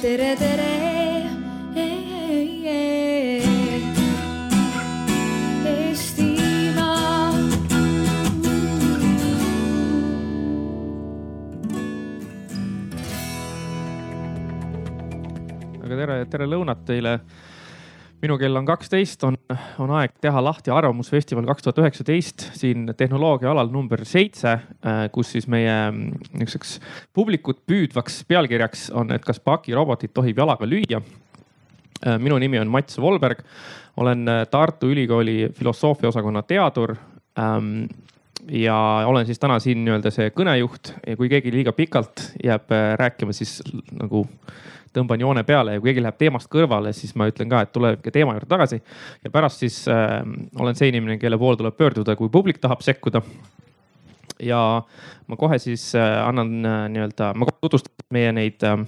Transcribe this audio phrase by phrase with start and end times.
[0.00, 0.68] tere, tere.
[15.90, 17.18] Aga tere, tere lõunat teile.
[18.20, 19.36] Minu kell on kaksteist, on,
[19.80, 22.50] on aeg teha lahti Arvamusfestival kaks tuhat üheksateist.
[22.58, 24.58] Siin tehnoloogia alal number seitse,
[25.14, 26.76] kus siis meie mm, niisuguseks
[27.16, 31.00] publikut püüdvaks pealkirjaks on, et kas pakirobotit tohib jalaga lüüa.
[32.18, 33.44] minu nimi on Mats Volberg,
[33.96, 36.96] olen äh, Tartu Ülikooli filosoofiaosakonna teadur
[37.38, 37.84] ähm,
[38.48, 40.94] ja olen siis täna siin nii-öelda see kõnejuht.
[41.06, 43.60] Ja kui keegi liiga pikalt jääb äh, rääkima, siis
[43.92, 44.24] nagu
[44.96, 47.94] tõmban joone peale ja kui keegi läheb teemast kõrvale, siis ma ütlen ka, et tule
[47.96, 48.80] ikka teema juurde tagasi.
[49.24, 50.20] ja pärast siis äh,
[50.58, 53.22] olen see inimene, kelle poole tuleb pöörduda, kui publik tahab sekkuda.
[54.42, 54.82] ja
[55.26, 58.78] ma kohe siis äh, annan äh, nii-öelda, ma tutvustan meie neid äh,,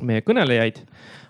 [0.00, 0.84] meie kõnelejaid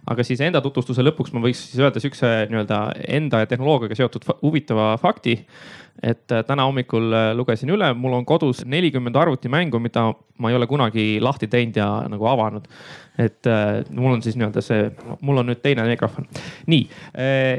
[0.09, 2.81] aga siis enda tutvustuse lõpuks ma võiks siis öelda siukse nii-öelda
[3.19, 5.39] enda ja tehnoloogiaga seotud huvitava fakti.
[6.03, 10.07] et äh, täna hommikul äh, lugesin üle, mul on kodus nelikümmend arvutimängu, mida
[10.39, 12.69] ma ei ole kunagi lahti teinud ja nagu avanud.
[13.19, 16.29] et äh, mul on siis nii-öelda see, mul on nüüd teine mikrofon.
[16.67, 16.89] nii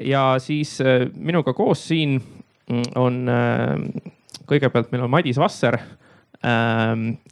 [0.10, 0.80] ja siis
[1.16, 3.26] minuga koos siin mm, on
[4.50, 5.78] kõigepealt meil on Madis Vasser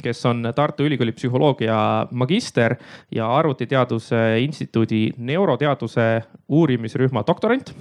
[0.04, 2.76] kes on Tartu Ülikooli psühholoogia magister
[3.12, 7.74] ja Arvutiteaduse Instituudi neuroteaduse uurimisrühma doktorant.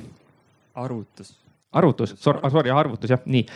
[0.74, 1.36] arvutus.
[1.72, 3.46] arvutus, sorry, arvutus jah, nii.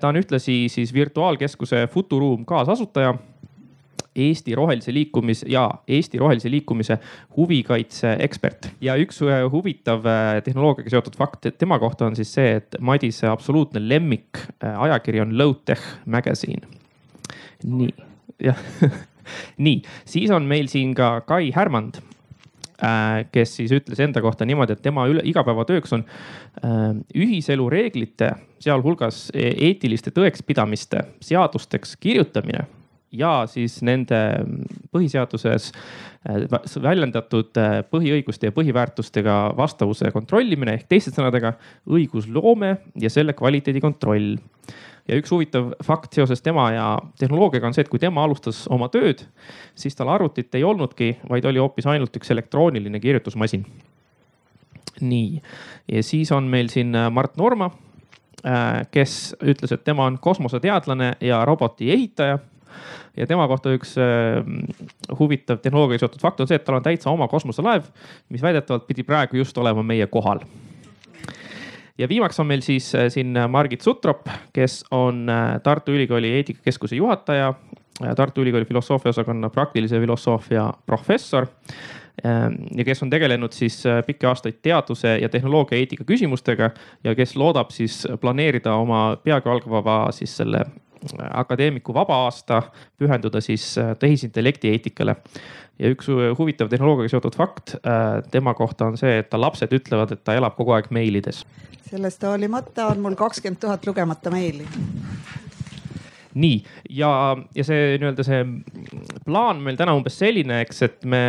[0.00, 3.14] ta on ühtlasi siis virtuaalkeskuse Futuruum kaasasutaja.
[4.18, 6.98] Eesti Rohelise Liikumis ja Eesti Rohelise Liikumise
[7.36, 12.56] huvikaitse ekspert ja üks äh, huvitav äh, tehnoloogiaga seotud fakt tema kohta on siis see,
[12.58, 16.66] et Madise absoluutne lemmik äh, ajakiri on Low Tech Magazine.
[17.64, 17.90] nii,
[18.44, 18.60] jah,
[19.64, 22.00] nii, siis on meil siin ka Kai Härmand
[22.82, 28.32] äh, kes siis ütles enda kohta niimoodi, et tema üle, igapäevatööks on äh, ühiselu reeglite,
[28.62, 32.66] sealhulgas e- eetiliste tõekspidamiste seadusteks kirjutamine
[33.14, 34.18] ja siis nende
[34.94, 37.58] põhiseaduses äh, vä- väljendatud
[37.90, 41.56] põhiõiguste ja põhiväärtustega vastavuse kontrollimine ehk teiste sõnadega
[41.88, 44.36] õigusloome ja selle kvaliteedi kontroll
[45.08, 46.86] ja üks huvitav fakt seoses tema ja
[47.18, 49.24] tehnoloogiaga on see, et kui tema alustas oma tööd,
[49.78, 53.66] siis tal arvutit ei olnudki, vaid oli hoopis ainult üks elektrooniline kirjutusmasin.
[55.00, 55.42] nii,
[55.88, 57.70] ja siis on meil siin äh, Mart Norma,
[58.94, 62.38] kes ütles, et tema on kosmoseteadlane ja roboti ehitaja.
[63.16, 64.44] Ja tema kohta üks äh,
[65.18, 67.88] huvitav tehnoloogiaga seotud fakt on see, et tal on täitsa oma kosmoselaev,
[68.30, 70.44] mis väidetavalt pidi praegu just olema meie kohal
[71.98, 76.96] ja viimaks on meil siis äh, siin Margit Sutrop, kes on äh, Tartu Ülikooli eetikakeskuse
[76.96, 77.54] juhataja,
[78.16, 81.46] Tartu Ülikooli filosoofiaosakonna praktilise filosoofia professor.
[82.76, 86.70] Ja kes on tegelenud siis äh, pikki aastaid teaduse ja tehnoloogia eetika küsimustega
[87.04, 92.62] ja kes loodab siis planeerida oma peagi algava siis selle äh, akadeemiku vaba aasta
[92.98, 95.16] pühenduda siis äh, tehisintellekti eetikale
[95.78, 97.76] ja üks hu- huvitav tehnoloogiaga seotud fakt
[98.30, 101.44] tema kohta on see, et ta lapsed ütlevad, et ta elab kogu aeg meilides.
[101.90, 104.66] sellest hoolimata on mul kakskümmend tuhat lugemata meili.
[106.34, 108.42] nii ja, ja see nii-öelda see
[109.24, 111.22] plaan meil täna umbes selline, eks, et me,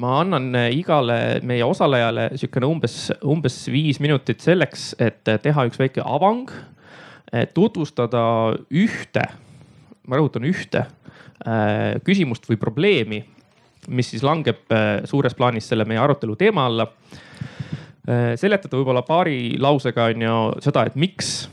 [0.00, 6.02] ma annan igale meie osalejale sihukene umbes, umbes viis minutit selleks, et teha üks väike
[6.04, 6.50] avang,
[7.54, 8.24] tutvustada
[8.70, 9.22] ühte,
[10.06, 13.20] ma rõhutan ühte äh, küsimust või probleemi,
[13.88, 16.88] mis siis langeb äh, suures plaanis selle meie arutelu teema alla
[18.04, 20.32] Äh, seletada võib-olla paari lausega on ju
[20.66, 21.46] seda, et miks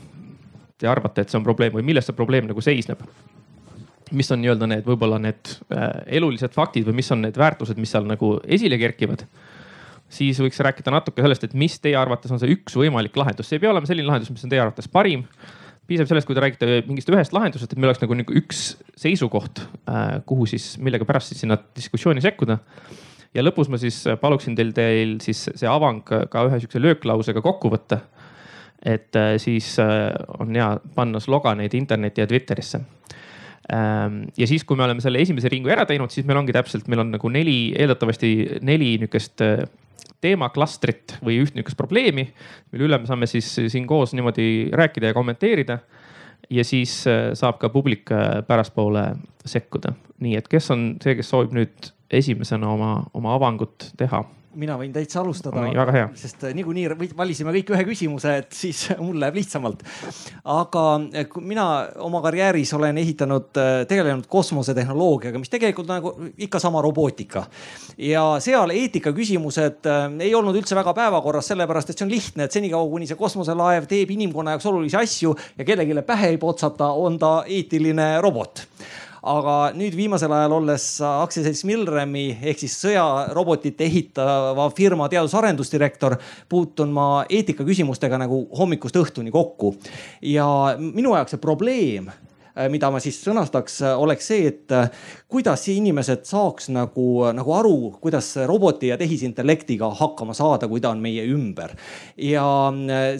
[0.76, 3.00] te arvate, et see on probleem või milles see probleem nagu seisneb.
[4.12, 7.92] Mis on nii-öelda need võib-olla need äh, elulised faktid või mis on need väärtused, mis
[7.94, 9.26] seal nagu esile kerkivad.
[10.12, 13.56] siis võiks rääkida natuke sellest, et mis teie arvates on see üks võimalik lahendus, see
[13.56, 15.24] ei pea olema selline lahendus, mis on teie arvates parim.
[15.86, 18.60] piisab sellest, kui te räägite mingist ühest lahendusest, et meil oleks nagu, üks
[18.96, 19.64] seisukoht,
[20.26, 22.60] kuhu siis, millega pärast siis sinna diskussiooni sekkuda
[23.34, 27.72] ja lõpus ma siis paluksin teil, teil siis see avang ka ühe sihukese lööklausega kokku
[27.72, 28.02] võtta.
[28.82, 30.10] et äh, siis äh,
[30.40, 32.80] on hea panna sloganeid interneti ja Twitterisse.
[33.70, 37.04] Ja siis, kui me oleme selle esimese ringu ära teinud, siis meil ongi täpselt, meil
[37.04, 38.32] on nagu neli, eeldatavasti
[38.66, 39.62] neli nihukest äh,
[40.22, 42.26] teemaklastrit või üht nihukest probleemi,
[42.72, 45.78] mille üle me saame siis siin koos niimoodi rääkida ja kommenteerida
[46.50, 49.12] ja siis äh, saab ka publik äh, pärastpoole
[49.44, 49.94] sekkuda.
[50.22, 54.24] nii et kes on see, kes soovib nüüd esimesena oma, oma avangut teha?
[54.58, 55.62] Mina võin täitsa alustada.
[55.64, 56.08] väga hea.
[56.18, 59.84] sest äh, niikuinii valisime kõik ühe küsimuse, et siis mul läheb lihtsamalt.
[60.44, 60.84] aga
[61.18, 61.66] äh, mina
[62.04, 67.46] oma karjääris olen ehitanud, äh, tegelenud kosmosetehnoloogiaga, mis tegelikult nagu ikka sama robootika.
[67.98, 69.88] ja seal eetikaküsimused
[70.20, 73.88] ei olnud üldse väga päevakorras, sellepärast et see on lihtne, et senikaua kuni see kosmoselaev
[73.90, 78.66] teeb inimkonna jaoks olulisi asju ja kellelegi pähe ei potsata, on ta eetiline robot
[79.22, 86.18] aga nüüd viimasel ajal olles aktsiaselts Milremi ehk siis sõjarobotite ehitava firma teadus-arendusdirektor,
[86.50, 89.76] puutun ma eetikaküsimustega nagu hommikust õhtuni kokku.
[90.22, 90.46] ja
[90.78, 94.90] minu jaoks see probleem äh, mida ma siis sõnastaks, äh, oleks see, et äh,
[95.30, 101.00] kuidas inimesed saaks nagu, nagu aru, kuidas roboti ja tehisintellektiga hakkama saada, kui ta on
[101.00, 101.76] meie ümber.
[102.16, 102.44] ja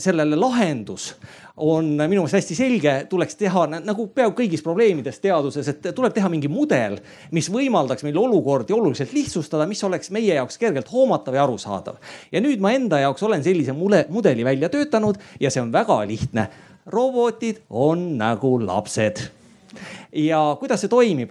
[0.02, 1.12] sellele lahendus
[1.56, 6.31] on minu meelest hästi selge, tuleks teha nagu peaaegu kõigis probleemides teaduses, et tuleb teha
[6.32, 6.96] mingi mudel,
[7.37, 12.00] mis võimaldaks meil olukordi oluliselt lihtsustada, mis oleks meie jaoks kergelt hoomatav ja arusaadav.
[12.32, 16.00] ja nüüd ma enda jaoks olen sellise mule, mudeli välja töötanud ja see on väga
[16.06, 16.49] lihtne.
[16.87, 19.28] robotid on nagu lapsed.
[20.12, 21.31] ja kuidas see toimib?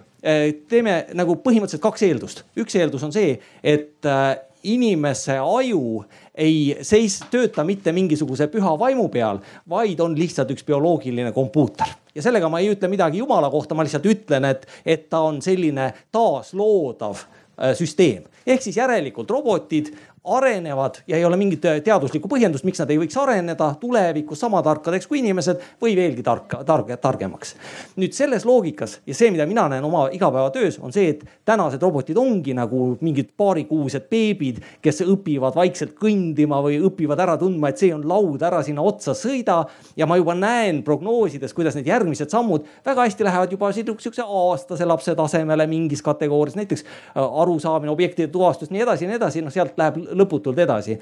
[0.69, 2.44] teeme nagu põhimõtteliselt kaks eeldust.
[2.56, 6.03] üks eeldus on see, et äh, inimese aju
[6.42, 11.94] ei seis, tööta mitte mingisuguse püha vaimu peal, vaid on lihtsalt üks bioloogiline kompuuter.
[12.16, 15.42] ja sellega ma ei ütle midagi jumala kohta, ma lihtsalt ütlen, et, et ta on
[15.42, 18.26] selline taasloodav äh, süsteem.
[18.48, 23.15] ehk siis järelikult robotid arenevad ja ei ole mingit teaduslikku põhjendust, miks nad ei võiks
[23.18, 27.56] areneda tulevikus sama tarkadeks kui inimesed või veelgi tarka, targe, targemaks.
[27.97, 32.18] nüüd selles loogikas ja see, mida mina näen oma igapäevatöös, on see, et tänased robotid
[32.21, 37.89] ongi nagu mingid paarikuused beebid, kes õpivad vaikselt kõndima või õpivad ära tundma, et see
[37.95, 39.65] on laud, ära sinna otsa sõida.
[39.97, 44.85] ja ma juba näen prognoosides, kuidas need järgmised sammud väga hästi lähevad juba sihukese aastase
[44.85, 49.53] lapse tasemele mingis kategoorias, näiteks äh, arusaamine, objektide tuvastus, nii edasi ja nii edasi, noh
[49.53, 50.98] sealt läheb lõputult edasi.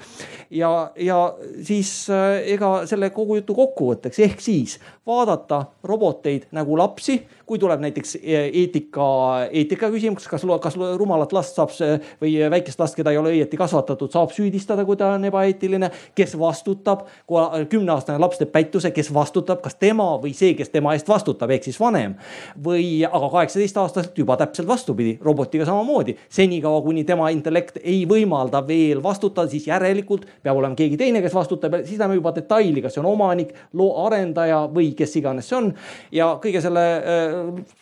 [0.50, 1.18] ja, ja
[1.66, 7.80] siis äh, ega selle kogu jutu kokkuvõtteks ehk siis vaadata roboteid nagu lapsi kui tuleb
[7.82, 9.04] näiteks e, eetika,
[9.50, 11.72] eetika küsimus, kas, kas rumalat last saab
[12.20, 15.88] või väikest last, keda ei ole õieti kasvatatud, saab süüdistada, kui ta on ebaeetiline.
[16.14, 20.92] kes vastutab, kui kümneaastane laps teeb pättuse, kes vastutab, kas tema või see, kes tema
[20.94, 22.14] eest vastutab, ehk siis vanem.
[22.62, 26.16] või aga kaheksateist aastaselt juba täpselt vastupidi, robotiga samamoodi.
[26.28, 31.34] senikaua, kuni tema intellekt ei võimalda veel vastutada, siis järelikult peab olema keegi teine, kes
[31.34, 35.50] vastutab ja siis läheme juba detaili, kas see on omanik, loo arendaja või kes iganes
[35.50, 35.74] see on.
[36.12, 37.39] ja kõige selle äh,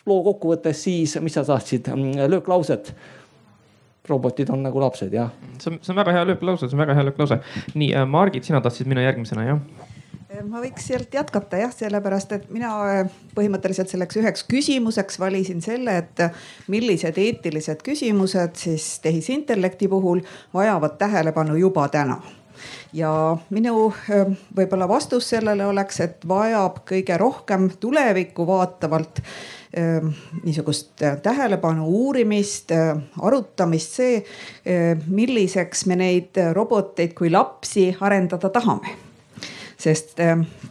[0.09, 2.93] loo kokkuvõttes siis, mis sa tahtsid, mm, lööklauset
[4.09, 5.29] robotid on nagu lapsed, jah.
[5.61, 7.39] see on, see on väga hea lööklause, see on väga hea lööklause.
[7.75, 9.61] nii, äh, Margit, sina tahtsid minna järgmisena, jah?
[10.29, 15.61] Äh, ma võiks sealt jätkata jah, sellepärast et mina äh, põhimõtteliselt selleks üheks küsimuseks valisin
[15.65, 16.25] selle, et
[16.71, 20.23] millised eetilised küsimused siis tehisintellekti puhul
[20.55, 22.21] vajavad tähelepanu juba täna
[22.93, 23.11] ja
[23.49, 23.89] minu
[24.55, 29.21] võib-olla vastus sellele oleks, et vajab kõige rohkem tulevikku vaatavalt
[30.43, 32.71] niisugust tähelepanu uurimist,
[33.21, 34.23] arutamist, see,
[35.05, 39.08] milliseks me neid roboteid kui lapsi arendada tahame
[39.79, 40.17] sest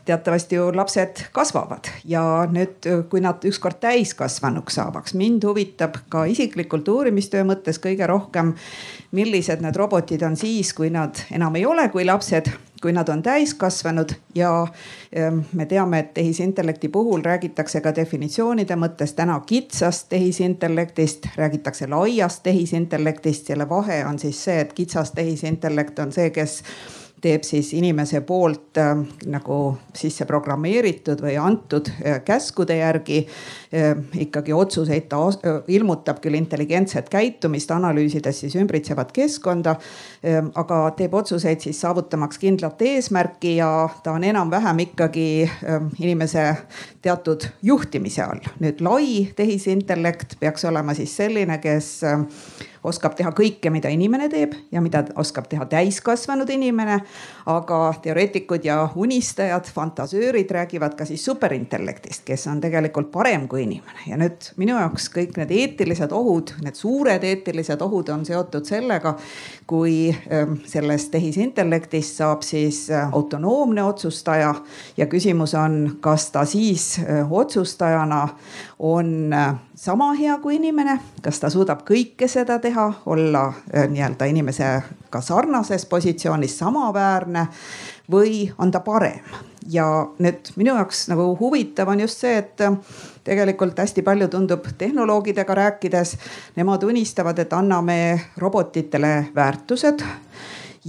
[0.05, 2.23] teatavasti ju lapsed kasvavad ja
[2.53, 8.55] nüüd, kui nad ükskord täiskasvanuks saavaks, mind huvitab ka isiklikult uurimistöö mõttes kõige rohkem
[9.13, 12.51] millised need robotid on siis, kui nad enam ei ole kui lapsed,
[12.83, 14.51] kui nad on täiskasvanud ja
[15.17, 22.43] ähm, me teame, et tehisintellekti puhul räägitakse ka definitsioonide mõttes täna kitsast tehisintellektist, räägitakse laiast
[22.43, 23.47] tehisintellektist.
[23.47, 26.63] selle vahe on siis see, et kitsas tehisintellekt on see, kes
[27.23, 28.95] teeb siis inimese poolt äh,
[29.31, 29.59] nagu
[29.97, 33.93] sisse programmeeritud või antud äh, käskude järgi äh,
[34.25, 35.09] ikkagi otsuseid.
[35.09, 40.39] ta äh, ilmutab küll intelligentset käitumist, analüüsides siis ümbritsevat keskkonda äh,.
[40.55, 46.47] aga teeb otsuseid siis saavutamaks kindlat eesmärki ja ta on enam-vähem ikkagi äh, inimese
[47.03, 48.43] teatud juhtimise all.
[48.61, 52.03] nüüd lai tehisintellekt peaks olema siis selline, kes
[52.89, 57.01] oskab teha kõike, mida inimene teeb ja mida oskab teha täiskasvanud inimene.
[57.49, 64.05] aga teoreetikud ja unistajad, fantasöörid räägivad ka siis superintellektist, kes on tegelikult parem kui inimene.
[64.07, 69.17] ja nüüd minu jaoks kõik need eetilised ohud, need suured eetilised ohud on seotud sellega,
[69.69, 74.55] kui ähm, sellest tehisintellektist saab siis äh, autonoomne otsustaja.
[74.97, 78.29] Ja küsimus on, kas ta siis äh, otsustajana
[78.79, 83.45] on äh, sama hea kui inimene, kas ta suudab kõike seda teha, olla
[83.75, 87.47] nii-öelda inimesega sarnases positsioonis, samaväärne
[88.11, 89.21] või on ta parem?
[89.69, 89.85] Ja
[90.19, 92.65] nüüd minu jaoks nagu huvitav on just see, et
[93.29, 96.17] tegelikult hästi palju tundub tehnoloogidega rääkides,
[96.57, 97.99] nemad unistavad, et anname
[98.41, 100.05] robotitele väärtused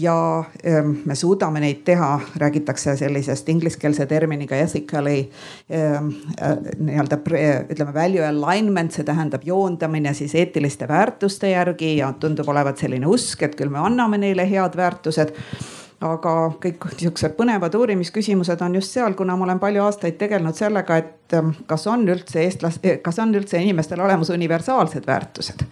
[0.01, 5.17] ja ähm, me suudame neid teha, räägitakse sellisest ingliskeelse terminiga ethically
[5.71, 7.17] ähm, äh, nii-öelda
[7.69, 13.43] ütleme value alignment, see tähendab joondamine siis eetiliste väärtuste järgi ja tundub olevat selline usk,
[13.43, 15.35] et küll me anname neile head väärtused.
[15.99, 20.95] Aga kõik niisugused põnevad uurimisküsimused on just seal, kuna ma olen palju aastaid tegelenud sellega,
[20.95, 25.65] et ähm, kas on üldse eestlas-, kas on üldse inimestel olemas universaalsed väärtused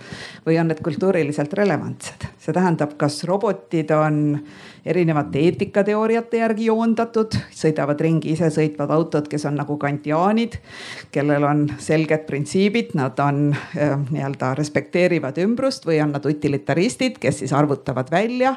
[0.48, 2.28] või on need kultuuriliselt relevantsed.
[2.40, 4.40] see tähendab, kas robotid on
[4.88, 10.58] erinevate eetikateooriate järgi joondatud, sõidavad ringi isesõitvad autod, kes on nagu kantiaanid,
[11.12, 17.42] kellel on selged printsiibid, nad on äh, nii-öelda respekteerivad ümbrust või on nad utilitaristid, kes
[17.44, 18.56] siis arvutavad välja.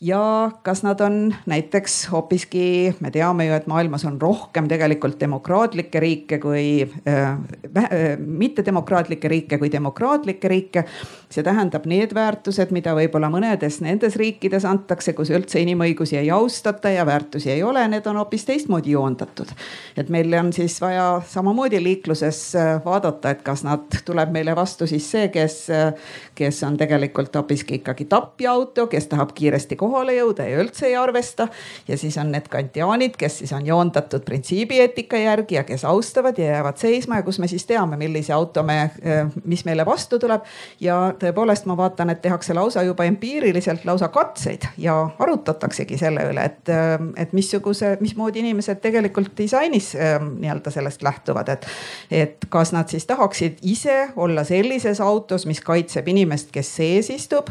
[0.00, 6.00] ja kas nad on näiteks hoopiski, me teame ju, et maailmas on rohkem tegelikult demokraatlikke
[6.00, 10.84] riike kui äh, äh, mittedemokraatlikke riike kui demokraatlikke riike.
[11.32, 16.90] See tähendab need väärtused, mida võib-olla mõnedes nendes riikides antakse, kus üldse inimõigusi ei austata
[16.92, 19.48] ja väärtusi ei ole, need on hoopis teistmoodi joondatud.
[19.96, 24.86] et meil on siis vaja samamoodi liikluses äh, vaadata, et kas nad, tuleb meile vastu
[24.86, 25.94] siis see, kes, äh,
[26.34, 30.96] kes on tegelikult hoopiski ikkagi tapja auto, kes tahab kiiresti kohale jõuda ja üldse ei
[30.96, 31.48] arvesta.
[31.88, 36.52] ja siis on need kantiaanid, kes siis on joondatud printsiibieetika järgi ja kes austavad ja
[36.56, 40.42] jäävad seisma ja kus me siis teame, millise auto me, äh, mis meile vastu tuleb.
[40.80, 46.24] ja tõepoolest, ma vaatan, et tehakse lausa juba empiiriliselt lausa katseid ja arutatakse arutataksegi selle
[46.30, 46.70] üle, et,
[47.16, 51.66] et missuguse, mismoodi inimesed tegelikult disainis ähm, nii-öelda sellest lähtuvad, et.
[52.10, 57.50] et kas nad siis tahaksid ise olla sellises autos, mis kaitseb inimest, kes sees istub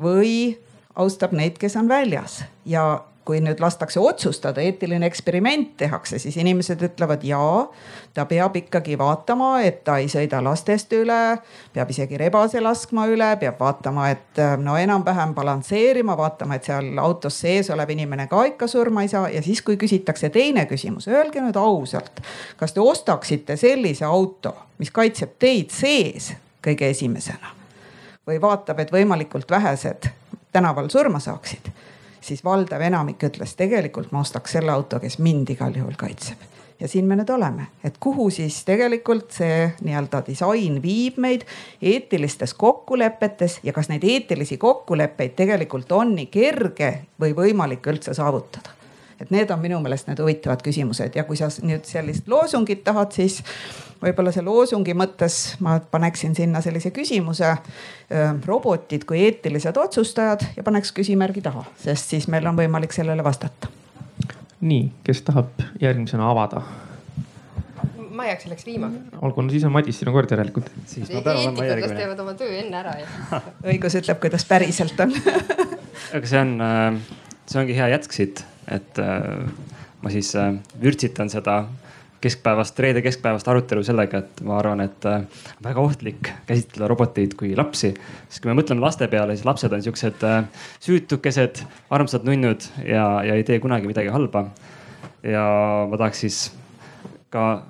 [0.00, 0.58] või
[0.96, 6.80] austab neid, kes on väljas ja kui nüüd lastakse otsustada, eetiline eksperiment tehakse, siis inimesed
[6.82, 7.66] ütlevad jaa,
[8.16, 11.36] ta peab ikkagi vaatama, et ta ei sõida lastest üle,
[11.74, 17.38] peab isegi rebase laskma üle, peab vaatama, et no enam-vähem balansseerima, vaatama, et seal autos
[17.44, 19.28] sees olev inimene ka ikka surma ei saa.
[19.28, 22.24] ja siis, kui küsitakse teine küsimus, öelge nüüd ausalt,
[22.56, 26.32] kas te ostaksite sellise auto, mis kaitseb teid sees
[26.64, 27.54] kõige esimesena
[28.26, 30.10] või vaatab, et võimalikult vähesed
[30.52, 31.70] tänaval surma saaksid
[32.20, 36.48] siis valdav enamik ütles, tegelikult ma ostaks selle auto, kes mind igal juhul kaitseb.
[36.80, 41.44] Ja siin me nüüd oleme, et kuhu siis tegelikult see nii-öelda disain viib meid
[41.82, 48.79] eetilistes kokkulepetes ja kas neid eetilisi kokkuleppeid tegelikult on nii kerge või võimalik üldse saavutada
[49.20, 53.12] et need on minu meelest need huvitavad küsimused ja kui sa nüüd sellist loosungit tahad,
[53.16, 53.40] siis
[54.00, 57.56] võib-olla see loosungi mõttes ma paneksin sinna sellise küsimuse.
[58.46, 63.68] robotid kui eetilised otsustajad ja paneks küsimärgi taha, sest siis meil on võimalik sellele vastata.
[64.60, 66.62] nii, kes tahab järgmisena avada?
[68.10, 69.18] ma jääks selleks viimaseks.
[69.22, 70.70] olgu, no siis on Madis sinu kord järelikult.
[70.86, 72.00] siis ma pean olema järgmine.
[72.00, 73.40] teevad oma töö enne ära ja.
[73.72, 75.14] õigus ütleb, kuidas päriselt on
[76.14, 76.98] aga see on, äh,
[77.50, 79.46] see ongi hea jätk siit, et äh,
[80.02, 81.64] ma siis äh, vürtsitan seda
[82.20, 85.24] keskpäevast, reede keskpäevast arutelu sellega, et ma arvan, et äh,
[85.64, 87.94] väga ohtlik käsitleda roboteid kui lapsi.
[88.28, 90.24] sest kui me mõtleme laste peale, siis lapsed on siuksed
[90.84, 94.50] süütukesed, armsad nunnud ja, ja ei tee kunagi midagi halba.
[95.22, 95.44] ja
[95.90, 96.40] ma tahaks siis
[97.30, 97.62] ka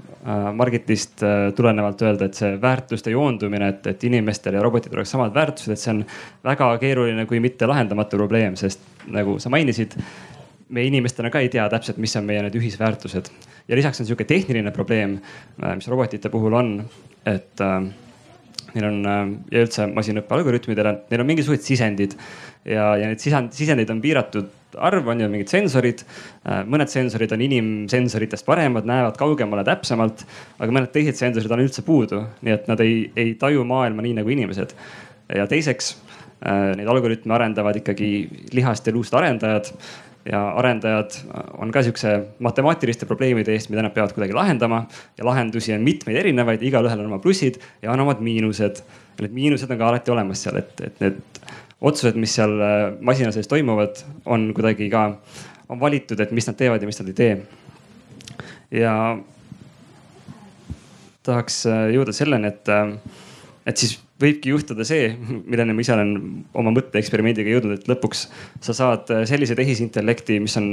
[0.53, 1.23] Margitist
[1.57, 5.81] tulenevalt öelda, et see väärtuste joondumine, et, et inimestel ja robotitel oleks samad väärtused, et
[5.81, 6.03] see on
[6.45, 9.97] väga keeruline, kui mitte lahendamatu probleem, sest nagu sa mainisid
[10.71, 13.31] me inimestena ka ei tea täpselt, mis on meie need ühisväärtused.
[13.69, 15.19] ja lisaks on sihuke tehniline probleem,
[15.63, 16.73] äh, mis robotite puhul on,
[17.27, 17.83] et äh,
[18.75, 19.21] neil on äh,
[19.55, 22.17] ja üldse masinõppe algoritmidel, neil on mingisugused sisendid
[22.65, 26.05] ja, ja need sisend, sisendeid on piiratud arv, on ju mingid sensorid.
[26.47, 30.25] Äh, mõned sensorid on inimsensoritest paremad, näevad kaugemale täpsemalt,
[30.59, 34.21] aga mõned teised sensorid on üldse puudu, nii et nad ei, ei taju maailma nii
[34.21, 34.77] nagu inimesed.
[35.31, 35.93] ja teiseks,
[36.41, 38.09] neid algoritme arendavad ikkagi
[38.57, 39.69] lihast ja luust arendajad
[40.29, 41.17] ja arendajad
[41.59, 42.13] on ka sihukese
[42.45, 44.83] matemaatiliste probleemide eest, mida nad peavad kuidagi lahendama
[45.19, 48.83] ja lahendusi on mitmeid erinevaid, igalühel on oma plussid ja on omad miinused.
[49.21, 51.19] Need miinused on ka alati olemas seal, et, et need
[51.81, 55.07] otsused, mis seal äh, masina sees toimuvad, on kuidagi ka,
[55.69, 57.35] on valitud, et mis nad teevad ja mis nad ei tee.
[58.81, 58.95] ja
[61.27, 62.93] tahaks äh, jõuda selleni, et, äh,
[63.71, 65.09] et siis võibki juhtuda see,
[65.49, 66.13] milleni ma ise olen
[66.61, 68.27] oma mõtteeksperimendiga jõudnud, et lõpuks
[68.65, 70.71] sa saad äh, sellise tehisintellekti, mis on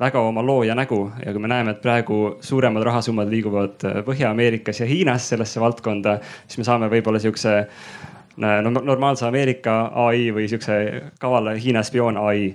[0.00, 4.82] väga oma looja nägu ja kui me näeme, et praegu suuremad rahasummad liiguvad äh, Põhja-Ameerikas
[4.82, 10.48] ja Hiinas sellesse valdkonda, siis me saame võib-olla sihukese äh, no, normaalse Ameerika ai või
[10.50, 12.54] sihukese kavala Hiina spioon ai.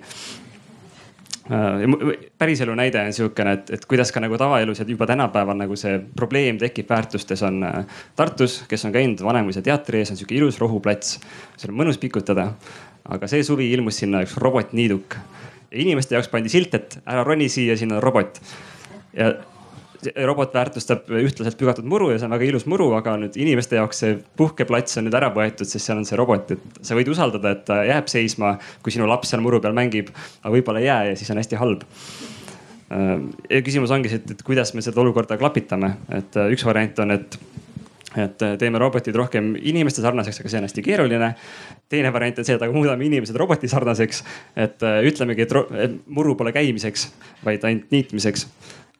[2.37, 5.97] Päriselu näide on sihukene, et, et kuidas ka nagu tavaelus ja juba tänapäeval nagu see
[6.15, 7.59] probleem tekib väärtustes on
[8.15, 11.17] Tartus, kes on käinud Vanemuise teatri ees, on sihuke ilus rohuplats.
[11.57, 12.53] seal on mõnus pikutada.
[13.03, 15.17] aga see suvi ilmus sinna üks robotniiduk
[15.73, 18.39] inimeste jaoks pandi silt, et ära roni siia, siin on robot.
[19.13, 19.33] ja
[20.27, 24.03] robot väärtustab ühtlaselt pügatud muru ja see on väga ilus muru, aga nüüd inimeste jaoks
[24.03, 27.55] see puhkeplats on nüüd ära võetud, sest seal on see robot, et sa võid usaldada,
[27.55, 31.01] et ta jääb seisma, kui sinu laps seal muru peal mängib, aga võib-olla ei jää
[31.11, 31.87] ja siis on hästi halb
[33.49, 37.17] ja küsimus ongi see, et, kuidas me seda olukorda klapitame, et äh, üks variant on,
[37.17, 37.39] et
[38.13, 41.31] et äh, teeme robotid rohkem inimeste sarnaseks, aga see on hästi keeruline.
[41.89, 44.23] teine variant on see, et aga muudame inimesed roboti sarnaseks.
[44.55, 47.09] et äh, ütlemegi, et muru pole käimiseks,
[47.45, 48.47] vaid ainult niitmiseks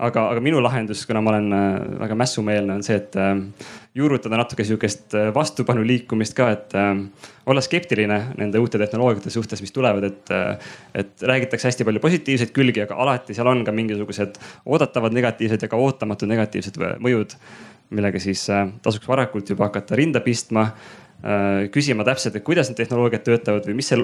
[0.02, 1.66] aga, aga minu lahendus, kuna ma olen äh,
[2.02, 3.34] väga mässumeelne, on see, et äh,
[3.98, 6.74] juurutada natuke sihukest äh, vastupanu liikumist ka, et
[7.50, 10.34] olla skeptiline nende uute tehnoloogiate suhtes, mis tulevad, et,
[10.98, 15.70] et räägitakse hästi palju positiivseid külgi, aga alati seal on ka mingisugused oodatavad negatiivsed ja
[15.70, 17.38] ka ootamatud negatiivsed mõjud,
[17.94, 18.48] millega siis
[18.82, 20.70] tasuks varakult juba hakata rinda pistma
[21.72, 24.00] küsima täpselt, et kuidas need tehnoloogiad töötavad või mis see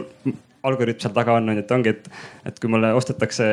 [0.64, 2.06] algoritm seal taga on, on ju, et ongi, et,
[2.48, 3.48] et kui mulle ostetakse,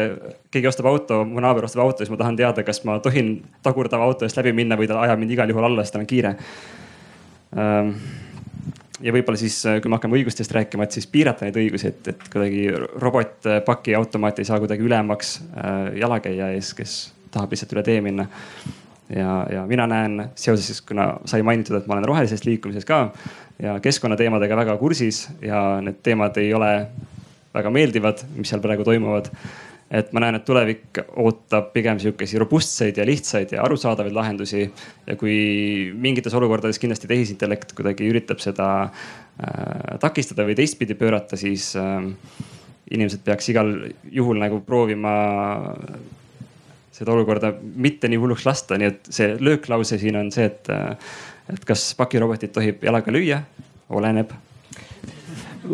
[0.54, 4.06] keegi ostab auto, mu naaber ostab auto, siis ma tahan teada, kas ma tohin tagurdava
[4.06, 6.32] auto eest läbi minna või ta ajab mind igal juhul alla, sest tal on kiire.
[7.58, 7.92] Ähm,
[9.02, 12.26] ja võib-olla siis, kui me hakkame õigustest rääkima, et siis piirata neid õigusi, et, et
[12.30, 12.68] kuidagi
[13.02, 16.99] robot pakiautomaat ei saa kuidagi ülemaks äh, jalakäija ees, kes
[17.35, 18.30] tahab lihtsalt üle tee minna
[19.11, 23.11] ja, ja mina näen seoses, kuna sai mainitud, et ma olen rohelises liikumises ka
[23.62, 26.72] ja keskkonnateemadega väga kursis ja need teemad ei ole
[27.56, 29.30] väga meeldivad, mis seal praegu toimuvad.
[29.86, 34.70] et ma näen, et tulevik ootab pigem sihukesi robustseid ja lihtsaid ja arusaadavaid lahendusi.
[35.06, 41.75] ja kui mingites olukordades kindlasti tehisintellekt kuidagi üritab seda äh, takistada või teistpidi pöörata, siis
[41.76, 42.10] äh,
[42.90, 43.72] inimesed peaks igal
[44.10, 45.14] juhul nagu proovima
[46.96, 50.70] seda olukorda mitte nii hulluks lasta, nii et see lööklause siin on see, et,
[51.52, 53.40] et kas pakirobotit tohib jalaga lüüa,
[53.90, 54.34] oleneb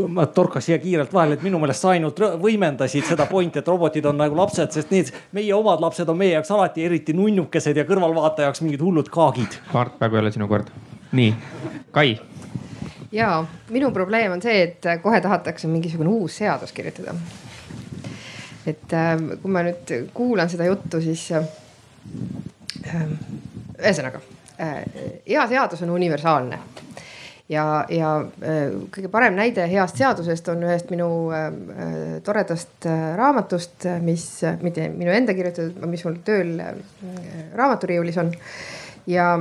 [0.09, 4.07] ma torkas siia kiirelt vahele, et minu meelest sa ainult võimendasid seda pointi, et robotid
[4.09, 7.85] on nagu lapsed, sest need meie omad lapsed on meie jaoks alati eriti nunnukesed ja
[7.89, 9.59] kõrvalvaataja jaoks mingid hullud kaagid.
[9.75, 10.73] Mart, praegu ei ole sinu kord.
[11.13, 11.35] nii,
[11.93, 12.17] Kai.
[13.13, 17.13] ja minu probleem on see, et kohe tahetakse mingisugune uus seadus kirjutada
[18.67, 21.49] et äh, kui ma nüüd kuulan seda juttu, siis äh,
[22.87, 23.05] äh,
[23.81, 24.23] ühesõnaga
[24.59, 26.59] hea seadus on universaalne
[27.49, 28.13] ja, ja
[28.95, 31.09] kõige parem näide heast seadusest on ühest minu
[32.25, 32.89] toredast
[33.19, 34.27] raamatust, mis,
[34.63, 36.57] mitte minu enda kirjutatud, mis mul tööl
[37.59, 38.33] raamaturiiulis on.
[39.07, 39.33] ja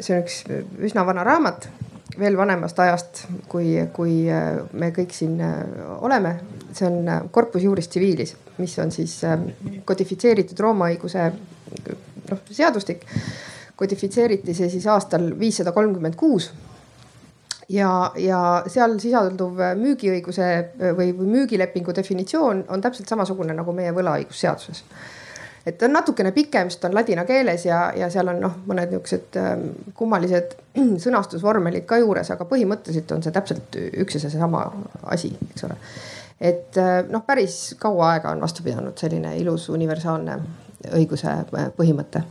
[0.00, 0.40] see on üks
[0.88, 1.68] üsna vana raamat,
[2.18, 4.22] veel vanemast ajast, kui, kui
[4.72, 5.38] me kõik siin
[6.00, 6.38] oleme.
[6.72, 9.20] see on Corpus Juris Civilis mis on siis
[9.84, 11.26] kodifitseeritud Rooma õiguse
[12.30, 13.02] noh seadustik.
[13.76, 16.50] Kodifitseeriti see siis aastal viissada kolmkümmend kuus
[17.68, 18.38] ja, ja
[18.70, 20.48] seal sisalduv müügiõiguse
[20.96, 24.84] või, või müügilepingu definitsioon on täpselt samasugune nagu meie võlaõigusseaduses.
[25.66, 28.58] et ta on natukene pikem, sest ta on ladina keeles ja, ja seal on noh,
[28.66, 30.58] mõned niisugused ähm, kummalised
[31.06, 34.66] sõnastusvormelid ka juures, aga põhimõtteliselt on see täpselt üks ja seesama
[35.16, 35.80] asi, eks ole
[36.40, 40.38] et äh, noh, päris kaua aega on vastu pidanud selline ilus universaalne
[40.92, 42.24] õiguse äh, põhimõte.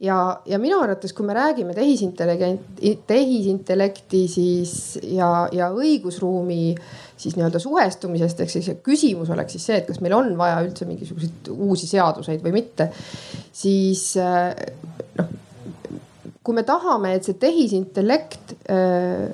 [0.00, 6.74] Ja, ja minu arvates, kui me räägime tehisintellekt, tehisintellekti siis ja, ja õigusruumi
[7.16, 10.88] siis nii-öelda suhestumisest, ehk siis küsimus oleks siis see, et kas meil on vaja üldse
[10.88, 12.90] mingisuguseid uusi seaduseid või mitte,
[13.56, 14.52] siis äh,
[15.16, 15.34] noh
[16.46, 19.32] kui me tahame, et see tehisintellekt äh,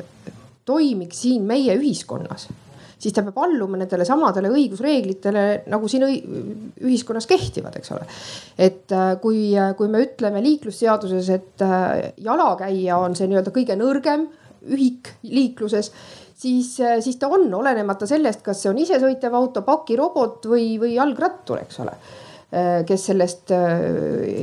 [0.64, 2.48] toimiks siin meie ühiskonnas
[3.02, 8.06] siis ta peab alluma nendele samadele õigusreeglitele nagu siin ühiskonnas kehtivad, eks ole.
[8.58, 13.78] et äh, kui, äh, kui me ütleme liiklusseaduses, et äh, jalakäija on see nii-öelda kõige
[13.78, 14.26] nõrgem
[14.72, 15.90] ühik liikluses
[16.38, 21.64] siis, siis ta on, olenemata sellest, kas see on isesõitev auto, pakirobot või, või jalgrattur,
[21.64, 21.96] eks ole
[22.84, 23.48] kes sellest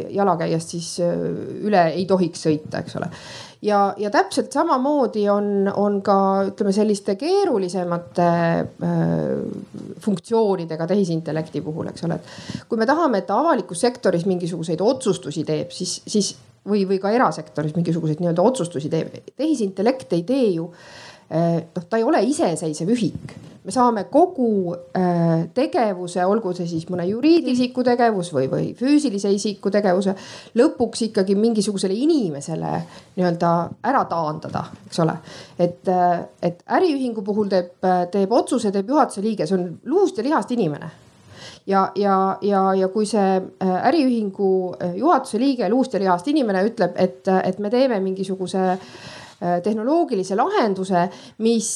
[0.10, 3.06] jalakäijast siis üle ei tohiks sõita, eks ole
[3.62, 6.18] ja, ja täpselt samamoodi on, on ka
[6.50, 9.02] ütleme selliste keerulisemate äh,
[10.00, 15.44] funktsioonidega tehisintellekti puhul, eks ole, et kui me tahame, et ta avalikus sektoris mingisuguseid otsustusi
[15.48, 16.34] teeb, siis, siis
[16.70, 19.14] või, või ka erasektoris mingisuguseid nii-öelda otsustusi teeb.
[19.36, 25.50] tehisintellekt ei tee ju äh, noh, ta ei ole iseseisev ühik me saame kogu äh,
[25.54, 30.16] tegevuse, olgu see siis mõne juriidilise isiku tegevus või, või füüsilise isiku tegevuse,
[30.60, 32.72] lõpuks ikkagi mingisugusele inimesele
[33.18, 33.52] nii-öelda
[33.92, 35.18] ära taandada, eks ole.
[35.60, 37.76] et, äh, et äriühingu puhul teeb,
[38.12, 40.92] teeb otsuse, teeb juhatuse liige, see on luust ja lihast inimene
[41.70, 46.64] ja, ja, ja, ja kui see äh, äriühingu äh, juhatuse liige, luust ja lihast inimene
[46.66, 51.08] ütleb, et, et me teeme mingisuguse äh, tehnoloogilise lahenduse,
[51.46, 51.70] mis,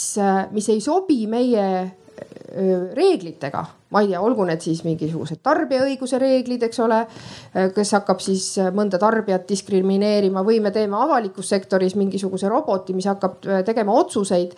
[0.52, 1.68] mis ei sobi meie
[2.94, 3.66] reeglitega.
[3.94, 7.00] Ma ei tea, olgu need siis mingisugused tarbijaõiguse reeglid, eks ole,
[7.76, 13.46] kes hakkab siis mõnda tarbijat diskrimineerima või me teeme avalikus sektoris mingisuguse roboti, mis hakkab
[13.66, 14.54] tegema otsuseid,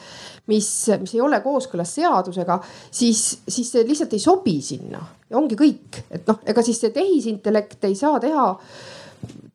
[0.52, 0.70] mis,
[1.02, 2.60] mis ei ole kooskõlas seadusega,
[2.92, 5.04] siis, siis see lihtsalt ei sobi sinna.
[5.30, 8.50] Ja ongi kõik, et noh, ega siis see tehisintellekt ei saa teha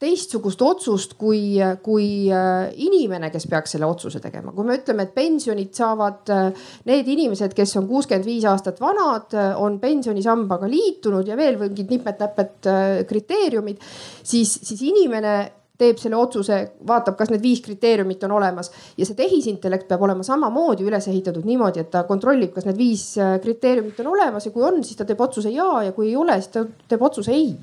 [0.00, 4.54] teistsugust otsust kui, kui äh, inimene, kes peaks selle otsuse tegema.
[4.56, 9.30] kui me ütleme, et pensionit saavad äh, need inimesed, kes on kuuskümmend viis aastat vanad,
[9.37, 12.68] äh, on pensionisambaga liitunud ja veel mingid nipet-näpet
[13.09, 13.80] kriteeriumid,
[14.22, 15.35] siis, siis inimene
[15.80, 18.68] teeb selle otsuse, vaatab, kas need viis kriteeriumit on olemas
[19.00, 23.04] ja see tehisintellekt peab olema samamoodi üles ehitatud niimoodi, et ta kontrollib, kas need viis
[23.44, 26.37] kriteeriumit on olemas ja kui on, siis ta teeb otsuse ja ja kui ei ole,
[26.40, 27.54] siis ta teeb otsuse ei.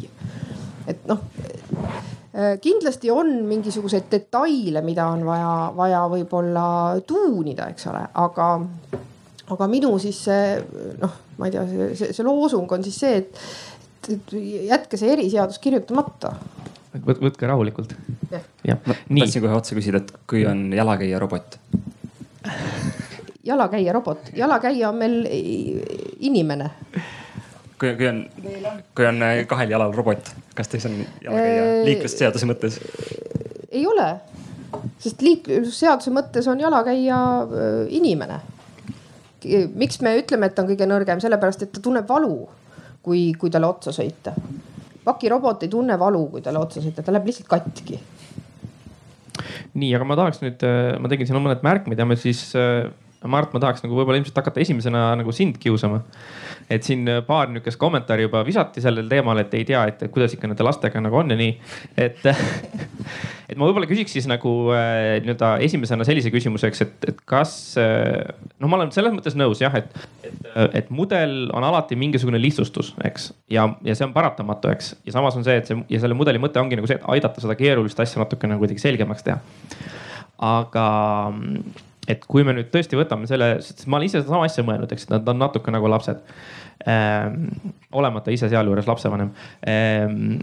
[0.87, 1.19] Et noh
[2.37, 6.65] Äh, kindlasti on mingisuguseid detaile, mida on vaja, vaja võib-olla
[7.09, 8.49] tuunida, eks ole, aga,
[9.55, 10.51] aga minu siis see
[11.01, 13.41] noh, ma ei tea, see, see, see loosung on siis see, et,
[14.13, 14.35] et
[14.67, 16.35] jätke see eriseadus kirjutamata.
[16.93, 17.23] Võt,.
[17.25, 17.97] võtke rahulikult.
[18.29, 18.45] jah,
[18.85, 21.57] ma tahtsin kohe otsa küsida, et kui on jalakäija robot?
[23.49, 25.21] Jalakäija robot, jalakäija on meil
[26.27, 26.69] inimene
[27.79, 28.21] kui, kui on,
[28.95, 32.79] kui on äh, kahel jalal robot, kas teis on jalakäija äh, liiklusseaduse mõttes?
[33.71, 34.07] ei ole,
[35.03, 38.41] sest liiklusseaduse mõttes on jalakäija äh, inimene.
[39.75, 42.47] miks me ütleme, et ta on kõige nõrgem, sellepärast et ta tunneb valu,
[43.05, 44.33] kui, kui talle otsa sõita.
[45.05, 47.99] pakirobot ei tunne valu, kui talle otsa sõita, ta läheb lihtsalt katki.
[49.77, 50.63] nii, aga ma tahaks nüüd,
[50.99, 52.49] ma tegin siin mõned märkmed ja me siis
[53.25, 56.03] Mart, ma tahaks nagu võib-olla ilmselt hakata esimesena nagu sind kiusama.
[56.69, 60.49] Et siin paar niisugust kommentaari juba visati sellel teemal, et ei tea, et kuidas ikka
[60.49, 61.53] nende lastega nagu on ja nii.
[62.03, 62.25] et,
[63.49, 68.27] et ma võib-olla küsiks siis nagu äh, nii-öelda esimesena sellise küsimuseks, et, et kas äh,,
[68.59, 69.91] no ma olen selles mõttes nõus jah, et,
[70.27, 70.51] et,
[70.81, 73.31] et mudel on alati mingisugune lihtsustus, eks.
[73.53, 74.95] ja, ja see on paratamatu, eks.
[75.07, 77.43] ja samas on see, et see ja selle mudeli mõte ongi nagu see, et aidata
[77.43, 79.39] seda keerulist asja natukene nagu kuidagi selgemaks teha.
[80.43, 80.87] aga
[82.07, 85.15] et kui me nüüd tõesti võtame selle, ma olen ise sedasama asja mõelnud, eks, et
[85.15, 86.23] nad on natuke nagu lapsed
[86.87, 87.49] ähm,.
[87.91, 89.33] olemata ise sealjuures lapsevanem
[89.67, 90.39] ähm,.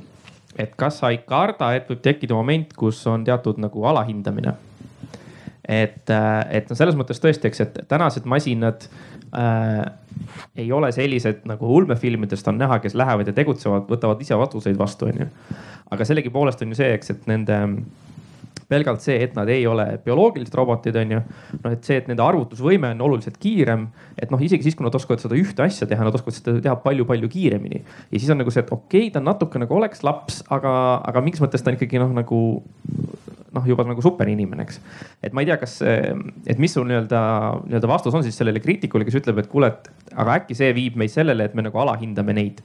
[0.59, 4.55] et kas sa ei karda, et võib tekkida moment, kus on teatud nagu alahindamine?
[5.64, 8.85] et, äh, et no selles mõttes tõesti, eks, et tänased masinad
[9.33, 9.85] äh,
[10.61, 15.09] ei ole sellised nagu ulmefilmidest on näha, kes lähevad ja tegutsevad, võtavad ise otsuseid vastu,
[15.09, 15.29] onju.
[15.94, 17.61] aga sellegipoolest on ju see, eks, et nende
[18.68, 21.20] pelgalt see, et nad ei ole bioloogilised robotid, on ju.
[21.61, 23.87] noh, et see, et nende arvutusvõime on oluliselt kiirem,
[24.20, 26.77] et noh, isegi siis, kui nad oskavad seda ühte asja teha, nad oskavad seda teha
[26.85, 27.83] palju-palju kiiremini.
[28.11, 30.74] ja siis on nagu see, et okei okay,, ta natuke nagu oleks laps, aga,
[31.05, 32.40] aga mingis mõttes ta on ikkagi noh, nagu
[33.55, 34.81] noh, juba nagu superinimene, eks.
[35.22, 37.20] et ma ei tea, kas, et mis sul nii-öelda,
[37.68, 40.98] nii-öelda vastus on siis sellele kriitikule, kes ütleb, et kuule, et aga äkki see viib
[41.00, 42.64] meid sellele, et me nagu alahindame neid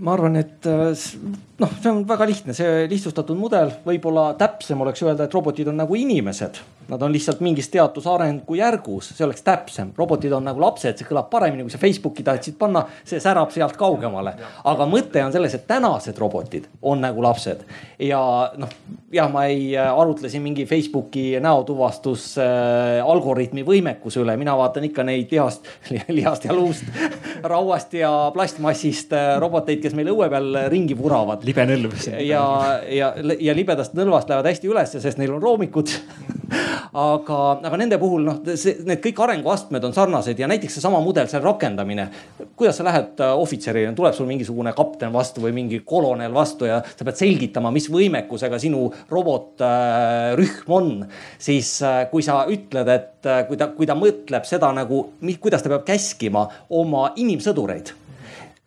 [0.00, 5.26] ma arvan, et noh, see on väga lihtne, see lihtsustatud mudel, võib-olla täpsem oleks öelda,
[5.26, 6.60] et robotid on nagu inimesed.
[6.90, 9.92] Nad on lihtsalt mingis teadusarengu järgus, see oleks täpsem.
[9.96, 13.76] robotid on nagu lapsed, see kõlab paremini, kui sa Facebooki tahtsid panna, see särab sealt
[13.78, 14.34] kaugemale.
[14.64, 17.62] aga mõte on selles, et tänased robotid on nagu lapsed
[18.00, 18.20] ja
[18.58, 18.72] noh,
[19.12, 24.88] jah, ma ei äh, arutle siin mingi Facebooki näotuvastus äh, algoritmi võimekuse üle, mina vaatan
[24.88, 25.68] ikka neid lihast,
[26.18, 26.88] lihast ja luust,
[27.52, 31.96] rauast ja plastmassist äh, roboteid, kes meil õue peal ringi vuravad libe nõlv.
[32.24, 32.44] ja,
[32.90, 35.92] ja, ja libedast nõlvast lähevad hästi ülesse, sest neil on roomikud
[36.92, 37.38] aga,
[37.68, 42.08] aga nende puhul noh, need kõik arenguastmed on sarnased ja näiteks seesama mudel, selle rakendamine.
[42.56, 46.80] kuidas sa lähed äh, ohvitserile, tuleb sul mingisugune kapten vastu või mingi kolonel vastu ja
[46.84, 50.92] sa pead selgitama, mis võimekusega sinu robotrühm on.
[51.38, 55.06] siis äh, kui sa ütled, et äh, kui ta, kui ta mõtleb seda nagu,
[55.40, 57.94] kuidas ta peab käskima oma inimsõdureid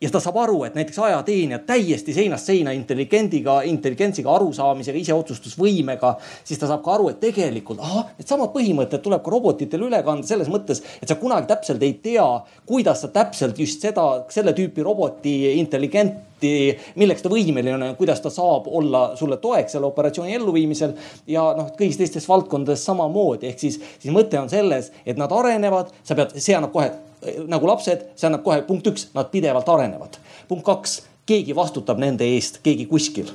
[0.04, 6.60] ja ta saab aru, et näiteks ajateenijad täiesti seinast seina intelligendiga, intelligentsiga arusaamisega, iseotsustusvõimega, siis
[6.60, 10.52] ta saab ka aru, et tegelikult ahah, needsamad põhimõtted tuleb ka robotitele üle kanda selles
[10.52, 12.28] mõttes, et sa kunagi täpselt ei tea,
[12.68, 16.22] kuidas sa täpselt just seda, selle tüüpi roboti intelligent
[17.00, 20.92] milleks ta võimeline on, kuidas ta saab olla sulle toeks selle operatsiooni elluviimisel.
[21.28, 25.94] ja noh, kõigis teistes valdkondades samamoodi, ehk siis, siis mõte on selles, et nad arenevad,
[26.04, 26.92] sa pead, see annab kohe
[27.48, 30.20] nagu lapsed, see annab kohe punkt üks, nad pidevalt arenevad.
[30.48, 33.30] punkt kaks, keegi vastutab nende eest, keegi kuskil.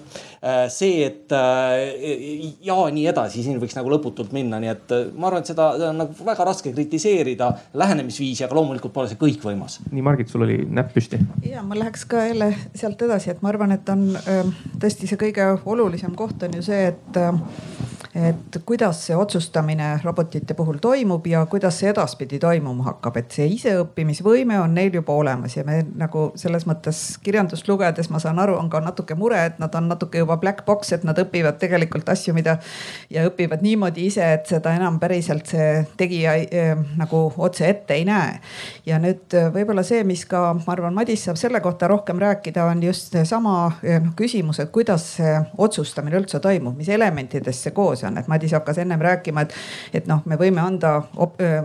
[0.44, 5.06] Äh, see, et äh, ja nii edasi, siin võiks nagu lõputult minna, nii et äh,
[5.16, 7.48] ma arvan, et seda on nagu väga raske kritiseerida
[7.80, 9.80] lähenemisviisi, aga loomulikult pole see kõikvõimas.
[9.88, 11.20] nii, Margit, sul oli näpp püsti.
[11.48, 14.10] ja ma läheks ka jälle sealt edasi, et ma arvan, et on
[14.78, 17.22] tõesti see kõige olulisem koht on ju see, et
[18.14, 23.48] et kuidas see otsustamine robotite puhul toimub ja kuidas see edaspidi toimuma hakkab, et see
[23.52, 28.56] iseõppimisvõime on neil juba olemas ja me nagu selles mõttes kirjandust lugedes ma saan aru,
[28.56, 32.08] on ka natuke mure, et nad on natuke juba black box, et nad õpivad tegelikult
[32.08, 32.56] asju, mida
[33.12, 38.08] ja õpivad niimoodi ise, et seda enam päriselt see tegija äh, nagu otse ette ei
[38.08, 38.40] näe.
[38.86, 42.64] ja nüüd äh, võib-olla see, mis ka ma arvan, Madis saab selle kohta rohkem rääkida,
[42.72, 47.97] on just seesama noh küsimus, et kuidas see otsustamine üldse toimub, mis elementidest see koos
[48.04, 49.54] on, et Madis hakkas ennem rääkima, et,
[50.00, 50.94] et noh, me võime anda,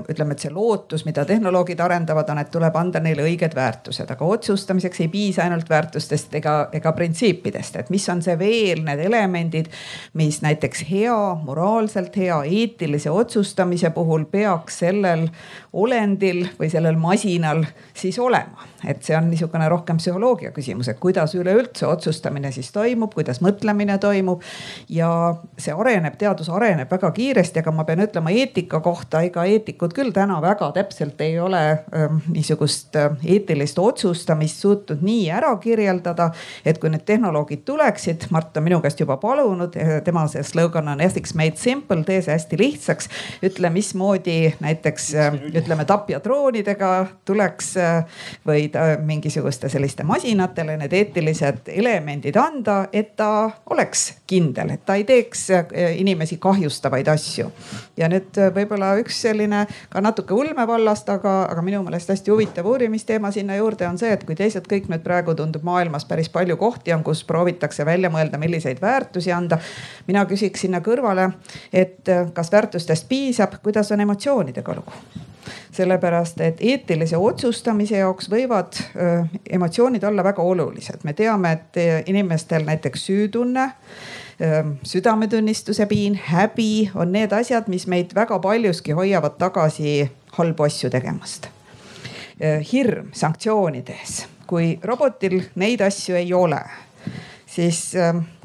[0.09, 4.29] ütleme, et see lootus, mida tehnoloogid arendavad, on, et tuleb anda neile õiged väärtused, aga
[4.35, 9.69] otsustamiseks ei piisa ainult väärtustest ega, ega printsiipidest, et mis on see veel need elemendid,
[10.19, 15.27] mis näiteks hea, moraalselt hea, eetilise otsustamise puhul peaks sellel
[15.73, 17.63] olendil või sellel masinal
[17.97, 18.69] siis olema.
[18.87, 23.95] et see on niisugune rohkem psühholoogia küsimus, et kuidas üleüldse otsustamine siis toimub, kuidas mõtlemine
[23.97, 24.41] toimub
[24.91, 25.07] ja
[25.57, 30.11] see areneb teadus areneb väga kiiresti, aga ma pean ütlema eetika kohta, ega eetikud küll
[30.13, 36.31] täna väga täpselt ei ole ähm, niisugust äh, eetilist otsustamist suutnud nii ära kirjeldada.
[36.65, 41.01] et kui need tehnoloogid tuleksid, Mart on minu käest juba palunud, tema see slogan on
[41.01, 43.09] ethics made simple, tee see hästi lihtsaks.
[43.43, 46.91] ütle, mismoodi näiteks äh, ütleme tapjadroonidega
[47.25, 48.67] tuleks äh, või
[49.05, 55.47] mingisuguste selliste masinatele need eetilised elemendid anda, et ta oleks kindel, et ta ei teeks
[55.53, 57.51] inimesi inimesi kahjustavaid asju.
[57.97, 62.65] ja nüüd äh, võib-olla üks selline ka natuke ulmevallast, aga, aga minu meelest hästi huvitav
[62.65, 66.57] uurimisteema sinna juurde on see, et kui teised kõik nüüd praegu tundub maailmas päris palju
[66.57, 69.57] kohti on, kus proovitakse välja mõelda, milliseid väärtusi anda.
[70.07, 71.31] mina küsiks sinna kõrvale,
[71.73, 74.91] et äh, kas väärtustest piisab, kuidas on emotsioonidega lugu
[75.71, 78.79] sellepärast et eetilise otsustamise jaoks võivad
[79.49, 81.03] emotsioonid olla väga olulised.
[81.03, 83.71] me teame, et inimestel näiteks süütunne
[84.83, 91.47] südametunnistuse piin, häbi on need asjad, mis meid väga paljuski hoiavad tagasi halbu asju tegemast.
[92.73, 96.59] hirm sanktsioonide ees, kui robotil neid asju ei ole,
[97.53, 97.93] siis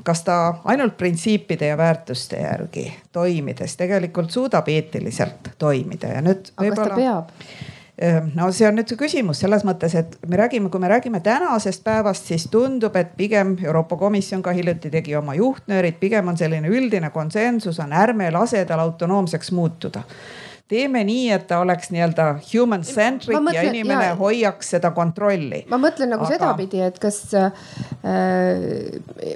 [0.04, 0.36] kas ta
[0.68, 6.52] ainult printsiipide ja väärtuste järgi toimides tegelikult suudab eetiliselt toimida ja nüüd.
[6.56, 7.34] aga kas ta peab?
[7.98, 11.18] Ehm, no see on nüüd see küsimus selles mõttes, et me räägime, kui me räägime
[11.24, 16.38] tänasest päevast, siis tundub, et pigem Euroopa Komisjon ka hiljuti tegi oma juhtnöörid, pigem on
[16.38, 20.04] selline üldine konsensus on ärme lase tal autonoomseks muutuda
[20.68, 25.62] teeme nii, et ta oleks nii-öelda human centric mõtlen, ja inimene ja, hoiaks seda kontrolli.
[25.70, 26.34] ma mõtlen nagu Aga...
[26.34, 27.48] sedapidi, et kas äh,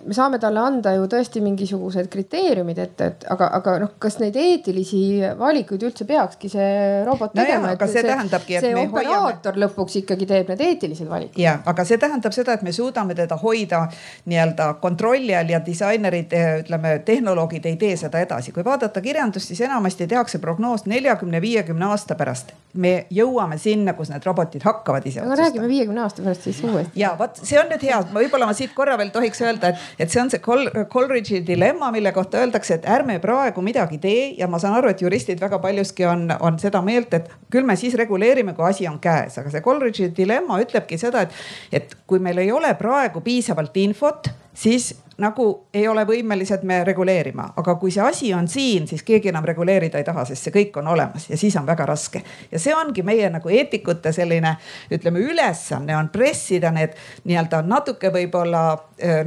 [0.05, 4.37] me saame talle anda ju tõesti mingisugused kriteeriumid ette, et aga, aga noh, kas neid
[4.37, 5.01] eetilisi
[5.39, 6.69] valikuid üldse peakski see
[7.09, 7.73] robot no tegema?
[7.79, 9.65] aga see, see tähendabki, et see me operaator hoiame...
[9.65, 11.41] lõpuks ikkagi teeb need eetilised valikud.
[11.41, 13.87] ja, aga see tähendab seda, et me suudame teda hoida
[14.29, 18.53] nii-öelda kontrolli all ja disainerid, ütleme, tehnoloogid ei tee seda edasi.
[18.53, 23.93] kui vaadata kirjandust, siis enamasti tehakse prognoos neljakümne neljakümne, viiekümne aasta pärast me jõuame sinna,
[23.93, 25.37] kus need robotid hakkavad ise otsustama.
[25.37, 27.01] räägime viiekümne aasta pärast siis uuesti.
[27.01, 30.11] ja vot see on nüüd hea, võib-olla ma siit korra veel tohiks öelda, et, et
[30.11, 34.49] see on see Col Coleridge'i dilemma, mille kohta öeldakse, et ärme praegu midagi tee ja
[34.49, 37.95] ma saan aru, et juristid väga paljuski on, on seda meelt, et küll me siis
[38.01, 42.41] reguleerime, kui asi on käes, aga see Coleridge'i dilemma ütlebki seda, et, et kui meil
[42.41, 48.03] ei ole praegu piisavalt infot siis nagu ei ole võimelised me reguleerima, aga kui see
[48.05, 51.39] asi on siin, siis keegi enam reguleerida ei taha, sest see kõik on olemas ja
[51.39, 52.23] siis on väga raske.
[52.53, 54.57] ja see ongi meie nagu eetikute selline,
[54.93, 58.65] ütleme, ülesanne on pressida need nii-öelda natuke võib-olla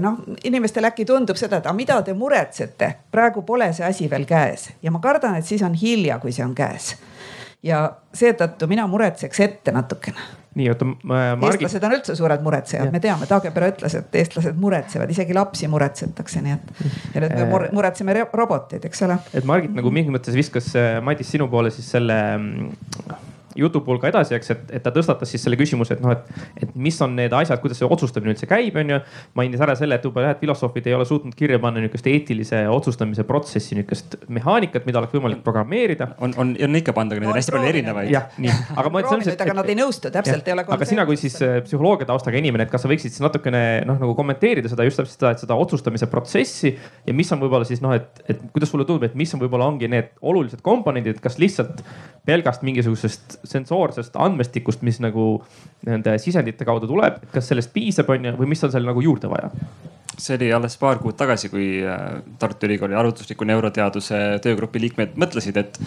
[0.02, 4.26] noh, inimestele äkki tundub seda, et aga mida te muretsete, praegu pole see asi veel
[4.30, 6.96] käes ja ma kardan, et siis on hilja, kui see on käes.
[7.64, 11.66] ja seetõttu mina muretseks ette natukene nii, oota Margit.
[11.66, 16.44] eestlased on üldse suured muretsejad, me teame, Taagepera ütles, et eestlased muretsevad, isegi lapsi muretsetakse,
[16.46, 16.74] nii et.
[17.14, 17.70] ja nüüd me äh.
[17.76, 19.20] muretseme roboteid, eks ole.
[19.36, 22.20] et Margit nagu mingis mõttes viskas äh, Madis sinu poole siis selle
[23.56, 26.46] jutu pool ka edasi, eks, et, et ta tõstatas siis selle küsimuse, et noh, et,
[26.62, 29.00] et mis on need asjad, kuidas see otsustamine üldse käib, on ju.
[29.38, 32.62] mainis ära selle, et võib-olla jah, et filosoofid ei ole suutnud kirja panna niisugust eetilise
[32.72, 36.10] otsustamise protsessi, niisugust mehaanikat, mida oleks võimalik programmeerida.
[36.20, 38.12] on, on, on ikka pandud, neid on hästi palju erinevaid.
[38.12, 39.26] jah, nii, aga ma ütlen.
[39.48, 40.68] aga nad ei nõustu, täpselt ei ole.
[40.78, 44.00] aga sina kui siis äh, psühholoogia taustaga inimene, et kas sa võiksid siis natukene noh,
[44.02, 46.76] nagu kommenteerida seda just täpselt seda, et seda otsustamise protsessi
[47.08, 49.70] ja mis on võib-olla siis noh, et, et kuidas sulle tundub, et mis on võib-olla
[49.72, 51.84] ongi need olulised komponendid, kas lihtsalt
[52.26, 55.28] pelgast mingisugusest sensoorsest andmestikust, mis nagu
[55.88, 59.32] nende sisendite kaudu tuleb, kas sellest piisab, on ju, või mis on seal nagu juurde
[59.32, 59.52] vaja?
[60.16, 65.58] see oli alles paar kuud tagasi, kui äh, Tartu Ülikooli arvutusliku neuroteaduse töögrupi liikmed mõtlesid,
[65.60, 65.80] et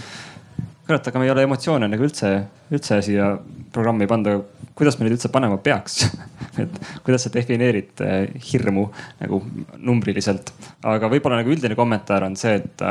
[0.89, 2.35] kurat, aga me ei ole emotsioone nagu üldse,
[2.73, 3.31] üldse siia
[3.73, 4.39] programmi panda.
[4.79, 6.05] kuidas me neid üldse panema peaks
[6.63, 8.89] et kuidas sa defineerid äh, hirmu
[9.23, 9.41] nagu
[9.77, 10.53] numbriliselt,
[10.85, 12.87] aga võib-olla nagu üldine kommentaar on see, et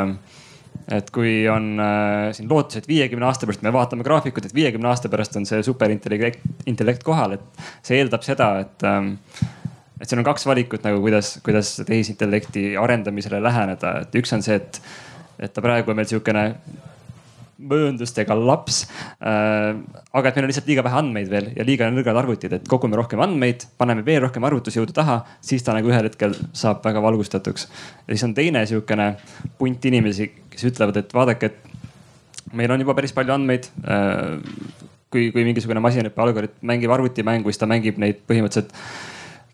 [0.87, 4.87] et kui on äh, siin lootus, et viiekümne aasta pärast me vaatame graafikut, et viiekümne
[4.87, 9.15] aasta pärast on see superintellekt, intellekt kohal, et see eeldab seda, et ähm,
[9.97, 14.59] et siin on kaks valikut nagu kuidas, kuidas tehisintellekti arendamisele läheneda, et üks on see,
[14.59, 14.81] et,
[15.41, 16.51] et ta praegu on meil sihukene
[17.57, 18.83] mööndustega laps
[19.19, 19.77] äh,.
[20.13, 22.99] aga et meil on lihtsalt liiga vähe andmeid veel ja liiga nõrgad arvutid, et kogume
[22.99, 27.67] rohkem andmeid, paneme veel rohkem arvutusjõudu taha, siis ta nagu ühel hetkel saab väga valgustatuks.
[28.05, 29.09] ja siis on teine sihukene
[29.57, 34.37] punt inimesi, kes ütlevad, et vaadake, et meil on juba päris palju andmeid äh,.
[35.09, 38.73] kui, kui mingisugune masinõppe algoritm mängib arvutimängu, siis ta mängib neid põhimõtteliselt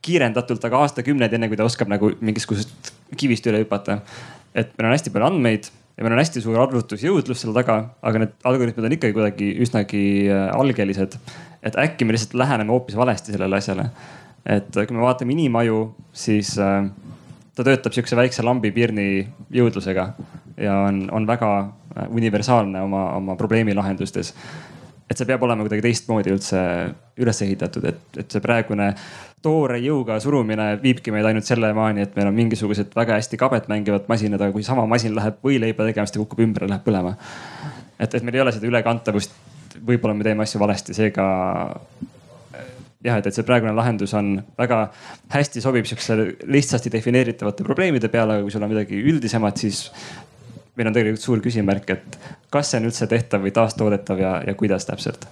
[0.03, 4.01] kiirendatult, aga aastakümneid, enne kui ta oskab nagu mingisugusest kivist üle hüpata.
[4.53, 8.23] et meil on hästi palju andmeid ja meil on hästi suur arvutusjõudlus selle taga, aga
[8.23, 11.17] need algoritmid on ikkagi kuidagi üsnagi äh, algelised.
[11.63, 13.89] et äkki me lihtsalt läheneme hoopis valesti sellele asjale.
[14.45, 16.89] et kui me vaatame inimaju, siis äh,
[17.55, 20.09] ta töötab sihukese väikse lambipirni jõudlusega
[20.57, 24.33] ja on, on väga äh, universaalne oma, oma probleemi lahendustes
[25.09, 26.61] et see peab olema kuidagi teistmoodi üldse
[27.21, 28.93] üles ehitatud, et, et see praegune
[29.43, 34.07] toore jõuga surumine viibki meid ainult sellemaani, et meil on mingisugused väga hästi kabet mängivad
[34.11, 37.17] masinad, aga kui sama masin läheb võileiba tegema, siis ta kukub ümber ja läheb põlema.
[37.99, 39.35] et, et meil ei ole seda ülekantavust.
[39.83, 41.25] võib-olla me teeme asju valesti, seega
[43.03, 44.85] jah, et, et see praegune lahendus on väga
[45.33, 49.89] hästi sobib sihukese lihtsasti defineeritavate probleemide peale, aga kui sul on midagi üldisemat, siis
[50.75, 52.19] meil on tegelikult suur küsimärk, et
[52.53, 55.27] kas see on üldse tehtav või taastoodetav ja, ja kuidas täpselt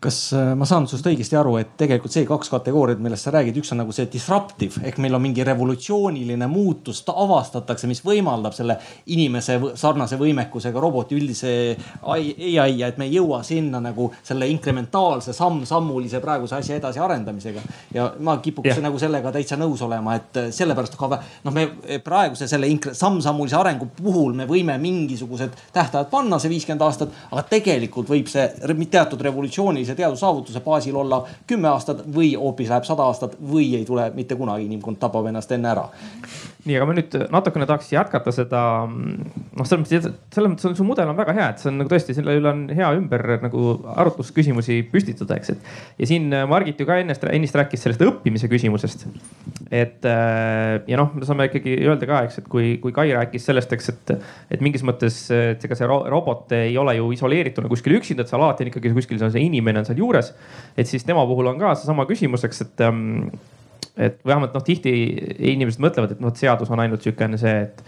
[0.00, 3.56] kas äh, ma saan sinust õigesti aru, et tegelikult see kaks kategooriat, millest sa räägid,
[3.62, 8.76] üks on nagu see disruptive ehk meil on mingi revolutsiooniline muutus, avastatakse, mis võimaldab selle
[9.14, 11.52] inimese sarnase võimekusega roboti üldise
[12.12, 17.64] ai ja et me ei jõua sinna nagu selle inkrementaalse samm-sammulise praeguse asja edasiarendamisega.
[17.96, 18.82] ja ma kipuks yeah.
[18.84, 23.88] nagu sellega täitsa nõus olema, et äh, sellepärast ka noh, me praeguse selle samm-sammulise arengu
[23.96, 28.44] puhul me võime mingisugused tähtajad panna, see viiskümmend aastat, aga tegelikult võib see
[28.92, 33.84] teatud revolutsiooni tehnilise teadussaavutuse baasil olla kümme aastat või hoopis läheb sada aastat või ei
[33.86, 35.88] tule mitte kunagi, inimkond tapab ennast enne ära.
[36.66, 40.86] nii, aga ma nüüd natukene tahaks jätkata seda, noh, selles mõttes, selles mõttes on su
[40.86, 43.76] mudel on väga hea, et see on nagu tõesti, selle üle on hea ümber nagu
[43.94, 45.68] arutlusküsimusi püstitada, eks, et.
[46.00, 49.06] ja siin Margit ju ka ennast, ennist rääkis sellest õppimise küsimusest.
[49.70, 53.70] et ja noh, me saame ikkagi öelda ka, eks, et kui, kui Kai rääkis sellest,
[53.76, 54.14] eks, et,
[54.56, 58.42] et mingis mõttes, et ega see robot ei ole ju isoleerituna kuskil üksinda, et seal
[58.42, 60.32] alati on ikkagi kuskil see inimene inimene on seal juures.
[60.76, 63.28] et siis tema puhul on ka seesama küsimus, eks, et ähm,
[63.96, 64.92] et vähemalt noh, tihti
[65.38, 67.84] inimesed mõtlevad, et noh, et seadus on ainult sihukene see, et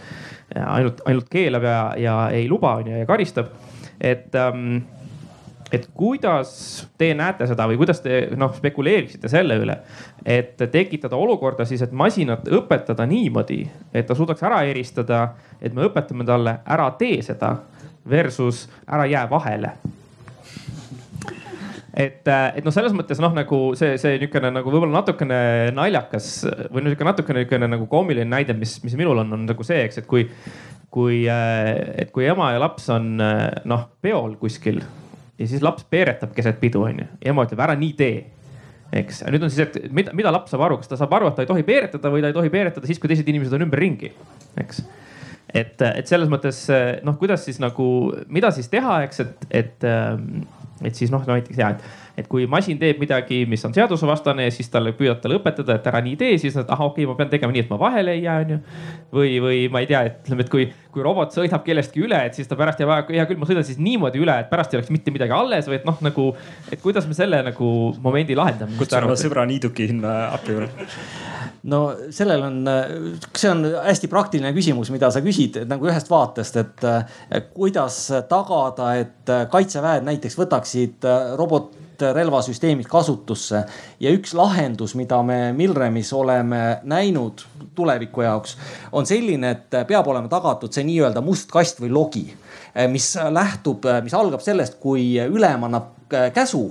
[0.56, 3.50] ainult, ainult keelab ja, ja ei luba on ju ja karistab.
[4.00, 4.78] et ähm,
[5.72, 9.76] et kuidas te näete seda või kuidas te noh spekuleeriksite selle üle,
[10.24, 13.60] et tekitada olukorda siis, et masinat õpetada niimoodi,
[13.92, 17.58] et ta suudaks ära eristada, et me õpetame talle ära tee seda
[18.08, 19.76] versus ära jää vahele
[21.98, 25.40] et, äh, et noh, selles mõttes noh, nagu see, see niisugune nagu võib-olla natukene
[25.74, 26.30] naljakas
[26.70, 30.02] või niisugune natukene niisugune nagu koomiline näide, mis, mis minul on, on nagu see, eks,
[30.02, 30.28] et kui,
[30.94, 31.72] kui, äh,
[32.04, 36.60] et kui ema ja laps on äh, noh peol kuskil ja siis laps peeretab keset
[36.62, 37.08] pidu, onju.
[37.32, 38.20] ema ütleb ära nii tee
[39.02, 41.36] eks, nüüd on siis, et mida, mida laps saab aru, kas ta saab aru, et
[41.36, 44.12] ta ei tohi peeretada või ta ei tohi peeretada siis, kui teised inimesed on ümberringi,
[44.62, 44.80] eks.
[45.50, 46.62] et, et selles mõttes
[47.04, 47.88] noh, kuidas siis nagu,
[48.30, 50.46] mida siis teha, eks, et, et ähm,
[50.84, 51.82] et siis noh, näiteks ja, et,
[52.18, 55.86] et kui masin teeb midagi, mis on seadusevastane ja siis talle püüad talle õpetada, et
[55.86, 58.24] ära nii tee, siis ah okei okay,, ma pean tegema nii, et ma vahele ei
[58.24, 58.58] jää, onju.
[59.14, 62.38] või, või ma ei tea, et ütleme, et kui, kui robot sõidab kellestki üle, et
[62.38, 64.92] siis ta pärast jääb, hea küll, ma sõidan siis niimoodi üle, et pärast ei oleks
[64.94, 66.28] mitte midagi alles või et noh, nagu,
[66.72, 68.74] et kuidas me selle nagu momendi lahendame.
[68.80, 70.88] kutsun oma sõbra Niiduki sinna appi juurde
[71.70, 71.80] no
[72.14, 72.60] sellel on,
[73.34, 76.86] see on hästi praktiline küsimus, mida sa küsid nagu ühest vaatest, et
[77.54, 78.00] kuidas
[78.30, 81.06] tagada, et kaitseväed näiteks võtaksid
[81.38, 83.62] robot relvasüsteemid kasutusse.
[84.00, 88.56] ja üks lahendus, mida me Milremis oleme näinud tuleviku jaoks,
[88.92, 92.26] on selline, et peab olema tagatud see nii-öelda must kast või logi,
[92.88, 95.94] mis lähtub, mis algab sellest, kui ülem annab
[96.34, 96.68] käsu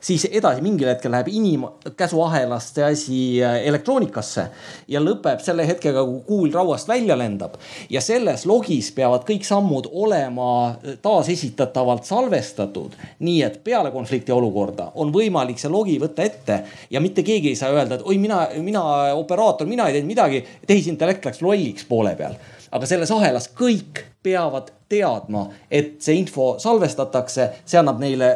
[0.00, 4.46] siis edasi mingil hetkel läheb inimkäsuahelast see asi äh, elektroonikasse
[4.88, 7.56] ja lõpeb selle hetkega, kui kuul rauast välja lendab.
[7.90, 14.92] ja selles logis peavad kõik sammud olema äh, taasesitatavalt salvestatud, nii et peale konflikti olukorda
[14.94, 18.46] on võimalik see logi võtta ette ja mitte keegi ei saa öelda, et oi, mina,
[18.62, 22.38] mina operaator, mina ei teinud midagi, tehisintellekt läks lolliks poole peal
[22.72, 28.30] aga selles ahelas kõik peavad teadma, et see info salvestatakse, see annab neile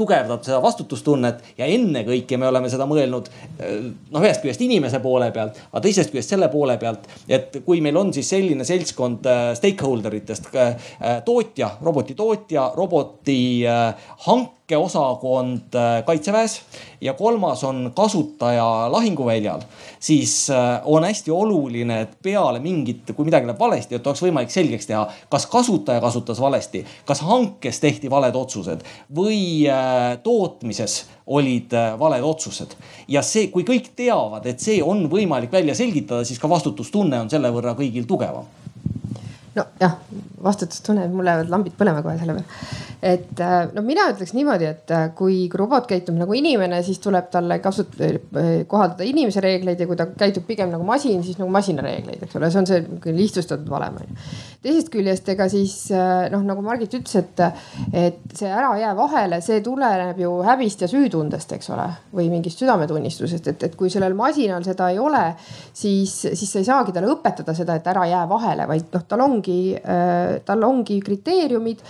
[0.00, 3.30] tugevdab seda vastutustunnet ja ennekõike me oleme seda mõelnud
[4.10, 7.98] noh, ühest küljest inimese poole pealt, aga teisest küljest selle poole pealt, et kui meil
[8.00, 10.94] on siis selline seltskond äh, stakeholder itest, äh,
[11.26, 14.08] tootja, roboti tootja, roboti äh,
[14.70, 16.60] hanke hankeosakond kaitseväes
[17.00, 19.60] ja kolmas on kasutaja lahinguväljal,
[19.98, 20.48] siis
[20.84, 25.06] on hästi oluline, et peale mingit, kui midagi läheb valesti, et oleks võimalik selgeks teha,
[25.30, 28.84] kas kasutaja kasutas valesti, kas hankes tehti valed otsused
[29.16, 29.66] või
[30.22, 32.74] tootmises olid äh, valed otsused.
[33.08, 37.30] ja see, kui kõik teavad, et see on võimalik välja selgitada, siis ka vastutustunne on
[37.30, 38.59] selle võrra kõigil tugevam
[39.54, 39.96] nojah,
[40.42, 42.68] vastutustunne, mul lähevad lambid põlema kohe selle peale.
[43.02, 47.00] et äh, no mina ütleks niimoodi, et äh, kui, kui robot käitub nagu inimene, siis
[47.02, 51.40] tuleb talle kasut-, äh, kohaldada inimese reegleid ja kui ta käitub pigem nagu masin, siis
[51.40, 54.18] nagu masina reegleid, eks ole, see on see lihtsustatud valem on ju.
[54.66, 55.74] teisest küljest, ega siis
[56.30, 57.42] noh, nagu Margit ütles, et,
[57.96, 62.60] et see ära jää vahele, see tuleneb ju häbist ja süütundest, eks ole, või mingist
[62.60, 65.24] südametunnistusest, et, et kui sellel masinal seda ei ole,
[65.72, 69.24] siis, siis sa ei saagi talle õpetada seda, et ära jää vahele, vaid noh, tal
[69.24, 71.80] ongi ongi, äh, tal ongi kriteeriumid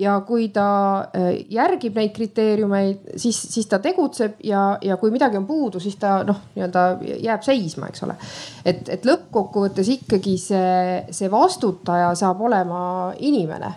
[0.00, 5.38] ja kui ta äh, järgib neid kriteeriumeid, siis, siis ta tegutseb ja, ja kui midagi
[5.40, 6.86] on puudu, siis ta noh, nii-öelda
[7.20, 8.16] jääb seisma, eks ole.
[8.64, 12.82] et, et lõppkokkuvõttes ikkagi see, see vastutaja saab olema
[13.18, 13.72] inimene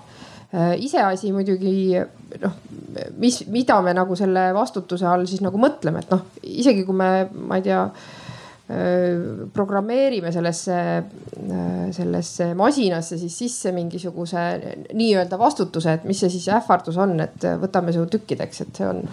[0.54, 2.00] äh, iseasi muidugi
[2.44, 2.58] noh,
[3.18, 7.14] mis, mida me nagu selle vastutuse all siis nagu mõtleme, et noh, isegi kui me,
[7.34, 8.23] ma ei tea Äh,
[9.54, 10.76] programmeerime sellesse,
[11.92, 14.44] sellesse masinasse siis sisse mingisuguse
[14.96, 19.04] nii-öelda vastutuse, et mis see siis ähvardus on, et võtame su tükkideks, et see on,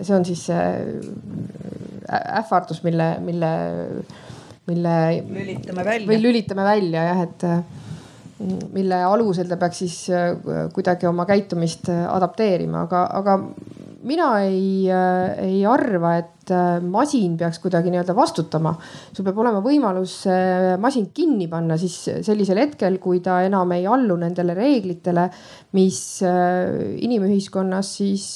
[0.00, 0.64] see on siis see
[2.40, 3.52] ähvardus, mille, mille,
[4.70, 4.96] mille.
[5.28, 6.08] lülitame välja.
[6.08, 7.46] või lülitame välja jah, et
[8.72, 9.98] mille alusel ta peaks siis
[10.72, 13.36] kuidagi oma käitumist adapteerima, aga, aga
[14.02, 18.72] mina ei, äh, ei arva, et äh, masin peaks kuidagi nii-öelda vastutama.
[19.12, 20.14] sul peab olema võimalus
[20.80, 25.28] masin kinni panna siis sellisel hetkel, kui ta enam ei allu nendele reeglitele,
[25.76, 28.26] mis äh, inimühiskonnas siis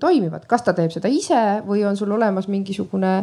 [0.00, 0.46] toimivad.
[0.46, 3.18] kas ta teeb seda ise või on sul olemas mingisugune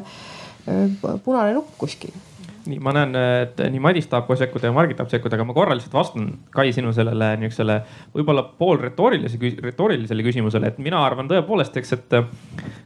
[1.24, 2.33] punane nupp kuskil
[2.70, 5.56] nii, ma näen, et nii Madis tahab kohe sekkuda ja Margit tahab sekkuda, aga ma
[5.58, 7.80] korra lihtsalt vastan Kai sinu sellele niisugusele
[8.16, 12.18] võib-olla pool retoorilise, retoorilisele küsimusele, et mina arvan tõepoolest, eks, et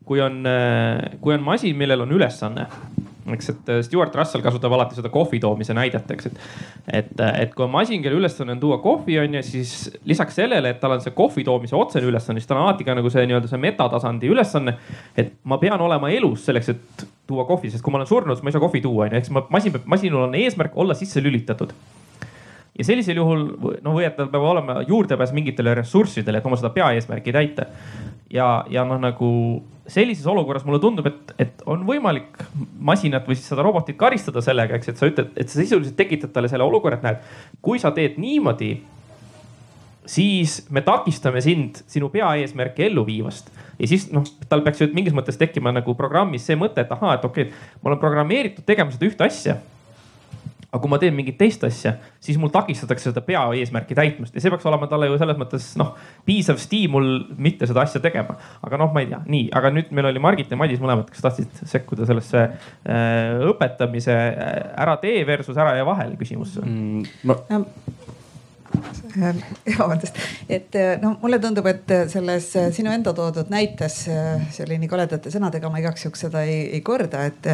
[0.08, 0.42] kui on,
[1.22, 2.68] kui on masin, millel on ülesanne
[3.36, 6.40] eks, et Stewart Russell kasutab alati seda kohvi toomise näidet, eks, et.
[7.02, 7.12] et,
[7.44, 9.76] et kui on masin, kelle ülesanne on tuua kohvi, on ju, siis
[10.08, 12.98] lisaks sellele, et tal on see kohvi toomise otsene ülesanne, siis tal on alati ka
[12.98, 14.78] nagu see nii-öelda see metatasandi ülesanne.
[15.18, 18.46] et ma pean olema elus selleks, et tuua kohvi, sest kui ma olen surnud, siis
[18.46, 20.96] ma ei saa kohvi tuua, onju, ehk siis ma, masin peab, masinal on eesmärk olla
[20.98, 21.74] sisse lülitatud
[22.78, 23.48] ja sellisel juhul
[23.84, 27.66] no või et tal peab olema juurdepääs mingitele ressurssidele, et oma seda peaeesmärki täita.
[28.34, 29.30] ja, ja noh, nagu
[29.88, 32.38] sellises olukorras mulle tundub, et, et on võimalik
[32.80, 36.34] masinat või siis seda robotit karistada sellega, eks, et sa ütled, et sa sisuliselt tekitad
[36.36, 37.22] talle selle olukorra, et näed,
[37.64, 38.74] kui sa teed niimoodi,
[40.08, 43.50] siis me takistame sind sinu peaeesmärki ellu viivast
[43.80, 47.18] ja siis noh, tal peaks ju mingis mõttes tekkima nagu programmis see mõte, et ahaa,
[47.18, 49.58] et okei okay,, ma olen programmeeritud tegema seda ühte asja
[50.68, 51.94] aga kui ma teen mingit teist asja,
[52.24, 55.94] siis mul takistatakse seda peaeesmärki täitmast ja see peaks olema talle ju selles mõttes noh,
[56.28, 57.08] piisav stiimul
[57.40, 58.36] mitte seda asja tegema.
[58.68, 61.24] aga noh, ma ei tea, nii, aga nüüd meil oli Margit ja Madis mõlemad, kes
[61.24, 64.54] tahtsid sekkuda sellesse äh, õpetamise äh,
[64.84, 67.08] ära tee versus ära jää vahele küsimusse mm,.
[67.28, 67.40] Ma
[69.80, 70.20] vabandust,
[70.50, 75.72] et no mulle tundub, et selles sinu enda toodud näites, see oli nii koledate sõnadega,
[75.72, 77.50] ma igaks juhuks seda ei, ei korda, et,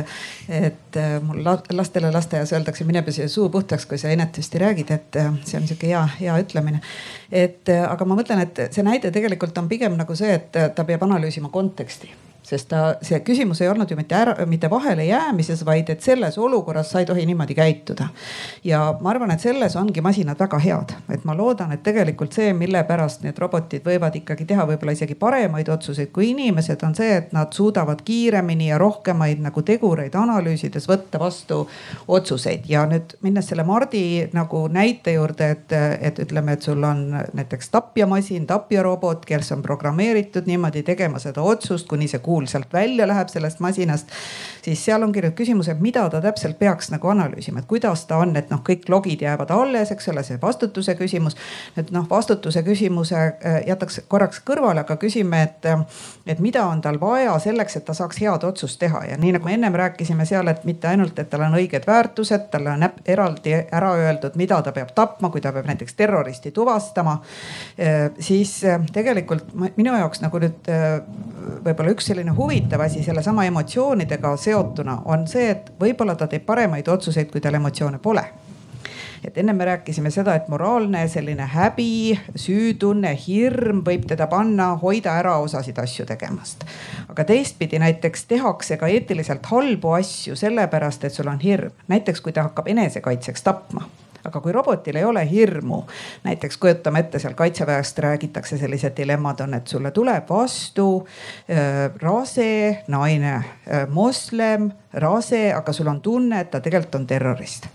[0.49, 5.59] et mul lastele lasteaias öeldakse, mine pese suu puhtaks, kui sa inetust räägid, et see
[5.59, 6.83] on sihuke hea, hea ütlemine.
[7.31, 11.07] et aga ma mõtlen, et see näide tegelikult on pigem nagu see, et ta peab
[11.07, 12.11] analüüsima konteksti
[12.43, 16.37] sest ta, see küsimus ei olnud ju mitte ära, mitte vahele jäämises, vaid et selles
[16.37, 18.07] olukorras sa ei tohi niimoodi käituda.
[18.63, 22.53] ja ma arvan, et selles ongi masinad väga head, et ma loodan, et tegelikult see,
[22.53, 27.15] mille pärast need robotid võivad ikkagi teha võib-olla isegi paremaid otsuseid kui inimesed, on see,
[27.17, 31.63] et nad suudavad kiiremini ja rohkemaid nagu tegureid analüüsides võtta vastu
[32.07, 32.67] otsuseid.
[32.69, 37.69] ja nüüd minnes selle Mardi nagu näite juurde, et, et ütleme, et sul on näiteks
[37.69, 43.27] tapjamasin, tapjarobot, kes on programmeeritud niimoodi tegema seda otsust, kuni see kuul sealt välja läheb
[43.27, 44.07] sellest masinast.
[44.61, 48.17] siis seal ongi nüüd küsimus, et mida ta täpselt peaks nagu analüüsima, et kuidas ta
[48.23, 51.35] on, et noh, kõik logid jäävad alles, eks ole, see vastutuse küsimus.
[51.77, 55.67] et noh, vastutuse küsimuse äh, jätaks korraks kõrvale, aga küsime, et,
[56.25, 59.45] et mida on tal vaja selleks, et ta saaks head otsust teha ja nii nagu
[59.45, 63.53] me ennem rääkisime seal, et mitte ainult, et tal on õiged väärtused, talle on eraldi
[63.59, 67.19] ära öeldud, mida ta peab tapma, kui ta peab näiteks terroristi tuvastama.
[67.77, 70.71] Äh, siis äh, tegelikult minu jaoks nagu nüüd
[71.63, 76.87] võib-olla üks selline huvitav asi sellesama emotsioonidega seotuna on see, et võib-olla ta teeb paremaid
[76.87, 78.23] otsuseid, kui tal emotsioone pole.
[79.23, 85.15] Et enne me rääkisime seda, et moraalne selline häbi, süütunne, hirm võib teda panna hoida
[85.21, 86.65] ära osasid asju tegemast.
[87.09, 92.33] aga teistpidi näiteks tehakse ka eetiliselt halbu asju sellepärast, et sul on hirm, näiteks kui
[92.33, 93.87] ta hakkab enesekaitseks tapma
[94.23, 95.83] aga kui robotil ei ole hirmu,
[96.23, 102.83] näiteks kujutame ette, seal kaitseväest räägitakse, sellised dilemmad on, et sulle tuleb vastu äh, rase
[102.87, 107.71] naine äh,, moslem, rase, aga sul on tunne, et ta tegelikult on terrorist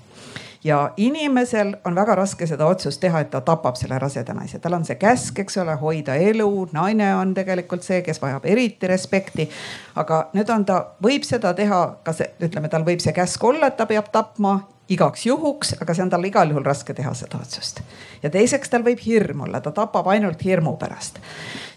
[0.65, 4.75] ja inimesel on väga raske seda otsust teha, et ta tapab selle raseda naise, tal
[4.75, 9.49] on see käsk, eks ole, hoida elu, naine on tegelikult see, kes vajab eriti respekti.
[9.95, 13.79] aga nüüd on ta, võib seda teha, kas ütleme, tal võib see käsk olla, et
[13.79, 17.83] ta peab tapma igaks juhuks, aga see on tal igal juhul raske teha seda otsust.
[18.23, 21.21] ja teiseks tal võib hirm olla, ta tapab ainult hirmu pärast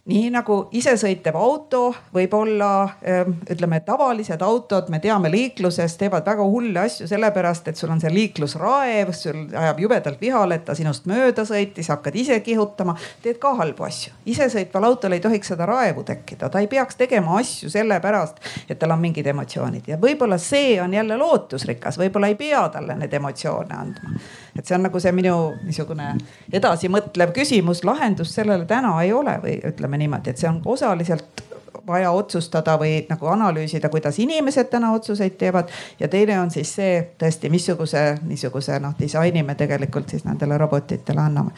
[0.10, 1.82] nii nagu isesõitev auto
[2.14, 2.70] võib olla,
[3.06, 8.02] ähm, ütleme, tavalised autod, me teame liikluses teevad väga hulle asju sellepärast, et sul on
[8.02, 13.38] see liiklusraev, sul ajab jubedalt vihale, et ta sinust mööda sõitis, hakkad ise kihutama, teed
[13.42, 14.14] ka halbu asju.
[14.26, 18.96] isesõitval autol ei tohiks seda raevu tekkida, ta ei peaks tegema asju sellepärast, et tal
[18.98, 23.78] on mingid emotsioonid ja võib-olla see on jälle lootusrikas, võib-olla ei pea talle neid emotsioone
[23.78, 24.18] andma.
[24.56, 25.36] et see on nagu see minu
[25.66, 26.14] niisugune
[26.54, 31.46] edasimõtlev küsimus, lahendust sellele täna ei ole või ütleme niimoodi, et see on osaliselt
[31.88, 35.70] vaja otsustada või nagu analüüsida, kuidas inimesed täna otsuseid teevad.
[36.00, 41.22] ja teine on siis see tõesti, missuguse niisuguse noh disaini me tegelikult siis nendele robotitele
[41.22, 41.52] anname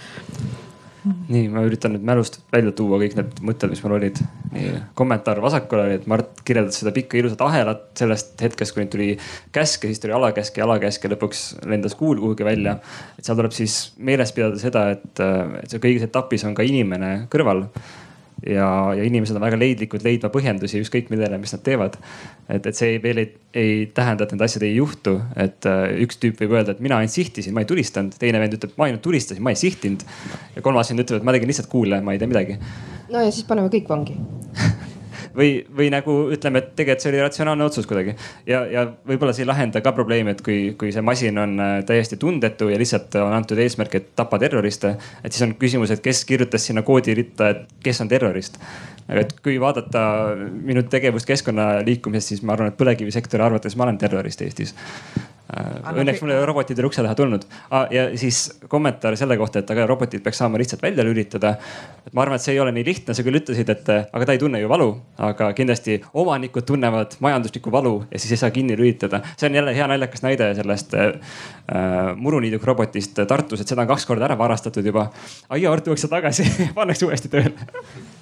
[1.34, 4.22] nii, ma üritan nüüd mälust välja tuua kõik need mõtted, mis mul olid.
[4.54, 9.10] nii, kommentaar vasakul oli, et Mart kirjeldas seda pikka ilusat ahelat sellest hetkest, kuni tuli
[9.56, 12.78] käsk ja siis tuli alakäsk ja alakäsk ja lõpuks lendas kuul kuhugi välja.
[13.18, 15.12] et seal tuleb siis meeles pidada seda, et,
[15.64, 17.68] et see kõigis etapis on ka inimene kõrval
[18.48, 18.68] ja,
[18.98, 21.98] ja inimesed on väga leidlikud leidma põhjendusi ükskõik millele, mis nad teevad.
[22.48, 26.20] et, et see veel ei, ei tähenda, et need asjad ei juhtu, et uh, üks
[26.22, 29.04] tüüp võib öelda, et mina ainult sihtisin, ma ei tulistanud, teine vend ütleb, ma ainult
[29.06, 30.06] tulistasin, ma ei sihtinud.
[30.56, 32.60] ja kolmas vend ütleb, et ma tegin lihtsalt kuule, ma ei tee midagi.
[33.14, 34.18] no ja siis paneme kõik vangi
[35.36, 38.16] või, või nagu ütleme, et tegelikult see oli ratsionaalne otsus kuidagi.
[38.50, 41.74] ja, ja võib-olla see ei lahenda ka probleemi, et kui, kui see masin on äh,
[41.88, 44.96] täiesti tundetu ja lihtsalt on antud eesmärk, et tapa terroriste.
[45.24, 48.60] et siis on küsimus, et kes kirjutas sinna koodiritta, et kes on terrorist.
[49.08, 50.06] aga et kui vaadata
[50.54, 54.76] minu tegevust keskkonna liikumises, siis ma arvan, et põlevkivisektori arvates ma olen terrorist Eestis
[55.52, 57.90] Äh, õnneks mul ei ole robotid veel ukse taha tulnud ah,.
[57.92, 61.58] ja siis kommentaar selle kohta, et aga robotid peaks saama lihtsalt välja lülitada.
[62.08, 64.38] et ma arvan, et see ei ole nii lihtne, sa küll ütlesid, et aga ta
[64.38, 64.88] ei tunne ju valu,
[65.28, 69.20] aga kindlasti omanikud tunnevad majanduslikku valu ja siis ei saa kinni lülitada.
[69.36, 71.12] see on jälle hea naljakas näide sellest äh,
[72.16, 75.10] muruniiduka robotist Tartus, et seda on kaks korda ära varastatud juba.
[75.50, 76.48] aiaa, tuuakse tagasi
[76.80, 77.52] pannakse uuesti tööle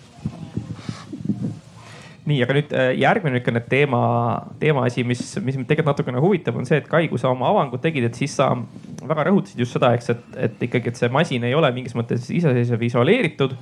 [2.29, 4.01] nii, aga nüüd äh, järgmine niisugune teema,
[4.61, 7.49] teema asi, mis, mis mind tegelikult natukene huvitab, on see, et Kai, kui sa oma
[7.49, 8.51] avangut tegid, et siis sa
[9.09, 12.29] väga rõhutasid just seda, eks, et, et ikkagi, et see masin ei ole mingis mõttes
[12.29, 13.55] iseseisev, isoleeritud.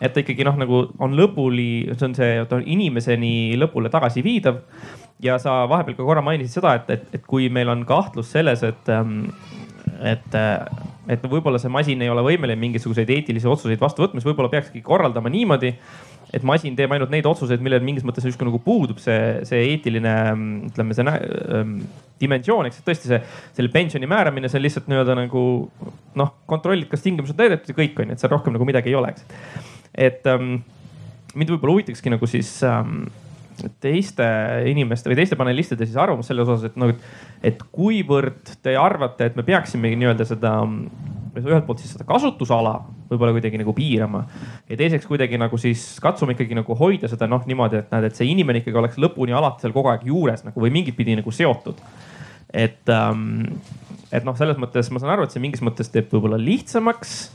[0.00, 4.24] et ta ikkagi noh, nagu on lõpuni, see on see, ta on inimeseni lõpule tagasi
[4.24, 4.62] viidav.
[5.20, 8.62] ja sa vahepeal ka korra mainisid seda, et, et, et kui meil on kahtlus selles,
[8.64, 9.26] et, ähm,
[10.00, 10.40] et
[11.10, 14.82] et võib-olla see masin ei ole võimeline mingisuguseid eetilisi otsuseid vastu võtma, siis võib-olla peakski
[14.84, 15.72] korraldama niimoodi,
[16.34, 20.14] et masin teeb ainult neid otsuseid, millel mingis mõttes justkui nagu puudub see, see eetiline,
[20.70, 21.76] ütleme, see ähm,
[22.20, 23.20] dimensioon, eks, et tõesti see,
[23.56, 25.44] selle pensioni määramine, see on lihtsalt nii-öelda nagu
[26.20, 28.92] noh, kontrollid, kas tingimused on täidetud ja kõik on ju, et seal rohkem nagu midagi
[28.92, 29.26] ei ole, eks.
[30.10, 30.60] et ähm,
[31.34, 33.08] mind võib-olla huvitakski nagu siis ähm,
[33.80, 34.26] teiste
[34.70, 36.92] inimeste või teiste panelistide siis arvamus selles osas, et noh,
[37.42, 40.54] et kuivõrd te arvate, et me peaksime nii-öelda seda
[41.38, 42.74] ühelt poolt siis seda kasutusala
[43.10, 44.24] võib-olla kuidagi nagu piirama.
[44.68, 48.18] ja teiseks kuidagi nagu siis katsume ikkagi nagu hoida seda noh niimoodi, et näed, et
[48.18, 51.34] see inimene ikkagi oleks lõpuni alati seal kogu aeg juures nagu või mingit pidi nagu
[51.34, 51.78] seotud.
[52.52, 53.60] et ähm,,
[54.10, 57.30] et noh, selles mõttes ma saan aru, et see mingis mõttes teeb võib-olla lihtsamaks.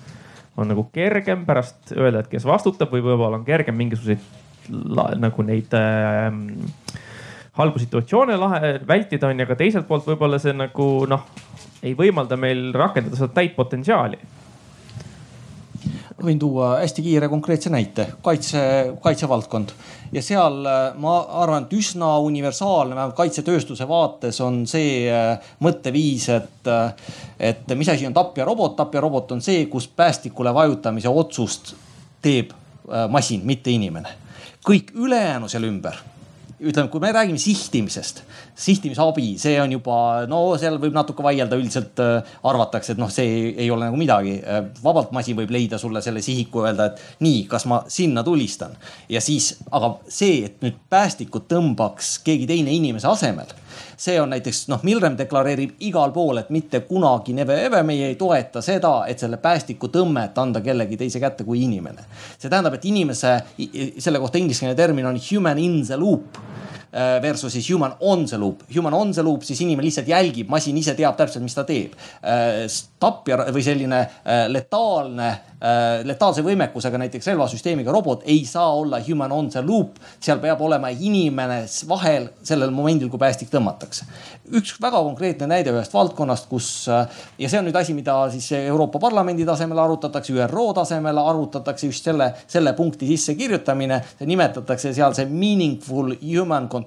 [0.57, 5.73] on nagu kergem pärast öelda, et kes vastutab või võib-olla on kergem mingisuguseid nagu neid
[5.77, 6.29] äh,
[7.55, 11.27] halbu situatsioone lahe, vältida on ju, aga teiselt poolt võib-olla see nagu noh,
[11.85, 14.19] ei võimalda meil rakendada seda täit potentsiaali
[16.25, 18.59] võin tuua hästi kiire konkreetse näite, kaitse,
[19.03, 19.73] kaitsevaldkond
[20.15, 26.29] ja seal äh, ma arvan, et üsna universaalne, vähemalt kaitsetööstuse vaates on see äh, mõtteviis,
[26.33, 27.15] et, äh,
[27.51, 28.75] et mis asi on tapjarobot.
[28.75, 31.75] tapjarobot on see, kus päästikule vajutamise otsust
[32.21, 32.53] teeb
[33.09, 34.24] masin, mitte inimene.
[34.65, 36.01] Kõik ülejäänu seal ümber
[36.55, 38.21] ütleme, kui me räägime sihtimisest,
[38.55, 39.97] sihtimisabi, see on juba,
[40.31, 43.99] no seal võib natuke vaielda, üldiselt äh, arvatakse, et noh, see ei, ei ole nagu
[43.99, 44.37] midagi.
[44.39, 48.77] Äh, vabalt masin võib leida sulle selle sihiku, öelda, et nii, kas ma sinna tulistan.
[49.11, 53.51] ja siis, aga see, et nüüd päästikut tõmbaks keegi teine inimese asemel
[53.97, 58.15] see on näiteks noh, Milrem deklareerib igal pool, et mitte kunagi never ever meie ei
[58.19, 62.05] toeta seda, et selle päästiku tõmmet anda kellegi teise kätte kui inimene.
[62.37, 63.37] see tähendab, et inimese,
[63.99, 66.37] selle kohta ingliskeelne termin on human in the loop
[67.21, 68.63] versus siis human on the loop.
[68.75, 71.95] Human on the loop, siis inimene lihtsalt jälgib, masin ise teab täpselt, mis ta teeb.
[72.23, 72.65] Äh,
[72.99, 75.33] tapja või selline äh, letaalne
[75.65, 79.95] Äh, letaalse võimekusega, näiteks relvasüsteemiga robot ei saa olla human on the loop.
[80.19, 84.05] seal peab olema inimene vahel sellel momendil, kui päästik tõmmatakse.
[84.51, 87.07] üks väga konkreetne näide ühest valdkonnast, kus äh,
[87.39, 92.03] ja see on nüüd asi, mida siis Euroopa Parlamendi tasemel arutatakse, ÜRO tasemel arutatakse just
[92.03, 94.01] selle, selle punkti sissekirjutamine.
[94.25, 96.84] nimetatakse seal see meaningful human control,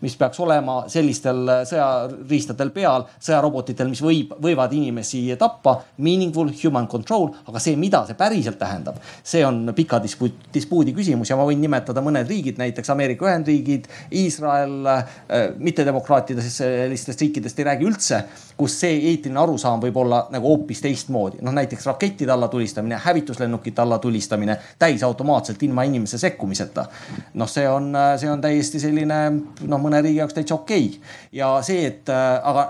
[0.00, 5.78] mis peaks olema sellistel sõjariistadel peal, sõjarobotitel, mis võib, võivad inimesi tappa.
[5.98, 11.30] Meaningful human control, aga see, mida see päriselt tähendab, see on pika dispuut, dispuudi küsimus
[11.30, 15.16] ja ma võin nimetada mõned riigid, näiteks Ameerika Ühendriigid, Iisrael äh,,
[15.58, 18.22] mittedemokraatidest sellistest riikidest ei räägi üldse,
[18.58, 21.42] kus see eetiline arusaam võib olla nagu hoopis teistmoodi.
[21.42, 26.86] noh, näiteks rakettide alla tulistamine, hävituslennukite alla tulistamine täisautomaatselt ilma inimese sekkumiseta.
[27.34, 30.88] noh, see on, see on täiesti selline noh, mõne riigi jaoks täitsa okei.
[30.88, 31.12] Okay.
[31.32, 32.68] ja see, et äh, aga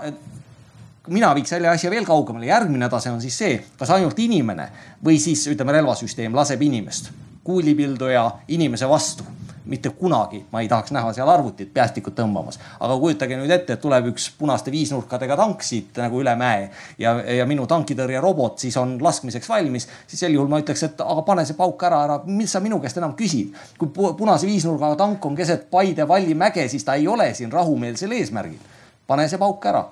[1.09, 4.69] mina viiks selle asja veel kaugemale, järgmine tase on siis see, kas ainult inimene
[5.05, 7.11] või siis ütleme, relvasüsteem laseb inimest.
[7.43, 9.25] Kuulipilduja inimese vastu
[9.69, 12.59] mitte kunagi ma ei tahaks näha seal arvutit päästikut tõmbamas.
[12.79, 17.15] aga kujutage nüüd ette, et tuleb üks punaste viisnurkadega tank siit nagu üle mäe ja,
[17.39, 19.87] ja minu tankitõrjerobot siis on laskmiseks valmis.
[20.07, 22.79] siis sel juhul ma ütleks, et aga pane see pauk ära, ära, mis sa minu
[22.79, 23.55] käest enam küsid.
[23.77, 28.59] kui punase viisnurgaga tank on keset Paide vallimäge, siis ta ei ole siin rahumeelsel eesmärgil.
[29.07, 29.85] pane see pauk ära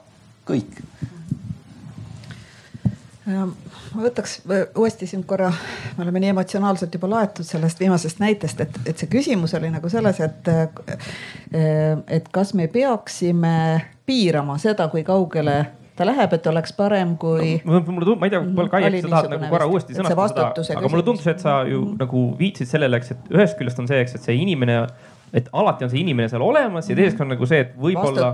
[0.47, 0.81] kõik.
[3.27, 4.37] Ma võtaks
[4.77, 5.49] uuesti sind korra,
[5.97, 9.89] me oleme nii emotsionaalselt juba laetud sellest viimasest näitest, et, et see küsimus oli nagu
[9.91, 10.51] selles, et,
[12.17, 13.57] et kas me peaksime
[14.07, 15.57] piirama seda, kui kaugele
[15.97, 17.81] ta läheb, et oleks parem kui no,.
[17.81, 20.91] mulle tundub, ma ei tea, võib-olla Kai, et sa tahad nagu korra uuesti sõnastada aga
[20.91, 21.99] mulle tundus, et sa ju mm -hmm.
[22.03, 24.83] nagu viitsid sellele, eks, et ühest küljest on see, eks, et see inimene
[25.35, 28.29] et alati on see inimene seal olemas ja teiseks on nagu see, et võib-olla.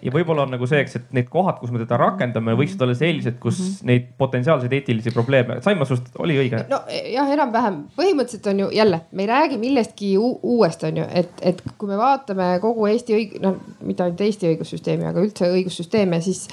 [0.00, 2.96] ja võib-olla on nagu see, eks, et need kohad, kus me teda rakendame, võiksid olla
[2.96, 3.90] sellised, kus mm -hmm.
[3.90, 6.64] neid potentsiaalseid eetilisi probleeme, sain ma sinust, oli õige?
[6.70, 11.34] no jah, enam-vähem põhimõtteliselt on ju jälle, me ei räägi millestki uuest, on ju, et,
[11.42, 16.20] et kui me vaatame kogu Eesti õig-, noh mitte ainult Eesti õigussüsteemi, aga üldse õigussüsteeme,
[16.20, 16.48] siis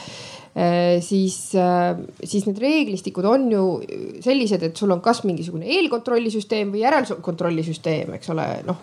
[1.06, 3.64] siis, äh, siis need reeglistikud on ju
[4.26, 8.82] sellised, et sul on kas mingisugune eelkontrollisüsteem või järelkontrollisüsteem, eks ole, noh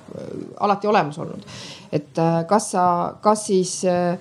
[0.62, 1.42] alati olemas olnud.
[1.92, 2.86] et äh, kas sa,
[3.22, 4.18] kas siis Äh,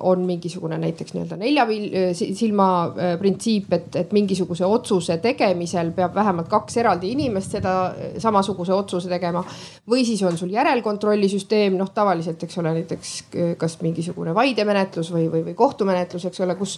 [0.00, 6.14] on mingisugune näiteks nii-öelda nelja äh, silma äh, printsiip, et, et mingisuguse otsuse tegemisel peab
[6.14, 7.74] vähemalt kaks eraldi inimest seda
[8.20, 9.44] samasuguse otsuse tegema.
[9.90, 13.14] või siis on sul järelkontrollisüsteem, noh tavaliselt, eks ole, näiteks
[13.58, 16.76] kas mingisugune vaidemenetlus või, või, või kohtumenetlus, eks ole, kus,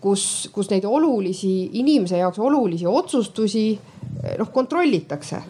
[0.00, 3.66] kus, kus neid olulisi, inimese jaoks olulisi otsustusi
[4.38, 5.42] noh kontrollitakse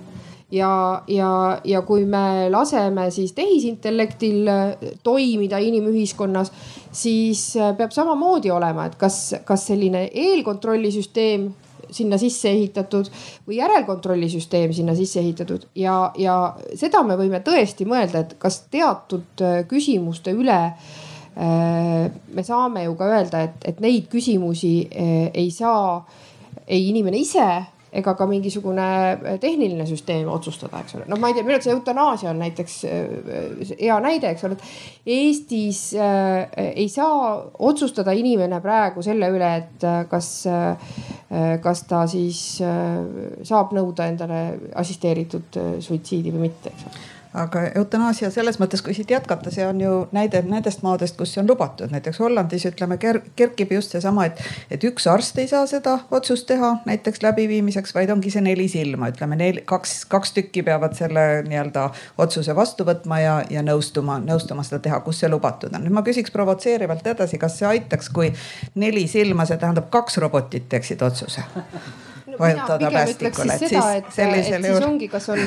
[0.52, 6.52] ja, ja, ja kui me laseme siis tehisintellektil äh, toimida inimühiskonnas,
[6.92, 11.52] siis äh, peab samamoodi olema, et kas, kas selline eelkontrollisüsteem
[11.94, 13.10] sinna sisse ehitatud
[13.46, 15.68] või järelkontrollisüsteem sinna sisse ehitatud.
[15.78, 20.60] Ja, ja seda me võime tõesti mõelda, et kas teatud äh, küsimuste üle
[21.34, 25.96] me saame ju ka öelda, et, et neid küsimusi ei saa
[26.70, 27.46] ei inimene ise
[27.94, 31.06] ega ka mingisugune äh, tehniline süsteem otsustada, eks ole.
[31.10, 34.58] noh, ma ei tea, minu arust see eutanaasia on näiteks äh, hea näide, eks ole,
[34.58, 37.30] et Eestis äh, ei saa
[37.68, 40.30] otsustada inimene praegu selle üle, et kas
[41.64, 44.40] kas ta siis saab nõuda endale
[44.78, 49.80] assisteeritud suitsiidi või mitte, eks ole aga eutanaasia selles mõttes, kui siit jätkata, see on
[49.82, 54.28] ju näide nendest maadest, kus see on lubatud, näiteks Hollandis ütleme ker, kerkib just seesama,
[54.30, 58.68] et, et üks arst ei saa seda otsust teha näiteks läbiviimiseks, vaid ongi see neli
[58.70, 61.88] silma, ütleme neli, kaks, kaks tükki peavad selle nii-öelda
[62.22, 65.82] otsuse vastu võtma ja, ja nõustuma, nõustuma seda teha, kus see lubatud on.
[65.84, 68.30] nüüd ma küsiks provotseerivalt edasi, kas see aitaks, kui
[68.78, 71.42] neli silma, see tähendab kaks robotit teeksid otsuse
[72.38, 74.86] vajutada päästikule, et siis sellisel juhul.
[74.88, 75.42] ongi, kas on,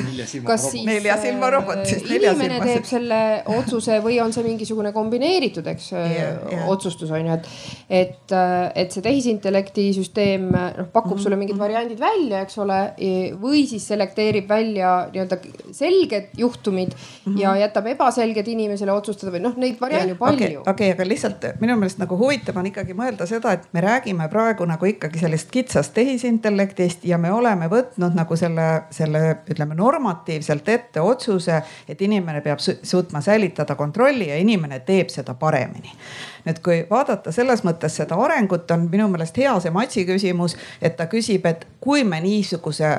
[0.46, 2.04] kas siis nelja silma robot siis.
[2.10, 3.20] inimene teeb selle
[3.56, 6.66] otsuse või on see mingisugune kombineeritud, eks yeah, yeah.
[6.70, 7.48] otsustus on ju, et,
[8.00, 8.36] et,
[8.82, 11.22] et see tehisintellekti süsteem noh, pakub mm -hmm.
[11.22, 11.64] sulle mingid mhm.
[11.64, 12.80] variandid välja, eks ole,
[13.42, 15.38] või siis selekteerib välja nii-öelda
[15.72, 17.40] selged juhtumid mm -hmm.
[17.40, 20.36] ja jätab ebaselged inimesele otsustada või noh, neid variante yeah, ju palju.
[20.36, 23.80] okei okay, okay, aga lihtsalt minu meelest nagu huvitav on ikkagi mõelda seda, et me
[23.80, 29.42] räägime praegu nagu ikkagi sellist kitsast tehisintellekti aspektist ja me oleme võtnud nagu selle, selle
[29.50, 35.90] ütleme normatiivselt ette otsuse, et inimene peab suutma säilitada kontrolli ja inimene teeb seda paremini
[36.46, 40.96] nüüd, kui vaadata selles mõttes seda arengut, on minu meelest hea see Matsi küsimus, et
[40.96, 42.94] ta küsib, et kui me niisuguse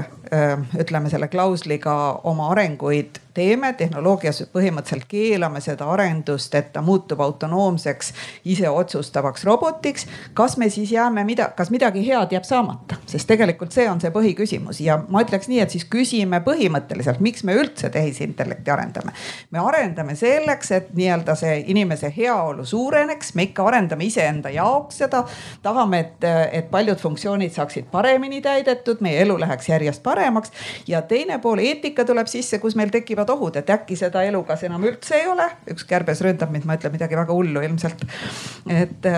[0.79, 8.11] ütleme selle klausliga oma arenguid teeme, tehnoloogias põhimõtteliselt keelame seda arendust, et ta muutub autonoomseks,
[8.51, 10.07] iseotsustavaks robotiks.
[10.33, 14.11] kas me siis jääme, mida, kas midagi head jääb saamata, sest tegelikult see on see
[14.11, 19.13] põhiküsimus ja ma ütleks nii, et siis küsime põhimõtteliselt, miks me üldse tehisintellekti arendame.
[19.51, 25.23] me arendame selleks, et nii-öelda see inimese heaolu suureneks, me ikka arendame iseenda jaoks seda.
[25.63, 30.51] tahame, et, et paljud funktsioonid saaksid paremini täidetud, meie elu läheks järjest paremaks
[30.87, 34.63] ja teine pool, eetika tuleb sisse, kus meil tekivad ohud, et äkki seda elu kas
[34.67, 35.49] enam üldse ei ole.
[35.71, 38.05] üks kärbes ründab mind, ma ütlen midagi väga hullu ilmselt.
[38.69, 39.09] et,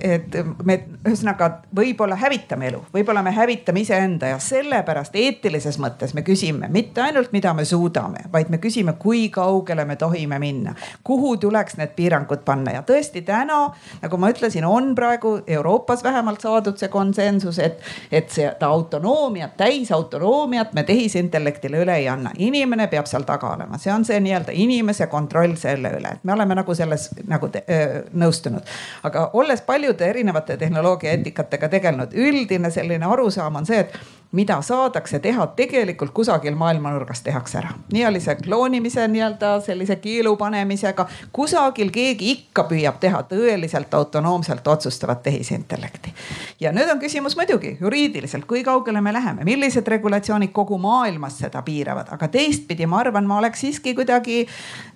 [0.00, 6.24] et me ühesõnaga võib-olla hävitame elu, võib-olla me hävitame iseenda ja sellepärast eetilises mõttes me
[6.26, 11.36] küsime mitte ainult, mida me suudame, vaid me küsime, kui kaugele me tohime minna, kuhu
[11.40, 13.59] tuleks need piirangud panna ja tõesti täna,
[14.02, 17.80] nagu ma ütlesin, on praegu Euroopas vähemalt saadud see konsensus, et,
[18.12, 23.92] et seda autonoomiat, täisautonoomiat me tehisintellektile üle ei anna, inimene peab seal taga olema, see
[23.94, 28.04] on see nii-öelda inimese kontroll selle üle, et me oleme nagu selles nagu te, öö,
[28.24, 28.66] nõustunud.
[29.06, 35.18] aga olles paljude erinevate tehnoloogia eetikatega tegelenud, üldine selline arusaam on see, et mida saadakse
[35.18, 37.72] teha tegelikult kusagil maailmanurgas tehakse ära.
[37.92, 41.06] nii oli see kloonimise nii-öelda sellise keelu panemisega.
[41.32, 46.14] kusagil keegi ikka püüab teha tõeliselt autonoomselt otsustavat tehisintellekti.
[46.60, 51.62] ja nüüd on küsimus muidugi juriidiliselt, kui kaugele me läheme, millised regulatsioonid kogu maailmas seda
[51.62, 54.46] piiravad, aga teistpidi ma arvan, ma oleks siiski kuidagi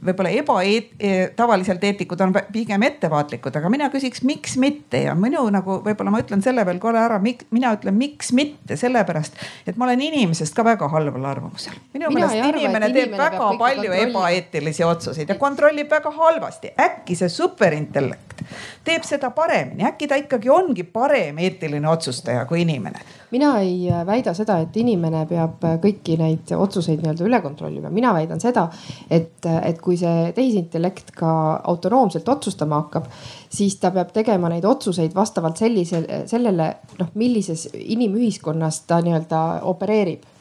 [0.05, 0.95] võib-olla ebaeet-,
[1.37, 6.23] tavaliselt eetikud on pigem ettevaatlikud, aga mina küsiks, miks mitte ja minu nagu võib-olla ma
[6.23, 7.21] ütlen selle veel korra ära,
[7.51, 11.75] mina ütlen, miks mitte, sellepärast sellepärast, et ma olen inimesest ka väga halval arvamusel.
[11.95, 16.73] minu meelest inimene teeb inimene väga palju ebaeetilisi otsuseid ja kontrollib väga halvasti.
[16.81, 18.45] äkki see superintellekt
[18.85, 23.01] teeb seda paremini, äkki ta ikkagi ongi parem eetiline otsustaja kui inimene
[23.35, 27.91] mina ei äh, väida seda, et inimene peab äh, kõiki neid otsuseid nii-öelda üle kontrollima,
[27.95, 28.69] mina väidan seda,
[29.11, 31.33] et, äh, et kui see tehisintellekt ka
[31.73, 33.09] autonoomselt otsustama hakkab,
[33.55, 40.34] siis ta peab tegema neid otsuseid vastavalt sellisele, sellele noh, millises inimühiskonnas ta nii-öelda opereerib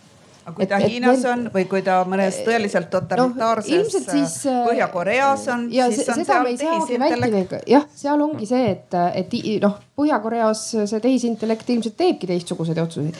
[0.43, 4.37] aga kui ta et, Hiinas et on või kui ta mõnes tõeliselt totalitaarses no, siis,
[4.67, 7.57] Põhja-Koreas on, siis on seal tehisintellekt.
[7.71, 13.19] jah, seal ongi see, et, et noh, Põhja-Koreas see tehisintellekt ilmselt teebki teistsuguseid otsuseid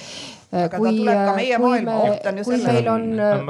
[0.53, 2.65] aga kui, ta tuleb ka meie maailma, oht on ju selles.
[2.65, 3.05] kui meil on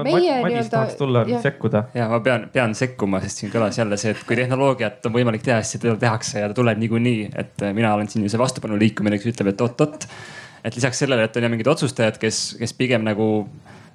[0.08, 0.70] meie nii-öelda.
[0.72, 1.42] tahaks tulla ja.
[1.44, 1.84] sekkuda.
[1.98, 5.44] ja ma pean, pean sekkuma, sest siin kõlas jälle see, et kui tehnoloogiat on võimalik
[5.44, 7.28] teha, siis seda tehakse ja ta tuleb niikuinii.
[7.44, 10.08] et mina olen siin ju see vastupanu liikumine, kes ütleb, et oot-oot.
[10.64, 13.28] Et lisaks sellele, et on ju mingid otsustajad, kes, kes pigem nagu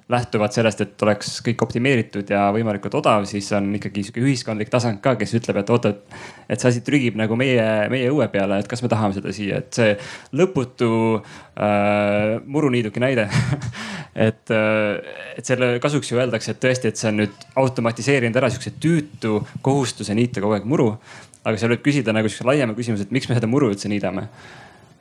[0.09, 4.97] lähtuvad sellest, et oleks kõik optimeeritud ja võimalikult odav, siis on ikkagi sihuke ühiskondlik tasand
[5.03, 6.15] ka, kes ütleb, et oot, et,
[6.49, 9.59] et see asi trügib nagu meie, meie õue peale, et kas me tahame seda siia,
[9.61, 9.91] et see
[10.39, 13.27] lõputu äh, muruniiduki näide
[14.29, 18.49] et äh,, et selle kasuks ju öeldakse, et tõesti, et see on nüüd automatiseerinud ära
[18.49, 20.95] sihukese tüütu kohustuse niita kogu aeg muru.
[21.43, 24.25] aga seal võib küsida nagu sihukese laiema küsimuse, et miks me seda muru üldse niidame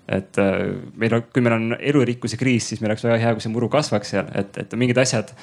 [0.09, 3.45] et äh, meil on, kui meil on elurikkuse kriis, siis meil oleks väga hea, kui
[3.45, 5.35] see muru kasvaks seal, et, et mingid asjad,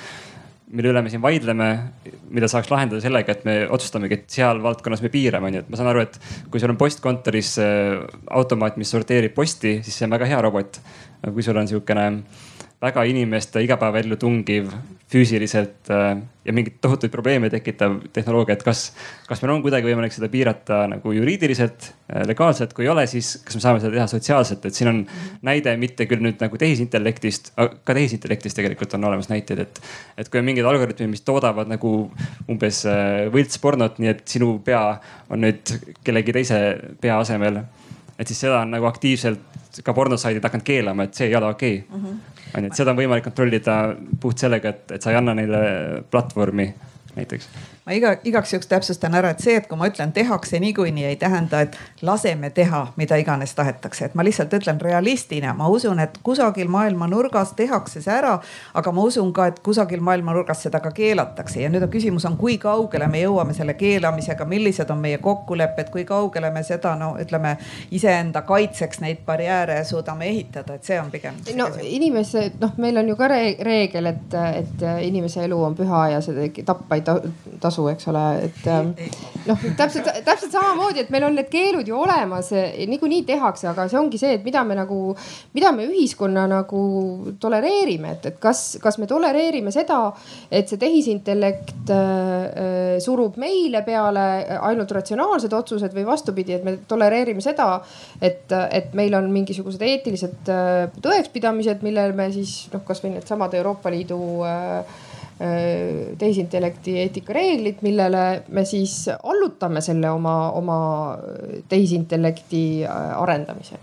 [0.76, 1.68] mille üle me siin vaidleme,
[2.34, 5.62] mida saaks lahendada sellega, et me otsustamegi, et seal valdkonnas me piirame, onju.
[5.62, 6.18] et ma saan aru, et
[6.52, 8.02] kui sul on postkontoris äh,
[8.34, 10.82] automaat, mis sorteerib posti, siis see on väga hea robot.
[11.26, 12.10] kui sul on sihukene
[12.86, 14.70] väga inimeste igapäevaellu tungiv,
[15.12, 18.88] füüsiliselt äh, ja mingeid tohutuid probleeme tekitav tehnoloogia, et kas,
[19.28, 23.36] kas meil on kuidagi võimalik seda piirata nagu juriidiliselt, äh, legaalselt, kui ei ole, siis
[23.46, 25.04] kas me saame seda teha sotsiaalselt, et siin on
[25.46, 29.82] näide mitte küll nüüd nagu tehisintellektist, ka tehisintellektist tegelikult on olemas näiteid, et.
[30.18, 31.96] et kui on mingid algoritmid, mis toodavad nagu
[32.52, 34.84] umbes äh, võltspornot, nii et sinu pea
[35.30, 35.76] on nüüd
[36.06, 36.62] kellegi teise
[37.02, 37.62] pea asemel.
[38.20, 41.84] et siis seda on nagu aktiivselt ka pornosaidid hakanud keelama, et see ei ole okei
[41.84, 42.00] okay.
[42.00, 42.06] mm.
[42.06, 43.78] -hmm onju, et seda on võimalik kontrollida
[44.22, 45.62] puht sellega, et, et sa ei anna neile
[46.12, 46.68] platvormi
[47.16, 51.04] näiteks ma iga, igaks juhuks täpsustan ära, et see, et kui ma ütlen tehakse niikuinii,
[51.06, 56.02] ei tähenda, et laseme teha, mida iganes tahetakse, et ma lihtsalt ütlen realistina, ma usun,
[56.02, 58.40] et kusagil maailma nurgas tehakse see ära,
[58.74, 61.60] aga ma usun ka, et kusagil maailma nurgas seda ka keelatakse.
[61.62, 65.94] Ja nüüd on küsimus on, kui kaugele me jõuame selle keelamisega, millised on meie kokkulepped,
[65.94, 67.54] kui kaugele me seda no ütleme
[67.94, 71.38] iseenda kaitseks neid barjääre suudame ehitada, et see on pigem.
[71.54, 76.26] no inimesed, noh, meil on ju ka reegel, et, et inimese elu on püha ja
[76.26, 78.92] seda tappa ei tasu tasu, eks ole, et ähm,
[79.46, 82.52] noh, täpselt, täpselt samamoodi, et meil on need keelud ju olemas,
[82.90, 85.00] niikuinii tehakse, aga see ongi see, et mida me nagu,
[85.56, 86.82] mida me ühiskonna nagu
[87.42, 90.00] tolereerime, et, et kas, kas me tolereerime seda,
[90.50, 94.26] et see tehisintellekt äh, surub meile peale
[94.60, 97.82] ainult ratsionaalsed otsused või vastupidi, et me tolereerime seda,
[98.22, 103.92] et, et meil on mingisugused eetilised äh, tõekspidamised, millel me siis noh, kasvõi needsamad Euroopa
[103.94, 105.05] Liidu äh, Äh,
[105.38, 110.78] tehisintellekti eetikareeglid, millele me siis allutame selle oma, oma
[111.70, 113.82] tehisintellekti äh, arendamise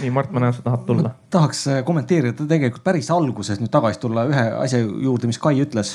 [0.00, 1.10] nii, Mart, ma näen, sa tahad tulla.
[1.30, 5.94] tahaks äh, kommenteerida tegelikult päris alguses nüüd tagasi tulla ühe asja juurde, mis Kai ütles.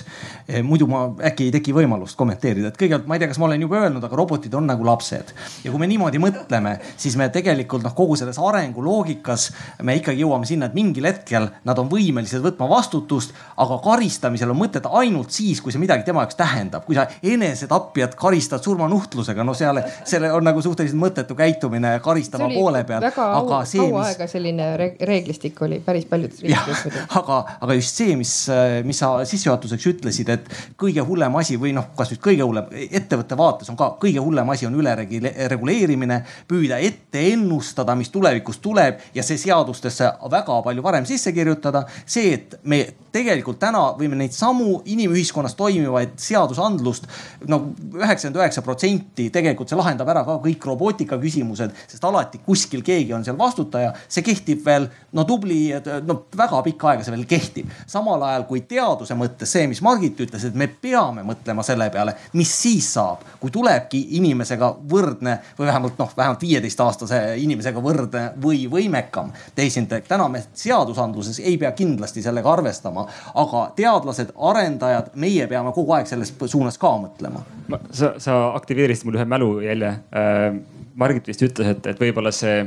[0.65, 3.61] Muidu ma äkki ei teki võimalust kommenteerida, et kõigepealt ma ei tea, kas ma olen
[3.61, 5.33] juba öelnud, aga robotid on nagu lapsed.
[5.63, 9.49] ja kui me niimoodi mõtleme, siis me tegelikult noh, kogu selles arenguloogikas
[9.83, 14.61] me ikkagi jõuame sinna, et mingil hetkel nad on võimelised võtma vastutust, aga karistamisel on
[14.63, 16.86] mõtet ainult siis, kui see midagi tema jaoks tähendab.
[16.86, 22.83] kui sa enesetapjat karistad surmanuhtlusega, no seal, seal on nagu suhteliselt mõttetu käitumine karistava poole
[22.88, 23.05] peal.
[23.05, 24.11] aga see, kaua mis...
[24.11, 26.86] aega selline reeglistik oli päris paljudes riikides.
[27.21, 28.33] aga, aga just see, mis,
[28.88, 30.49] mis sa sissejuhatuseks ütlesid, et
[30.81, 34.67] kõige hullem asi või noh, kasvõi kõige hullem ettevõtte vaates on ka kõige hullem asi
[34.67, 41.33] on ülereguleerimine, püüda ette ennustada, mis tulevikus tuleb ja see seadustesse väga palju varem sisse
[41.36, 41.86] kirjutada.
[42.05, 42.86] see, et me
[43.16, 47.09] tegelikult täna võime neid samu inimühiskonnas toimivaid seadusandlust
[47.49, 47.61] no
[47.95, 53.13] üheksakümmend üheksa protsenti tegelikult see lahendab ära ka kõik robootika küsimused, sest alati kuskil keegi
[53.16, 55.70] on seal vastu vastutaja, see kehtib veel no tubli,
[56.05, 57.70] no väga pikka aega see veel kehtib.
[57.88, 62.16] samal ajal kui teaduse mõttes see, mis Margit ütles, et me peame mõtlema selle peale,
[62.34, 68.66] mis siis saab, kui tulebki inimesega võrdne või vähemalt noh, vähemalt viieteistaastase inimesega võrdne või
[68.72, 70.07] võimekam tehisintellekt.
[70.07, 73.04] täna me seadusandluses ei pea kindlasti sellega arvestama,
[73.43, 77.43] aga teadlased, arendajad, meie peame kogu aeg selles suunas ka mõtlema.
[77.91, 80.63] sa, sa aktiveerisid mul ühe mälujälje äh,
[80.95, 82.61] Margit vist ütles, et, et võib-olla see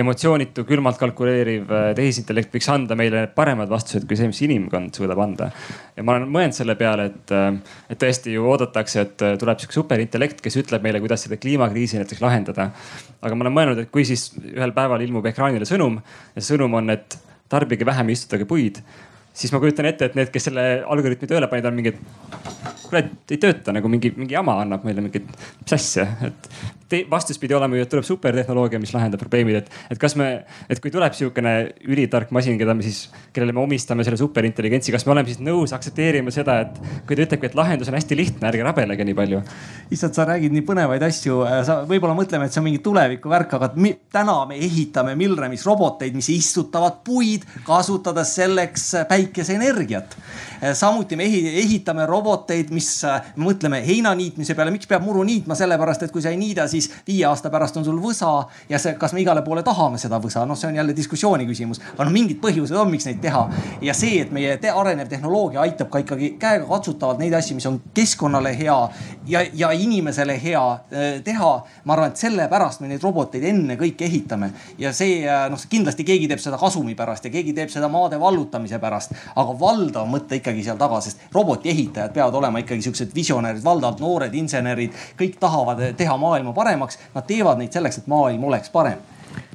[0.00, 5.20] emotsioonitu, külmalt kalkuleeriv äh, tehisintellekt võiks anda meile paremad vastused kui see, mis inimkond suudab
[5.20, 5.50] anda.
[5.92, 9.60] ja ma olen mõelnud selle peale, et, äh, et tõesti ju oodatakse, et äh, tuleb
[9.60, 12.70] sihuke superintellekt, kes ütleb meile, kuidas seda kliimakriisi näiteks lahendada.
[13.20, 16.00] aga ma olen mõelnud, et kui siis ühel päeval ilmub ekraanile sõnum
[16.32, 17.18] ja sõnum on, et
[17.52, 18.80] tarbige vähem istutage puid
[19.34, 21.98] siis ma kujutan ette, et need, kes selle algoritmi tööle panid, on mingid,
[22.84, 23.02] kuule,
[23.34, 25.26] ei tööta nagu mingi, mingi jama annab meile mingit,
[25.60, 26.48] mis asja, et
[26.88, 30.28] te, vastus pidi olema ju, et tuleb supertehnoloogia, mis lahendab probleemid, et, et kas me,
[30.70, 31.54] et kui tuleb sihukene
[31.90, 35.74] ülitark masin, keda me siis, kellele me omistame selle superintelligentsi, kas me oleme siis nõus
[35.74, 36.78] aktsepteerima seda, et
[37.08, 39.42] kui ta ütlebki, et lahendus on hästi lihtne, ärge rabelege nii palju.
[39.94, 43.72] issand, sa räägid nii põnevaid asju, sa võib-olla mõtleme, et see on mingi tulevikuvärk, aga
[43.74, 50.16] mi, täna me ehitame Milremis roboteid, mis istutavad puid, kasutades selleks päikese päikeseenergiat.
[50.72, 53.02] samuti me ehitame roboteid, mis,
[53.36, 56.64] me mõtleme heina niitmise peale, miks peab muru niitma, sellepärast et kui sa ei niida,
[56.68, 58.30] siis viie aasta pärast on sul võsa
[58.68, 61.82] ja see, kas me igale poole tahame seda võsa, noh, see on jälle diskussiooni küsimus.
[61.94, 63.42] aga no mingid põhjused on, miks neid teha
[63.84, 67.80] ja see, et meie te arenev tehnoloogia aitab ka ikkagi käegakatsutavalt neid asju, mis on
[67.94, 68.78] keskkonnale hea
[69.28, 71.52] ja, ja inimesele hea eh, teha.
[71.84, 75.20] ma arvan, et sellepärast me neid roboteid ennekõike ehitame ja see
[75.50, 79.56] noh, kindlasti keegi teeb seda kasumi pärast ja keegi teeb seda maade vallutamise pärast aga
[79.60, 84.94] valdav mõte ikkagi seal taga, sest robotiehitajad peavad olema ikkagi siuksed visionäärid, valdavalt noored insenerid,
[85.18, 87.00] kõik tahavad teha maailma paremaks.
[87.14, 89.02] Nad teevad neid selleks, et maailm oleks parem.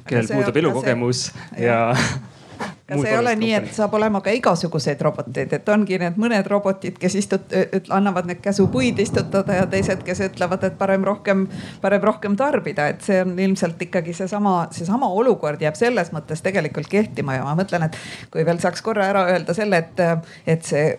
[0.06, 1.80] kellel puudub elukogemus ja
[2.90, 6.98] kas ei ole nii, et saab olema ka igasuguseid roboteid, et ongi need mõned robotid,
[7.00, 7.54] kes istut-,
[7.94, 11.46] annavad need käsupuid istutada ja teised, kes ütlevad, et parem rohkem,
[11.82, 16.90] parem rohkem tarbida, et see on ilmselt ikkagi seesama, seesama olukord jääb selles mõttes tegelikult
[16.90, 17.98] kehtima ja ma mõtlen, et
[18.32, 20.02] kui veel saaks korra ära öelda selle, et,
[20.46, 20.96] et see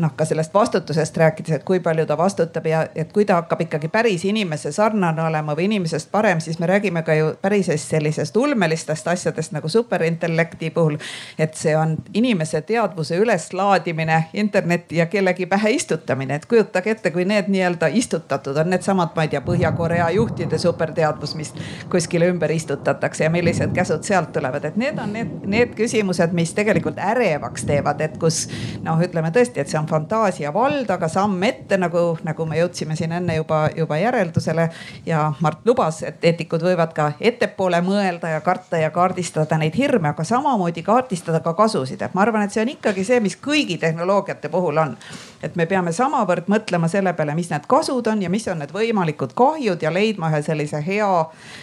[0.00, 3.64] noh, ka sellest vastutusest rääkides, et kui palju ta vastutab ja et kui ta hakkab
[3.66, 8.36] ikkagi päris inimese sarnane olema või inimesest parem, siis me räägime ka ju päris sellisest
[8.36, 10.98] ulmelistest asjadest nagu superintellekti puhul
[11.38, 16.34] et see on inimese teadvuse üleslaadimine internetti ja kellegi pähe istutamine.
[16.34, 21.34] et kujutage ette, kui need nii-öelda istutatud on needsamad, ma ei tea, Põhja-Korea juhtide superteadvus,
[21.34, 21.54] mis
[21.90, 26.54] kuskile ümber istutatakse ja millised käsud sealt tulevad, et need on need, need küsimused, mis
[26.54, 28.44] tegelikult ärevaks teevad, et kus
[28.84, 32.96] noh, ütleme tõesti, et see on fantaasia vald, aga samm ette nagu, nagu me jõudsime
[32.98, 34.68] siin enne juba, juba järeldusele.
[35.06, 40.12] ja Mart lubas, et eetikud võivad ka ettepoole mõelda ja karta ja kaardistada neid hirme,
[40.12, 43.36] aga samamoodi kaardistada kaardistada ka kasusid, et ma arvan, et see on ikkagi see, mis
[43.36, 44.96] kõigi tehnoloogiate puhul on.
[45.42, 48.74] Et me peame samavõrd mõtlema selle peale, mis need kasud on ja mis on need
[48.74, 51.10] võimalikud kahjud ja leidma ühe sellise hea,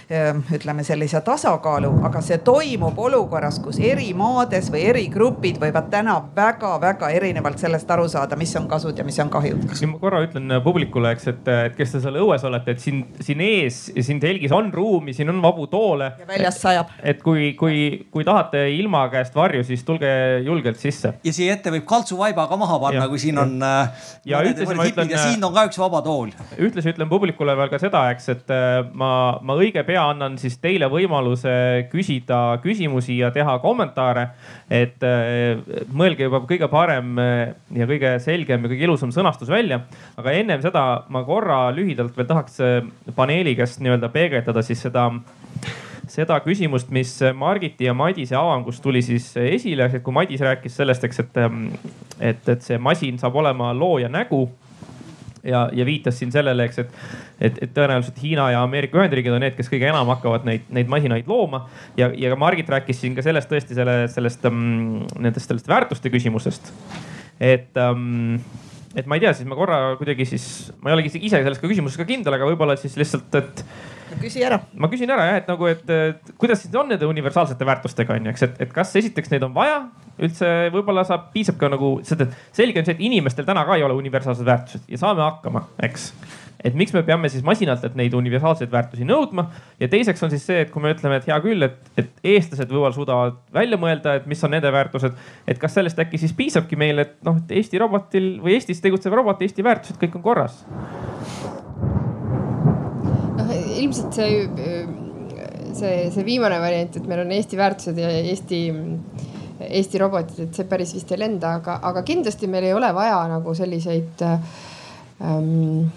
[0.09, 5.91] ehm, ütleme sellise tasakaalu, aga see toimub olukorras, kus eri maades või eri grupid võivad
[5.93, 9.69] täna väga-väga erinevalt sellest aru saada, mis on kasud ja mis on kahjud.
[9.77, 13.05] siin ma korra ütlen publikule, eks, et, et kes te seal õues olete, et siin,
[13.21, 16.11] siin ees siin telgis on ruumi, siin on vabu toole.
[16.19, 16.91] ja väljas sajab.
[17.03, 20.09] et kui, kui, kui tahate ilma käest varju, siis tulge
[20.45, 21.13] julgelt sisse.
[21.23, 23.57] ja siia ette võib kaltsuvaiba ka maha panna, kui siin on.
[23.67, 23.87] Äh,
[24.27, 25.11] ja ühtlasi ma ütlen.
[25.11, 26.31] ja siin on ka üks vaba tool.
[26.57, 29.11] ühtlasi ütlen publikule veel ka seda, eks, et äh, ma,
[29.45, 31.53] ma õige pea annan siis teile võimaluse
[31.91, 34.27] küsida küsimusi ja teha kommentaare.
[34.69, 39.81] et äh, mõelge juba kõige parem ja kõige selgem ja kõige ilusam sõnastus välja.
[40.17, 42.61] aga ennem seda ma korra lühidalt veel tahaks
[43.15, 45.09] paneeli käest nii-öelda peegeldada siis seda
[46.13, 51.19] seda küsimust, mis Margiti ja Madise avangust tuli siis esile, kui Madis rääkis sellest, eks,
[51.23, 51.41] et,
[52.19, 54.45] et, et see masin saab olema looja nägu
[55.47, 56.93] ja, ja viitas siin sellele, eks, et,
[57.39, 60.91] et, et tõenäoliselt Hiina ja Ameerika Ühendriigid on need, kes kõige enam hakkavad neid, neid
[60.91, 61.65] masinaid looma.
[61.97, 66.73] ja, ja Margit rääkis siin ka sellest tõesti selle, sellest um,, nendest, sellest väärtuste küsimusest.
[67.39, 68.39] et um,
[68.97, 70.47] et ma ei tea, siis ma korra kuidagi siis,
[70.81, 73.63] ma ei olegi ise selles ka küsimuses ka kindel, aga võib-olla siis lihtsalt, et
[74.21, 74.59] küsi ära.
[74.73, 78.25] ma küsin ära jah, et nagu, et, et kuidas siis on nende universaalsete väärtustega on
[78.25, 79.83] ju, eks, et, et kas esiteks neid on vaja
[80.17, 83.99] üldse, võib-olla saab, piisab ka nagu, selge on see, et inimestel täna ka ei ole
[83.99, 86.09] universaalsed väärtused ja saame hakkama, eks
[86.63, 89.47] et miks me peame siis masinatelt neid universaalseid väärtusi nõudma
[89.79, 92.71] ja teiseks on siis see, et kui me ütleme, et hea küll, et, et eestlased
[92.71, 95.17] võib-olla suudavad välja mõelda, et mis on nende väärtused.
[95.47, 99.15] et kas sellest äkki siis piisabki meile, et noh, et Eesti robotil või Eestis tegutsev
[99.17, 100.63] robot, Eesti väärtused, kõik on korras
[103.77, 104.47] ilmselt see,
[105.77, 108.61] see, see viimane variant, et meil on Eesti väärtused ja Eesti,
[109.69, 113.21] Eesti robotid, et see päris vist ei lenda, aga, aga kindlasti meil ei ole vaja
[113.31, 115.87] nagu selliseid ähm,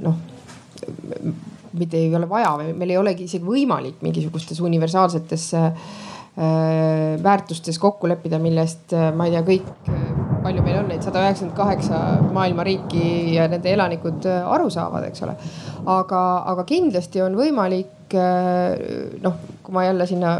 [0.00, 0.16] noh
[1.72, 5.70] mitte ei ole vaja, meil ei olegi isegi võimalik mingisugustes universaalsetes äh,
[7.22, 9.70] väärtustes kokku leppida, millest ma ei tea, kõik,
[10.42, 11.98] palju meil on neid, sada üheksakümmend kaheksa
[12.32, 15.36] maailma riiki ja nende elanikud aru saavad, eks ole.
[15.92, 16.22] Aga,
[16.52, 20.36] aga kindlasti on võimalik äh, noh, kui ma jälle sinna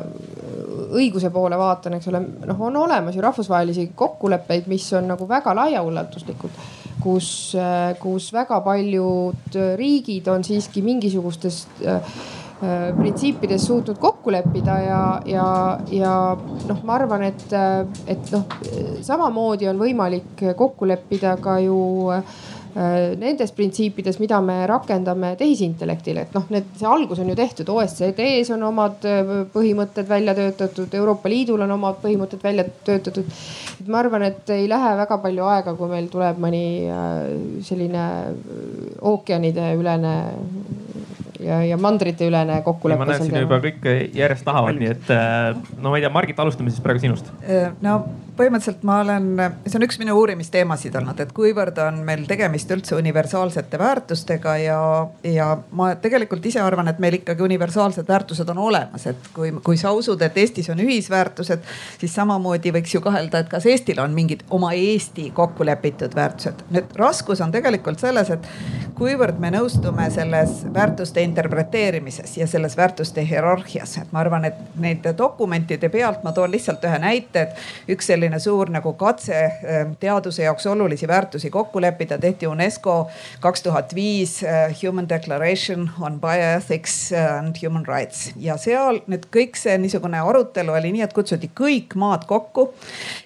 [0.92, 5.54] õiguse poole vaatan, eks ole, noh, on olemas ju rahvusvahelisi kokkuleppeid, mis on nagu väga
[5.56, 6.56] laiaulatuslikud,
[7.02, 12.14] kus, äh, kus väga paljud riigid on siiski mingisugustes äh,
[12.62, 15.46] printsiipides suutnud kokku leppida ja, ja,
[15.90, 16.12] ja
[16.68, 17.42] noh, ma arvan, et,
[18.06, 18.44] et noh,
[19.02, 21.80] samamoodi on võimalik kokku leppida ka ju
[22.14, 27.36] äh, Äh, nendes printsiipides, mida me rakendame tehisintellektile, et noh, need, see algus on ju
[27.36, 33.28] tehtud, OECD-s on omad äh, põhimõtted välja töötatud, Euroopa Liidul on omad põhimõtted välja töötatud.
[33.80, 37.20] et ma arvan, et ei lähe väga palju aega, kui meil tuleb mõni äh,
[37.66, 38.06] selline
[39.12, 40.16] ookeanide ülene
[41.42, 43.04] ja, ja mandriteülene kokkulepe.
[43.04, 43.84] ma näen siin juba kõik
[44.16, 45.14] järjest tahavad, nii et
[45.76, 47.28] no ma ei tea, Margit, alustame siis praegu sinust.
[47.84, 47.98] no
[48.36, 49.26] põhimõtteliselt ma olen,
[49.66, 54.78] see on üks minu uurimisteemasid olnud, et kuivõrd on meil tegemist üldse universaalsete väärtustega ja,
[55.26, 59.80] ja ma tegelikult ise arvan, et meil ikkagi universaalsed väärtused on olemas, et kui, kui
[59.80, 61.66] sa usud, et Eestis on ühisväärtused,
[62.00, 66.64] siis samamoodi võiks ju kahelda, et kas Eestil on mingid oma Eesti kokku lepitud väärtused.
[66.72, 68.48] nüüd raskus on tegelikult selles, et
[68.98, 73.98] kuivõrd me nõustume selles väärtuste interpreteerimises ja selles väärtuste hierarhias.
[73.98, 78.31] et ma arvan, et nende dokumentide pealt ma toon lihtsalt ühe näite, et üks selline
[78.38, 83.10] suur nagu katse ähm, teaduse jaoks olulisi väärtusi kokku leppida tehti UNESCO
[83.40, 88.32] kaks tuhat viis äh, Human Declaration on Bioethics and Human Rights.
[88.36, 92.68] Ja seal nüüd kõik see niisugune arutelu oli nii, et kutsuti kõik maad kokku,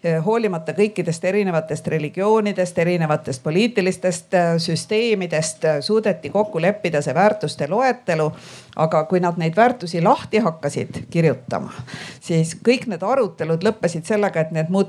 [0.05, 8.31] äh, hoolimata kõikidest erinevatest religioonidest, erinevatest poliitilistest äh, süsteemidest suudeti kokku leppida see väärtuste loetelu.
[8.77, 11.73] Aga kui nad neid väärtusi lahti hakkasid kirjutama,
[12.21, 14.86] siis kõik need arutelud lõppesid sellega, et need muutusid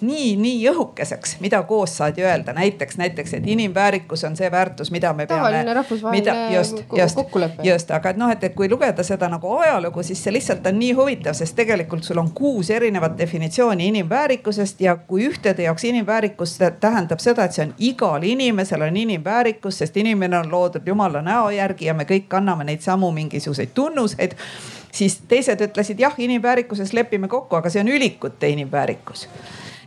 [0.00, 2.52] nii, nii õhukeseks, mida koos saadi öelda.
[2.52, 5.40] näiteks, näiteks, et inimväärikus on see väärtus, mida me peame.
[5.40, 7.18] tavaline rahvusvaheline just, just,
[7.62, 10.78] just, aga et noh, et, et kui lugeda seda nagu ajalugu, siis see lihtsalt on
[10.78, 16.58] nii huvitav, sest tegelikult sul on kuus erinevat definitsiooni inimväärikusest ja kui ühtede jaoks inimväärikus
[16.80, 21.50] tähendab seda, et see on igal inimesel on inimväärikus, sest inimene on loodud jumala näo
[21.50, 24.36] järgi ja me kõik kanname neid samu mingisuguseid tunnuseid
[24.92, 29.26] siis teised ütlesid jah, inimväärikuses lepime kokku, aga see on ülikute inimväärikus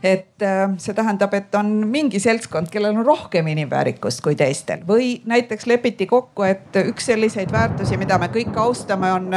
[0.04, 5.14] et äh, see tähendab, et on mingi seltskond, kellel on rohkem inimväärikust kui teistel või
[5.24, 9.30] näiteks lepiti kokku, et üks selliseid väärtusi, mida me kõik austame, on,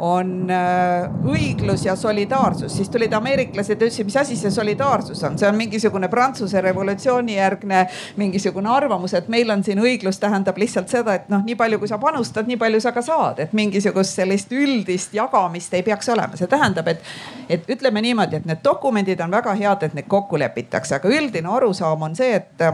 [0.00, 2.72] on äh, õiglus ja solidaarsus.
[2.76, 7.36] siis tulid ameeriklased ja ütlesid, mis asi see solidaarsus on, see on mingisugune Prantsuse revolutsiooni
[7.36, 7.84] järgne
[8.16, 11.92] mingisugune arvamus, et meil on siin õiglus tähendab lihtsalt seda, et noh, nii palju, kui
[11.92, 16.40] sa panustad, nii palju sa ka saad, et mingisugust sellist üldist jagamist ei peaks olema.
[16.40, 17.04] see tähendab, et,
[17.52, 21.50] et ütleme niimoodi, et need dokumendid on väga head, et need kokku lepitakse, aga üldine
[21.50, 22.64] arusaam on see, et,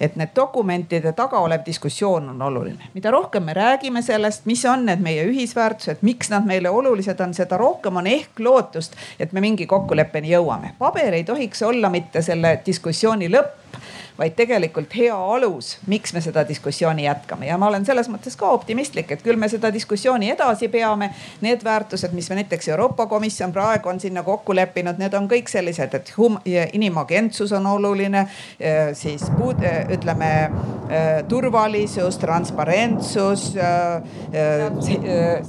[0.00, 2.90] et need dokumentide taga olev diskussioon on oluline.
[2.94, 7.34] mida rohkem me räägime sellest, mis on need meie ühisväärtused, miks nad meile olulised on,
[7.34, 10.74] seda rohkem on ehk lootust, et me mingi kokkuleppeni jõuame.
[10.78, 13.59] paber ei tohiks olla mitte selle diskussiooni lõpp
[14.20, 18.50] vaid tegelikult hea alus, miks me seda diskussiooni jätkame ja ma olen selles mõttes ka
[18.52, 21.08] optimistlik, et küll me seda diskussiooni edasi peame.
[21.40, 25.48] Need väärtused, mis me näiteks Euroopa Komisjon praegu on sinna kokku leppinud, need on kõik
[25.48, 28.26] sellised, et hum, inimagentsus on oluline,
[28.98, 29.64] siis puud,
[29.96, 30.30] ütleme
[31.28, 33.46] turvalisus, transparentsus,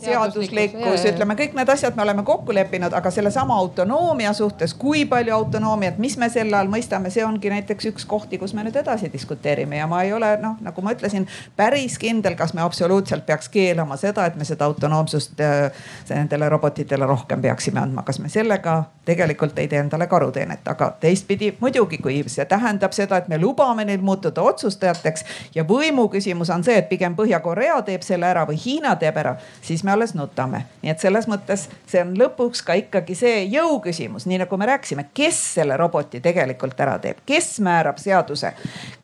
[0.05, 5.35] seaduslikkus, ütleme kõik need asjad me oleme kokku leppinud, aga sellesama autonoomia suhtes, kui palju
[5.41, 8.77] autonoomiat, mis me selle all mõistame, see ongi näiteks üks kohti, kus me me nüüd
[8.77, 11.25] edasi diskuteerime ja ma ei ole noh, nagu ma ütlesin,
[11.57, 17.05] päris kindel, kas me absoluutselt peaks keelama seda, et me seda autonoomsust äh, nendele robotitele
[17.09, 18.03] rohkem peaksime andma.
[18.05, 23.17] kas me sellega tegelikult ei tee endale karuteenet, aga teistpidi muidugi, kui see tähendab seda,
[23.17, 28.05] et me lubame neil muutuda otsustajateks ja võimu küsimus on see, et pigem Põhja-Korea teeb
[28.05, 30.65] selle ära või Hiina teeb ära, siis me alles nutame.
[30.83, 34.69] nii et selles mõttes see on lõpuks ka ikkagi see jõu küsimus, nii nagu me
[34.69, 38.40] rääkisime, kes selle roboti tegelikult ära teeb, kes määrab seaduse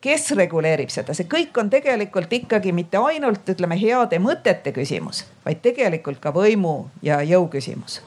[0.01, 5.61] kes reguleerib seda, see kõik on tegelikult ikkagi mitte ainult ütleme heade mõtete küsimus, vaid
[5.65, 8.01] tegelikult ka võimu ja jõu küsimus.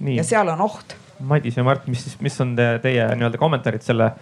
[0.00, 4.12] ja seal on oht Madis ja Mart, mis mis on te, teie nii-öelda kommentaarid selle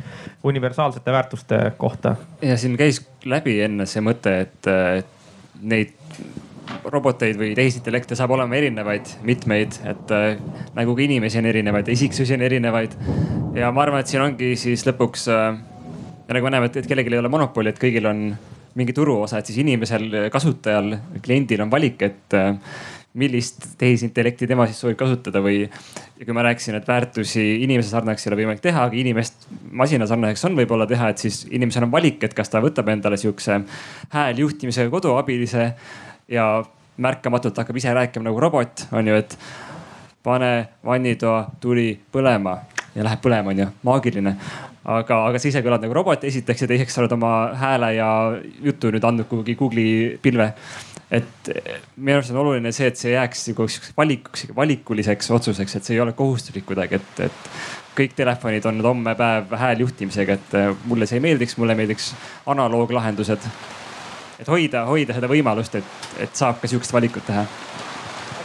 [0.44, 2.16] universaalsete väärtuste kohta?
[2.42, 5.92] ja siin käis läbi enne see mõte, et, et neid
[6.84, 10.40] roboteid või tehisintellekte saab olema erinevaid, mitmeid, et äh,
[10.74, 12.96] nagu ka inimesi on erinevaid, isiksusi on erinevaid.
[13.54, 15.58] ja ma arvan, et siin ongi siis lõpuks äh,
[16.26, 18.28] ja nagu me näeme, et, et kellelgi ei ole monopoli, et kõigil on
[18.76, 22.56] mingi turuosa, et siis inimesel, kasutajal, kliendil on valik, et äh,
[23.16, 25.62] millist tehisintellekti tema siis soovib kasutada või.
[26.18, 30.08] ja kui ma rääkisin, et väärtusi inimese sarnaseks ei ole võimalik teha, aga inimest masina
[30.08, 33.62] sarnaseks on võib-olla teha, et siis inimesel on valik, et kas ta võtab endale sihukese
[34.12, 35.70] hääljuhtimisega koduabilise
[36.32, 36.46] ja
[36.96, 39.36] märkamatult hakkab ise rääkima nagu robot, on ju, et
[40.24, 40.52] pane
[40.84, 42.58] vannitoa tuli põlema
[42.96, 44.36] ja läheb põlema, on ju, maagiline
[44.86, 48.10] aga, aga sa ise kõlad nagu robot esiteks ja teiseks sa oled oma hääle ja
[48.64, 50.52] jutu nüüd andnud kuhugi Google'i pilve.
[51.10, 51.48] et
[51.96, 55.94] minu arust on oluline see, et see jääks nagu siukseks valikuks, valikuliseks otsuseks, et see
[55.94, 57.52] ei ole kohustuslik kuidagi, et, et
[57.98, 60.56] kõik telefonid on nüüd homme päev hääljuhtimisega, et
[60.90, 62.10] mulle see ei meeldiks, mulle meeldiks
[62.50, 63.46] analooglahendused.
[64.40, 67.46] et hoida, hoida seda võimalust, et, et saab ka sihukest valikut teha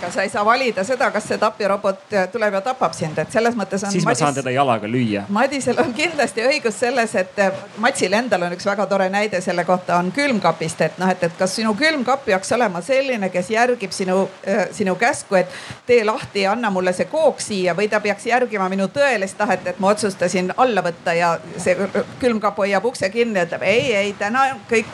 [0.01, 3.55] aga sa ei saa valida seda, kas see tapjarobot tuleb ja tapab sind, et selles
[3.57, 3.93] mõttes on.
[3.93, 5.25] siis Madis, ma saan teda jalaga lüüa.
[5.29, 9.65] Madisel on kindlasti õigus selles, et eh, Matsil endal on üks väga tore näide selle
[9.67, 13.93] kohta on külmkapist, et noh, et, et kas sinu külmkapp peaks olema selline, kes järgib
[13.95, 15.53] sinu, eh, sinu käsku, et
[15.85, 19.67] tee lahti ja anna mulle see kook siia või ta peaks järgima minu tõelist tahet,
[19.67, 21.77] et ma otsustasin alla võtta ja see
[22.19, 24.89] külmkapp hoiab ukse kinni ja ütleb ei, ei täna kõik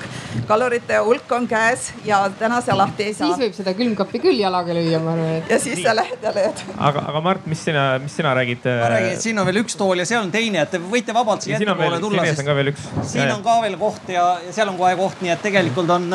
[0.48, 3.28] kalorite hulk on käes ja täna sa lahti ei saa.
[3.28, 5.50] siis võib seda külmkappi küll jalaga lüüa kuskile, ma arvan, et.
[5.52, 6.62] ja siis sa lähed ja leiad.
[6.78, 8.66] aga, aga Mart, mis sina, mis sina räägid?
[8.66, 11.16] ma räägin, et siin on veel üks tool ja seal on teine, et te võite
[11.16, 12.26] vabalt siia ettepoole tulla.
[12.26, 12.88] siin on ka veel üks.
[13.12, 16.10] siin on ka veel koht ja, ja seal on kohe koht, nii et tegelikult on,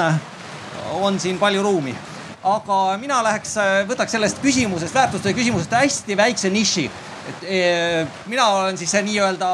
[1.00, 1.94] on siin palju ruumi
[2.42, 3.54] aga mina läheks,
[3.86, 6.88] võtaks sellest küsimusest, väärtuste küsimusest hästi väikse niši
[7.22, 7.58] et e,
[8.26, 9.48] mina olen siis see nii-öelda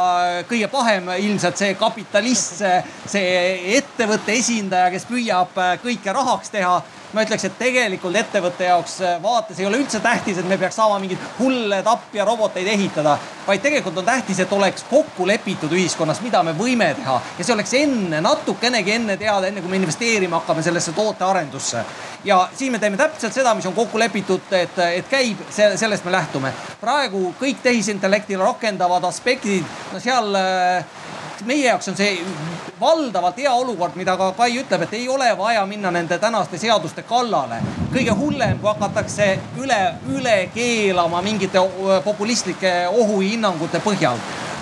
[0.49, 5.53] kõige pahem ilmselt see kapitalist, see, see ettevõtte esindaja, kes püüab
[5.85, 6.79] kõike rahaks teha
[7.13, 10.77] ma ütleks, et tegelikult ettevõtte jaoks äh, vaates ei ole üldse tähtis, et me peaks
[10.77, 16.21] saama mingeid hulle tapja roboteid ehitada, vaid tegelikult on tähtis, et oleks kokku lepitud ühiskonnas,
[16.25, 20.43] mida me võime teha ja see oleks enne, natukenegi enne teada, enne kui me investeerima
[20.43, 21.85] hakkame sellesse tootearendusse.
[22.25, 26.13] ja siis me teeme täpselt seda, mis on kokku lepitud, et, et käib, sellest me
[26.13, 26.53] lähtume.
[26.81, 30.37] praegu kõik tehisintellektile rakendavad aspektid, no seal
[31.41, 32.19] äh, meie jaoks on see
[32.81, 37.03] valdavalt hea olukord, mida ka Kai ütleb, et ei ole vaja minna nende tänaste seaduste
[37.03, 37.63] kallale.
[37.93, 41.59] kõige hullem, kui hakatakse üle, üle keelama mingite
[42.05, 44.19] populistlike ohuhinnangute põhjal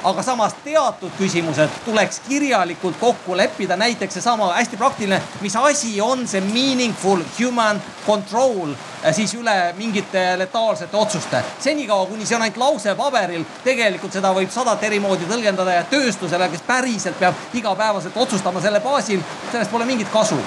[0.07, 6.27] aga samas teatud küsimused tuleks kirjalikult kokku leppida, näiteks seesama hästi praktiline, mis asi on
[6.29, 11.43] see meaningful human control äh, siis üle mingite letaalsete otsuste.
[11.59, 15.85] senikaua, kuni see on ainult lause paberil, tegelikult seda võib sadat eri moodi tõlgendada ja
[15.91, 19.23] tööstusele, kes päriselt peab igapäevaselt otsustama selle baasil,
[19.53, 20.39] sellest pole mingit kasu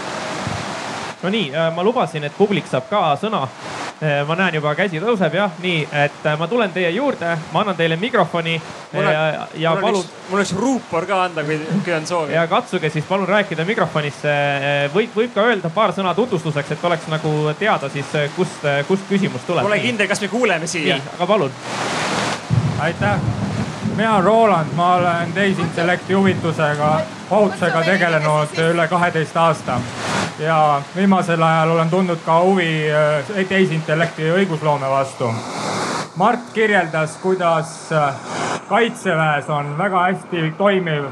[1.24, 3.44] no nii, äh, ma lubasin, et publik saab ka sõna.
[4.00, 7.64] Äh, ma näen juba käsi tõuseb jah, nii et äh, ma tulen teie juurde, ma
[7.66, 8.54] annan teile mikrofoni
[8.94, 10.06] mul ja, ja mul palun.
[10.30, 12.32] mul oleks ruupor ka anda, kui, kui on soovi.
[12.38, 14.38] ja katsuge siis palun rääkida mikrofonisse.
[14.96, 19.44] võib, võib ka öelda paar sõna tutvustuseks, et oleks nagu teada siis, kust, kust küsimus
[19.44, 19.68] tuleb.
[19.68, 21.02] Pole kindel, kas me kuuleme siia.
[21.18, 21.52] aga palun.
[22.80, 23.49] aitäh
[24.00, 27.00] mina olen Roland, ma olen tehisintellekti juhitusega,
[27.30, 29.76] ohutusega tegelenud üle kaheteist aasta
[30.40, 35.34] ja viimasel ajal olen tundnud ka huvi äh, tehisintellekti õigusloome vastu.
[36.16, 38.16] Mart kirjeldas, kuidas äh,
[38.70, 41.04] kaitseväes on väga hästi toimiv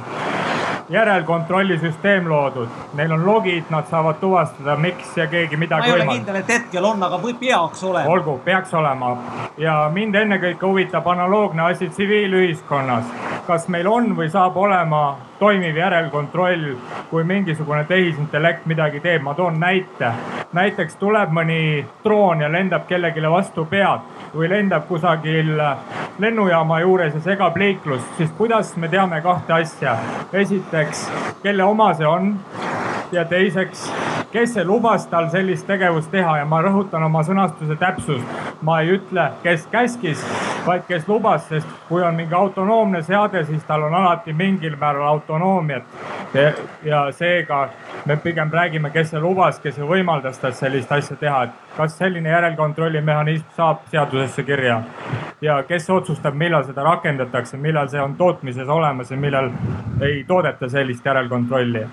[0.89, 2.67] järelkontrollisüsteem loodud.
[2.93, 5.81] Neil on logid, nad saavad tuvastada, miks ja keegi midagi.
[5.81, 8.09] ma ei ole kindel, et hetkel on, aga või peaks olema.
[8.09, 9.17] olgu, peaks olema
[9.57, 13.05] ja mind ennekõike huvitab analoogne asi tsiviilühiskonnas.
[13.47, 16.75] kas meil on või saab olema toimiv järelkontroll,
[17.09, 20.11] kui mingisugune tehisintellekt midagi teeb, ma toon näite.
[20.53, 23.99] näiteks tuleb mõni droon ja lendab kellelegi vastu pead
[24.37, 25.55] või lendab kusagil
[26.19, 29.97] lennujaama juures ja segab liiklust, siis kuidas me teame kahte asja?
[30.33, 31.07] esiteks,
[31.43, 32.35] kelle oma see on
[33.11, 33.91] ja teiseks,
[34.31, 38.25] kes lubas tal sellist tegevust teha ja ma rõhutan oma sõnastuse täpsust.
[38.61, 40.23] ma ei ütle, kes käskis,
[40.65, 45.07] vaid kes lubas, sest kui on mingi autonoomne seade, siis tal on alati mingil määral
[45.07, 45.83] autonoomiat.
[46.83, 47.69] ja seega
[48.05, 52.29] me pigem räägime, kes see lubas, kes võimaldas tal sellist asja teha, et kas selline
[52.29, 54.81] järelkontrolli mehhanism saab seadusesse kirja
[55.41, 59.51] ja kes otsustab, millal seda rakendatakse, millal see on tootmises olemas ja millal
[60.01, 61.85] ei toodeta sellist järelkontrolli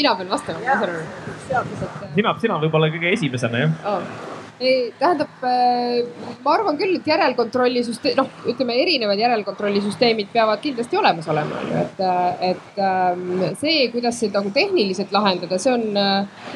[0.00, 2.10] mina pean vastama, ma saan aru.
[2.16, 4.28] sina, sina võib-olla kõige esimesena jah oh.?
[4.60, 6.04] ei, tähendab, äh,
[6.44, 11.78] ma arvan küll, et järelkontrolli süsteem, noh, ütleme erinevad järelkontrollisüsteemid peavad kindlasti olemas olema, onju,
[11.80, 16.52] et, äh, et ähm, see, kuidas seda nagu tehniliselt lahendada, see on, äh,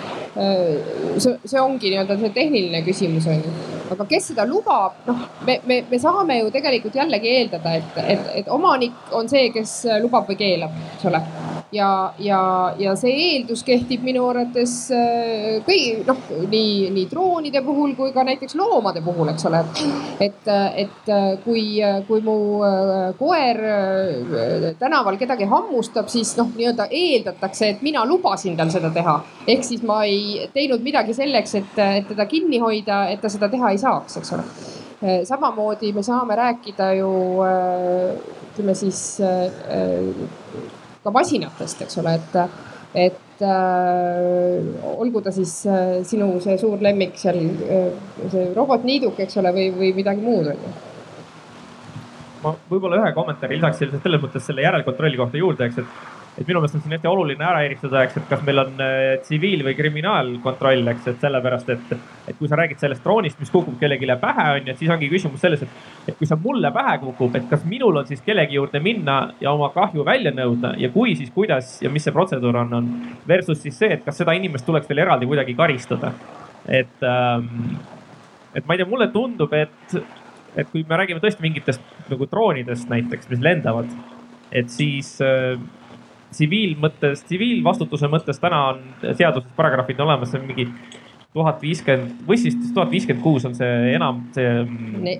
[1.17, 3.57] see, see ongi nii-öelda see tehniline küsimus onju.
[3.95, 8.31] aga kes seda lubab, noh, me, me, me saame ju tegelikult jällegi eeldada, et, et,
[8.43, 11.25] et omanik on see, kes lubab või keelab, eks ole
[11.73, 12.41] ja, ja,
[12.79, 14.77] ja see eeldus kehtib minu arvates
[15.67, 16.21] kõigi noh,
[16.51, 19.63] nii, nii droonide puhul kui ka näiteks loomade puhul, eks ole.
[20.23, 20.53] et,
[20.85, 21.13] et
[21.45, 21.65] kui,
[22.09, 28.57] kui mu äh, koer äh, tänaval kedagi hammustab, siis noh, nii-öelda eeldatakse, et mina lubasin
[28.57, 29.19] tal seda teha.
[29.49, 33.51] ehk siis ma ei teinud midagi selleks, et, et teda kinni hoida, et ta seda
[33.53, 37.13] teha ei saaks, eks ole äh, samamoodi me saame rääkida ju
[38.55, 39.01] ütleme siis
[41.05, 42.39] ka masinatest, eks ole, et,
[43.07, 47.93] et äh, olgu ta siis äh, sinu see suur lemmik seal äh,,
[48.33, 50.75] see robotniiduk, eks ole, või, või midagi muud on ju.
[52.45, 56.59] Ma võib-olla ühe kommentaari lisaks selles mõttes selle järelkontrolli kohta juurde, eks, et et minu
[56.59, 59.77] meelest on siin hästi oluline ära eristada, eks, et kas meil on äh, tsiviil- või
[59.79, 61.95] kriminaalkontroll, eks, et sellepärast, et,
[62.31, 65.11] et kui sa räägid sellest droonist, mis kukub kellelegi pähe, on ju, et siis ongi
[65.13, 65.79] küsimus selles, et,
[66.11, 69.53] et kui see mulle pähe kukub, et kas minul on siis kellegi juurde minna ja
[69.55, 72.91] oma kahju välja nõuda ja kui, siis kuidas ja mis see protseduur on, on.
[73.29, 76.13] Versus siis see, et kas seda inimest tuleks veel eraldi kuidagi karistada.
[76.65, 77.77] et ähm,,
[78.55, 79.97] et ma ei tea, mulle tundub, et,
[80.57, 83.91] et kui me räägime tõesti mingitest nagu droonidest näiteks, mis lendavad,
[84.55, 85.59] et siis äh,
[86.35, 90.69] tsiviilmõttes, tsiviilvastutuse mõttes täna on seaduses paragrahvid olemas, mingi
[91.35, 94.67] tuhat viiskümmend või siis tuhat viiskümmend kuus on see enam see.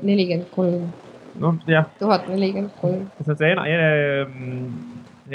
[0.03, 0.91] nelikümmend kolm.
[1.43, 1.89] noh, jah.
[1.99, 3.07] tuhat nelikümmend kolm.
[3.23, 3.71] see on see enam,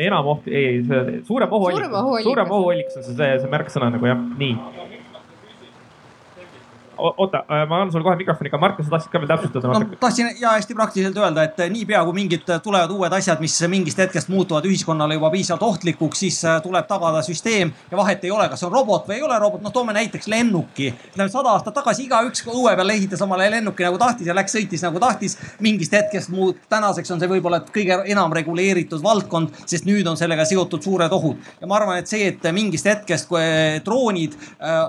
[0.09, 0.83] enam oht, ei,
[1.27, 4.87] suurem ohuallikas, suurem ohuallikas on see, see, see märksõna nagu jah, nii
[6.99, 9.97] oota, äh, ma annan sulle kohe mikrofoni, aga Markus, sa tahtsid ka veel täpsustada no,?
[9.99, 13.55] tahtsin ja hästi praktiliselt öelda, et äh, niipea kui mingid äh, tulevad uued asjad, mis
[13.71, 18.49] mingist hetkest muutuvad ühiskonnale juba piisavalt ohtlikuks, siis tuleb tagada süsteem ja vahet ei ole,
[18.51, 19.63] kas on robot või ei ole robot.
[19.63, 20.91] noh, toome näiteks lennuki.
[21.13, 24.83] ütleme sada aastat tagasi igaüks õue peal ehitas omale lennuki nagu tahtis ja läks, sõitis
[24.85, 25.37] nagu tahtis.
[25.59, 30.45] mingist hetkest muud, tänaseks on see võib-olla kõige enam reguleeritud valdkond, sest nüüd on sellega
[30.45, 31.37] seotud suured ohud.
[31.61, 33.43] ja ma arvan, et see, et mingist hetkest, kui
[33.85, 34.35] droonid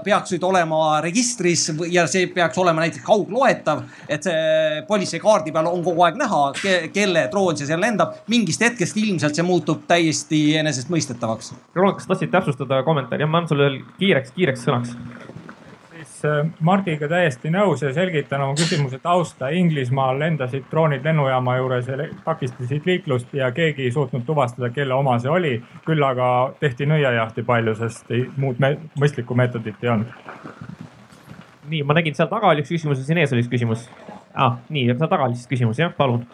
[0.05, 5.85] peaksid olema registris ja ja see peaks olema näiteks kaugloetav, et see politseikaardi peal on
[5.87, 8.21] kogu aeg näha ke, kelle droon see seal lendab.
[8.31, 11.55] mingist hetkest ilmselt see muutub täiesti enesestmõistetavaks.
[11.77, 13.27] Roland, kas tahtsid täpsustada kommentaari?
[13.27, 14.97] jah, ma annan sulle veel kiireks, kiireks sõnaks
[16.21, 19.49] siis äh, Mardiga täiesti nõus ja selgitan oma küsimuse tausta.
[19.49, 25.19] Inglismaal lendasid droonid lennujaama juures ja takistasid liiklust ja keegi ei suutnud tuvastada, kelle oma
[25.19, 25.63] see oli.
[25.87, 30.89] küll aga tehti nõiajahti palju, sest ei, muud me, mõistlikku meetodit ei olnud
[31.71, 33.87] nii, ma nägin seal taga oli üks küsimus ja siin ees oli üks küsimus
[34.35, 34.59] ah,.
[34.69, 36.25] nii, seal taga oli siis küsimus, jah, palun.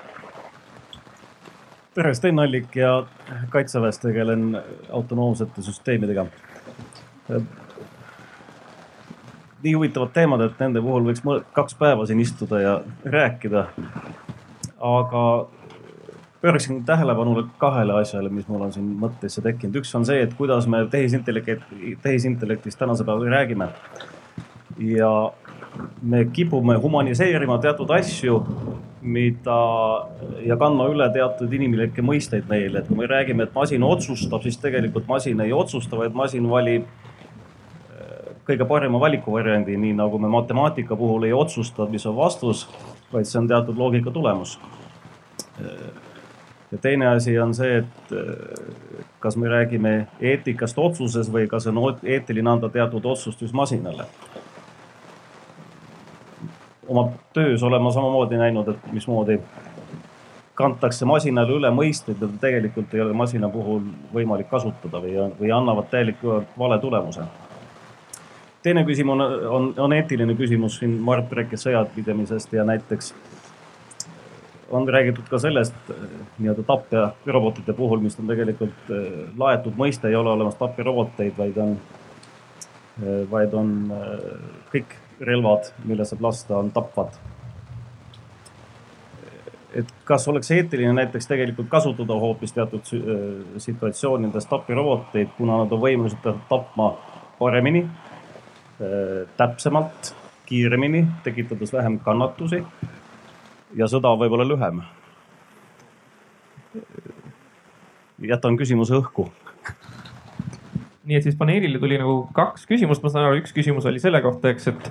[1.96, 2.98] tere, Sten Allik ja
[3.52, 4.48] kaitseväes tegelen
[4.90, 6.26] autonoomsete süsteemidega.
[9.62, 11.24] nii huvitavad teemad, et nende puhul võiks
[11.56, 13.66] kaks päeva siin istuda ja rääkida.
[14.78, 15.22] aga
[16.40, 19.82] pööraksin tähelepanu kahele asjale, mis mul on siin mõttesse tekkinud.
[19.82, 21.72] üks on see, et kuidas me tehisintellekt,
[22.02, 23.72] tehisintellektist tänase päeva räägime
[24.78, 25.32] ja
[26.02, 28.40] me kipume humaniseerima teatud asju,
[29.02, 29.58] mida
[30.46, 34.58] ja kandma üle teatud inimlikke mõisteid neile, et kui me räägime, et masin otsustab, siis
[34.62, 40.98] tegelikult masin ei otsusta, vaid masin valib äh, kõige parema valikuvariandi, nii nagu me matemaatika
[40.98, 42.66] puhul ei otsusta, mis on vastus,
[43.12, 44.56] vaid see on teatud loogika tulemus.
[45.60, 45.86] Äh,
[46.72, 51.78] ja teine asi on see, et äh, kas me räägime eetikast otsuses või kas on
[52.02, 54.08] eetiline anda teatud otsustus masinale
[56.96, 59.38] oma töös olen ma samamoodi näinud, et mismoodi
[60.56, 63.82] kantakse masinale üle mõisteid, mida tegelikult ei ole masina puhul
[64.14, 67.26] võimalik kasutada või, või annavad täieliku vale tulemuse.
[68.62, 69.20] teine küsimus on,
[69.56, 73.12] on, on eetiline küsimus siin, Mart rääkis sõjapidamisest ja näiteks
[74.70, 75.92] on räägitud ka sellest
[76.38, 81.76] nii-öelda tapjarobotite puhul, mis on tegelikult eh, laetud mõiste, ei ole olemas tapjaroboteid, vaid on,
[83.02, 83.76] eh, vaid on
[84.72, 87.18] kõik relvad, mille saab lasta, on tapvad.
[89.76, 95.82] et kas oleks eetiline näiteks tegelikult kasutada hoopis teatud äh, situatsioonides tapiroboteid, kuna nad on
[95.82, 96.94] võimelised tapma
[97.38, 100.14] paremini, äh, täpsemalt,
[100.46, 102.62] kiiremini, tekitades vähem kannatusi
[103.76, 104.82] ja sõda võib-olla lühem.
[108.18, 109.28] jätan küsimuse õhku
[111.06, 114.20] nii et siis paneelile tuli nagu kaks küsimust, ma saan aru, üks küsimus oli selle
[114.24, 114.88] kohta, eks, et,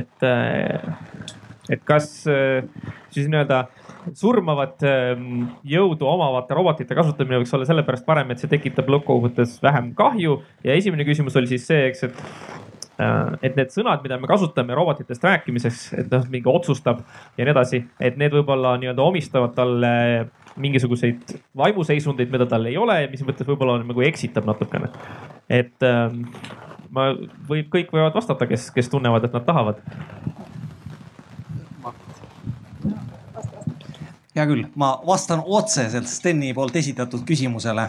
[0.00, 1.28] et, äh,
[1.70, 2.66] et kas äh,
[3.14, 3.64] siis nii-öelda
[4.16, 9.92] surmavat ähm, jõudu omavate robotite kasutamine võiks olla sellepärast parem, et see tekitab lõppkokkuvõttes vähem
[9.98, 10.40] kahju.
[10.64, 12.22] ja esimene küsimus oli siis see, eks, et
[13.00, 17.04] äh, et need sõnad, mida me kasutame robotitest rääkimiseks, et noh, mingi otsustab
[17.36, 19.94] ja nii edasi, et need võib-olla nii-öelda omistavad talle
[20.56, 24.90] mingisuguseid vaimuseisundeid, mida tal ei ole ja mis mõttes võib-olla nagu eksitab natukene.
[25.48, 26.24] et ähm,
[26.90, 27.10] ma,
[27.48, 29.82] võib, kõik võivad vastata, kes, kes tunnevad, et nad tahavad
[34.40, 37.88] hea küll, ma vastan otseselt Steni poolt esitatud küsimusele.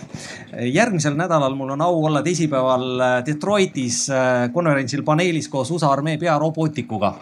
[0.74, 7.14] järgmisel nädalal mul on au olla teisipäeval Detroitis äh, konverentsil paneelis koos USA armee pearobootikuga.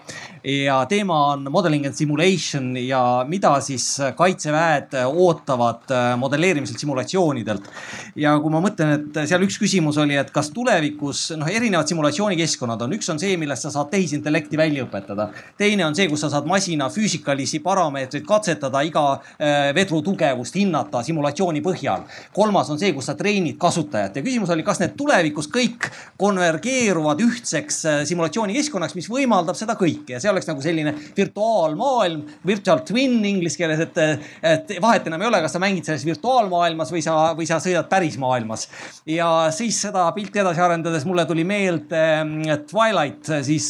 [0.44, 3.86] Ja teema on modeling and simulation ja mida siis
[4.18, 7.70] kaitseväed ootavad äh, modelleerimiselt simulatsioonidelt.
[8.16, 12.86] ja kui ma mõtlen, et seal üks küsimus oli, et kas tulevikus noh, erinevad simulatsioonikeskkonnad
[12.86, 15.30] on, üks on see, millest sa saad tehisintellekti välja õpetada.
[15.58, 19.08] teine on see, kus sa saad masina füüsikalisi parameetreid katsetada iga
[19.40, 22.04] Äh, vedru tugevust hinnata simulatsiooni põhjal.
[22.36, 25.88] kolmas on see, kus sa treenid kasutajat ja küsimus oli, kas need tulevikus kõik
[26.20, 32.84] konvergeeruvad ühtseks äh, simulatsiooni-keskkonnaks, mis võimaldab seda kõike ja see oleks nagu selline virtuaalmaailm, virtual
[32.88, 34.00] twin inglise keeles, et,
[34.46, 37.90] et vahet enam ei ole, kas sa mängid selles virtuaalmaailmas või sa, või sa sõidad
[37.92, 38.68] pärismaailmas.
[39.10, 43.70] ja siis seda pilti edasi arendades mulle tuli meelde äh, Twilight, siis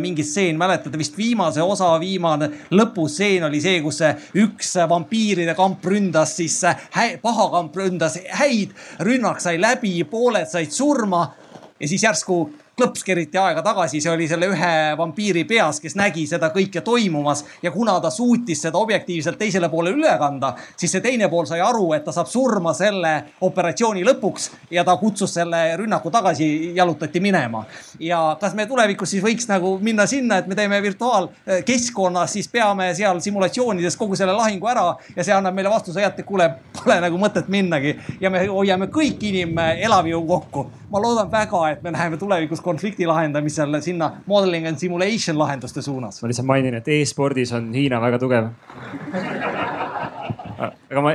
[0.00, 4.02] mingi stseen, mäletate vist viimase osa viimane lõpustseen oli see, kus
[4.38, 6.60] üks vampiiride kamp ründas siis
[7.22, 8.74] paha kamp ründas häid,
[9.04, 11.26] rünnak sai läbi, pooled said surma
[11.80, 12.46] ja siis järsku
[12.78, 17.44] klõps keriti aega tagasi, see oli selle ühe vampiiri peas, kes nägi seda kõike toimumas
[17.62, 21.60] ja kuna ta suutis seda objektiivselt teisele poole üle kanda, siis see teine pool sai
[21.64, 23.12] aru, et ta saab surma selle
[23.44, 27.64] operatsiooni lõpuks ja ta kutsus selle rünnaku tagasi, jalutati minema.
[28.00, 32.92] ja kas me tulevikus siis võiks nagu minna sinna, et me teeme virtuaalkeskkonnas, siis peame
[32.94, 37.18] seal simulatsioonides kogu selle lahingu ära ja see annab meile vastuse, et kuule, pole nagu
[37.18, 40.68] mõtet minnagi ja me hoiame kõik inimelavjõu kokku.
[40.90, 46.22] Ma loodan väga, et me läheme tulevikus konflikti lahendamisel sinna modeling and simulation lahenduste suunas.
[46.22, 48.50] ma lihtsalt mainin, et e-spordis on Hiina väga tugev.
[50.58, 51.14] aga ma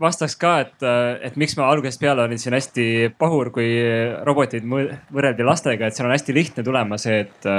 [0.00, 0.86] vastaks ka, et,
[1.26, 2.84] et miks ma algusest peale olin siin hästi
[3.18, 3.68] pahur, kui
[4.26, 7.50] roboteid võrreldi lastega, et seal on hästi lihtne tulema see, et,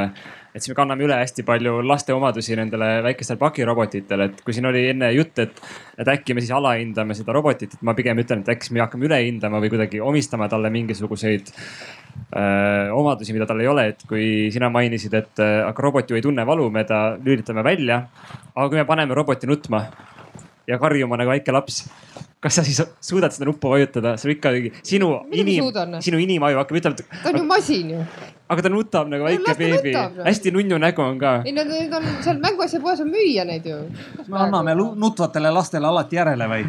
[0.51, 4.67] et siis me kanname üle hästi palju laste omadusi nendele väikestele pakirobotitele, et kui siin
[4.67, 5.61] oli enne jutt, et,
[5.97, 9.07] et äkki me siis alahindame seda robotit, et ma pigem ütlen, et äkki me hakkame
[9.07, 14.25] üle hindama või kuidagi omistama talle mingisuguseid öö, omadusi, mida tal ei ole, et kui
[14.53, 18.03] sina mainisid, et aga robot ju ei tunne valu, me ta lülitame välja.
[18.55, 19.85] aga kui me paneme roboti nutma
[20.67, 21.85] ja karjuma nagu väike laps.
[22.41, 25.67] kas sa siis suudad seda nuppu vajutada, sa ikkagi sinu inim,
[26.01, 27.19] sinu inimaju hakkab ütlema.
[27.23, 28.05] ta on ju masin ju.
[28.51, 29.93] Aga ta nutab nagu väike beebi,
[30.25, 31.33] hästi nunnu nägu on ka.
[31.45, 33.77] ei no need on seal mänguasjapoes on müüa neid ju.
[34.27, 36.65] me anname nutvatele lastele alati järele või?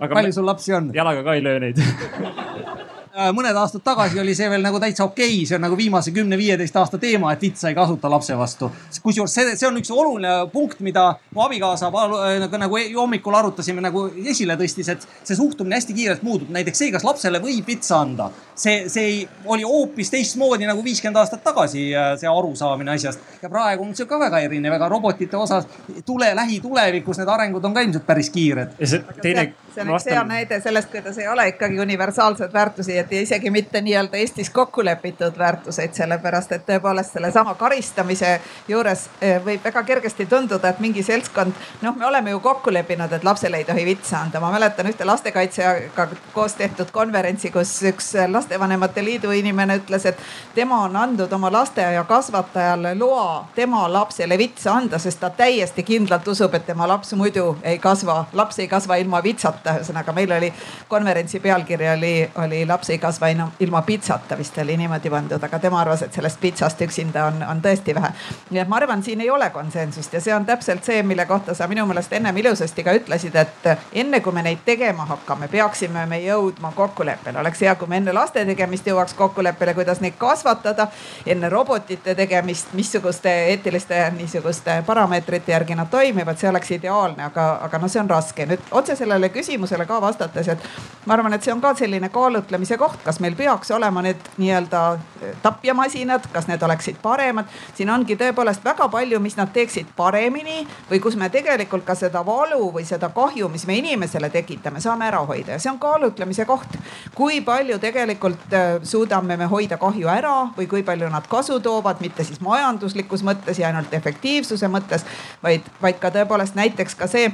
[0.00, 0.90] palju sul lapsi on?
[0.94, 1.82] jalaga ka ei löö neid
[3.12, 6.76] mõned aastad tagasi oli see veel nagu täitsa okei okay., see on nagu viimase kümne-viieteist
[6.80, 8.70] aasta teema, et vitsa ei kasuta lapse vastu.
[9.02, 13.84] kusjuures see, see on üks oluline punkt, mida mu abikaasa äh, nagu, nagu hommikul arutasime,
[13.84, 16.48] nagu esile tõstis, et see suhtumine hästi kiirelt muutub.
[16.56, 21.20] näiteks see, kas lapsele võib vitsa anda, see, see ei, oli hoopis teistmoodi nagu viiskümmend
[21.20, 23.20] aastat tagasi, äh, see arusaamine asjast.
[23.42, 25.68] ja praegu on see ka väga erinev, ega robotite osas
[26.06, 28.72] tule, lähitulevikus need arengud on ka ilmselt päris kiired.
[28.80, 32.96] ja see teine see on üks hea näide sellest, kuidas ei ole ikkagi universaalseid väärtusi,
[33.02, 38.32] et isegi mitte nii-öelda Eestis kokku lepitud väärtuseid, sellepärast et tõepoolest sellesama karistamise
[38.68, 41.52] juures eh, võib väga kergesti tunduda, et mingi seltskond,
[41.82, 44.40] noh, me oleme ju kokku leppinud, et lapsele ei tohi vitsa anda.
[44.40, 50.18] ma mäletan ühte lastekaitsjaga koos tehtud konverentsi, kus üks lastevanemate liidu inimene ütles, et
[50.54, 56.28] tema on andnud oma lasteaia kasvatajale loa tema lapsele vitsa anda, sest ta täiesti kindlalt
[56.28, 60.52] usub, et tema laps muidu ei kasva, laps ei kasva ilma vitsata ühesõnaga meil oli
[60.88, 62.14] konverentsi pealkiri oli,
[62.44, 66.40] oli laps ei kasva ilma pitsata vist oli niimoodi pandud, aga tema arvas, et sellest
[66.40, 68.12] pitsast üksinda on, on tõesti vähe.
[68.50, 71.54] nii et ma arvan, siin ei ole konsensust ja see on täpselt see, mille kohta
[71.54, 76.06] sa minu meelest ennem ilusasti ka ütlesid, et enne kui me neid tegema hakkame, peaksime
[76.06, 77.38] me jõudma kokkuleppele.
[77.40, 80.88] oleks hea, kui me enne laste tegemist jõuaks kokkuleppele, kuidas neid kasvatada,
[81.26, 87.78] enne robotite tegemist, missuguste eetiliste niisuguste parameetrite järgi nad toimivad, see oleks ideaalne, aga, aga
[87.78, 88.46] noh, see on raske.
[88.46, 90.68] nüüd otse sellele küsimusele ka vastates, et
[91.06, 94.80] ma arvan, et see on ka selline kaalutlemise koht, kas meil peaks olema need nii-öelda
[95.22, 97.50] eh, tapjamasinad, kas need oleksid paremad.
[97.74, 102.24] siin ongi tõepoolest väga palju, mis nad teeksid paremini või kus me tegelikult ka seda
[102.26, 106.46] valu või seda kahju, mis me inimesele tekitame, saame ära hoida ja see on kaalutlemise
[106.48, 106.78] koht.
[107.14, 112.00] kui palju tegelikult eh, suudame me hoida kahju ära või kui palju nad kasu toovad,
[112.00, 115.06] mitte siis majanduslikus mõttes ja ainult efektiivsuse mõttes,
[115.42, 117.30] vaid, vaid ka tõepoolest näiteks ka see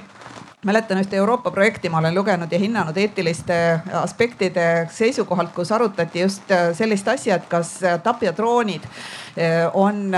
[0.65, 6.51] mäletan ühte Euroopa projekti, ma olen lugenud ja hinnanud eetiliste aspektide seisukohalt, kus arutati just
[6.51, 8.83] äh, sellist asja, et kas äh, tapjadroonid
[9.73, 10.13] on,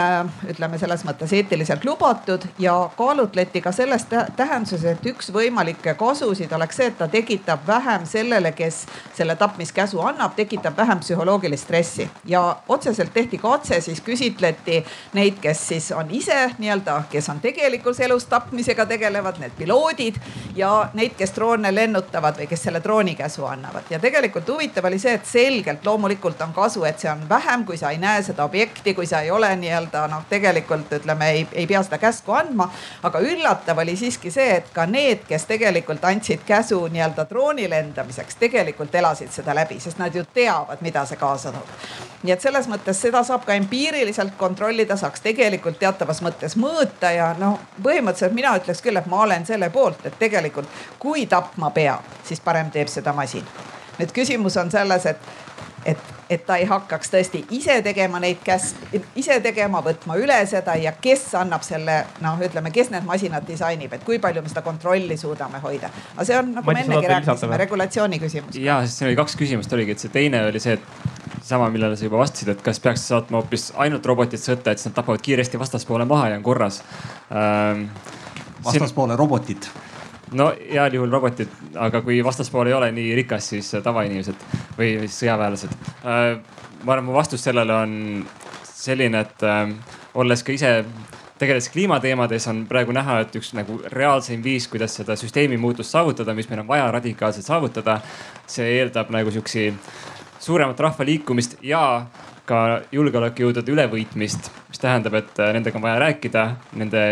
[0.48, 4.06] ütleme selles mõttes eetiliselt lubatud ja kaalutleti ka selles
[4.36, 8.84] tähenduses, et üks võimalikke kasusid oleks see, et ta tekitab vähem sellele, kes
[9.16, 14.80] selle tapmiskäsu annab, tekitab vähem psühholoogilist stressi ja otseselt tehti katse, siis küsitleti
[15.12, 20.16] neid, kes siis on ise nii-öelda, kes on tegelikus elus tapmisega tegelevad, need piloodid
[20.56, 23.84] ja neid, kes droone lennutavad või kes selle drooni käsu annavad.
[23.90, 27.76] ja tegelikult huvitav oli see, et selgelt loomulikult on kasu, et see on vähem, kui
[27.76, 31.66] sa ei näe seda objekti, kui sa ei ole nii-öelda noh, tegelikult ütleme, ei, ei
[31.66, 32.68] pea seda käsku andma.
[33.02, 38.38] aga üllatav oli siiski see, et ka need, kes tegelikult andsid käsu nii-öelda drooni lendamiseks,
[38.40, 41.74] tegelikult elasid seda läbi, sest nad ju teavad, mida see kaasa toob.
[42.22, 47.32] nii et selles mõttes seda saab ka empiiriliselt kontrollida, saaks tegelikult teatavas mõttes mõõta ja
[47.38, 50.68] noh, põhimõtteliselt mina ütleks küll, et ma olen selle poolt, et tegelikult
[50.98, 53.46] kui tapma peab, siis parem teeb seda masin.
[53.98, 55.30] nüüd küsimus on selles, et,
[55.84, 55.98] et,
[56.30, 58.72] et ta ei hakkaks tõesti ise tegema neid käs-,
[59.18, 63.94] ise tegema, võtma üle seda ja kes annab selle noh, ütleme, kes need masinad disainib,
[63.96, 65.90] et kui palju me seda kontrolli suudame hoida.
[66.14, 68.60] aga see on nagu me ennegi rääkisime, regulatsiooni küsimus.
[68.60, 71.96] ja, sest siin oli kaks küsimust oligi, et see teine oli see, et sama, millele
[71.96, 75.22] sa juba vastasid, et kas peaks saatma hoopis ainult robotid sõtta, et siis nad tapavad
[75.24, 76.82] kiiresti vastaspoole maha ja on korras
[77.32, 77.88] ähm,.
[78.64, 79.24] vastaspoole siin...
[79.24, 79.70] robotid
[80.38, 84.44] no heal juhul robotid, aga kui vastaspool ei ole nii rikas, siis tavainimesed
[84.78, 85.72] või sõjaväelased.
[86.04, 86.36] Äh,
[86.84, 87.94] ma arvan, mu vastus sellele on
[88.66, 89.72] selline, et äh,
[90.14, 90.74] olles ka ise
[91.40, 96.34] tegeles kliimateemades, on praegu näha, et üks nagu reaalseim viis, kuidas seda süsteemi muutust saavutada,
[96.36, 98.00] mis meil on vaja radikaalselt saavutada.
[98.50, 99.72] see eeldab nagu sihuksi
[100.40, 102.06] suuremat rahvaliikumist ja
[102.50, 102.60] ka
[102.94, 106.44] julgeolekujõudude ülevõitmist, mis tähendab, et äh, nendega on vaja rääkida,
[106.80, 107.04] nende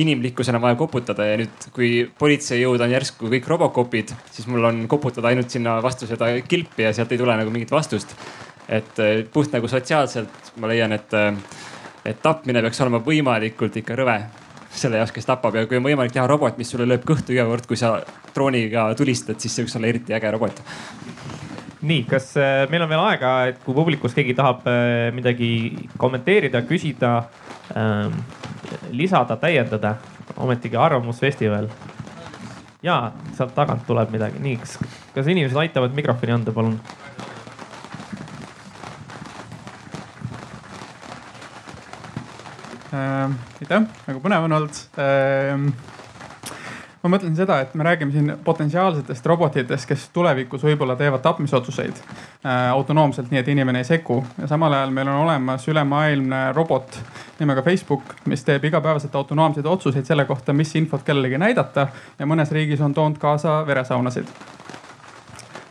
[0.00, 4.84] inimlikkusele on vaja koputada ja nüüd, kui politseijõud on järsku kõik robokopid, siis mul on
[4.90, 8.16] koputada ainult sinna vastu seda kilpi ja sealt ei tule nagu mingit vastust.
[8.68, 11.34] et äh, puht nagu sotsiaalselt ma leian, et, äh,
[12.04, 14.20] et tapmine peaks olema võimalikult ikka rõve
[14.70, 17.48] selle jaoks, kes tapab ja kui on võimalik teha robot, mis sulle lööb kõhtu iga
[17.48, 17.96] kord, kui sa
[18.34, 20.62] drooniga tulistad, siis see võiks olla eriti äge robot
[21.82, 25.50] nii, kas äh, meil on veel aega, et kui publikus keegi tahab äh, midagi
[26.00, 27.14] kommenteerida, küsida,
[27.76, 28.18] ähm,
[28.92, 29.96] lisada, täiendada,
[30.36, 31.70] ometigi Arvamusfestival.
[32.82, 34.78] ja sealt tagant tuleb midagi, nii, kas,
[35.14, 36.78] kas inimesed aitavad mikrofoni anda, palun?
[42.90, 43.32] Äh,
[43.62, 45.70] aitäh, väga põnev on olnud ähm,
[47.02, 52.70] ma mõtlen seda, et me räägime siin potentsiaalsetest robotitest, kes tulevikus võib-olla teevad tapmisotsuseid äh,
[52.70, 54.20] autonoomselt, nii et inimene ei sekku.
[54.38, 57.00] ja samal ajal meil on olemas ülemaailmne robot
[57.40, 62.52] nimega Facebook, mis teeb igapäevaselt autonoomseid otsuseid selle kohta, mis infot kellelegi näidata ja mõnes
[62.52, 64.28] riigis on toonud kaasa veresaunasid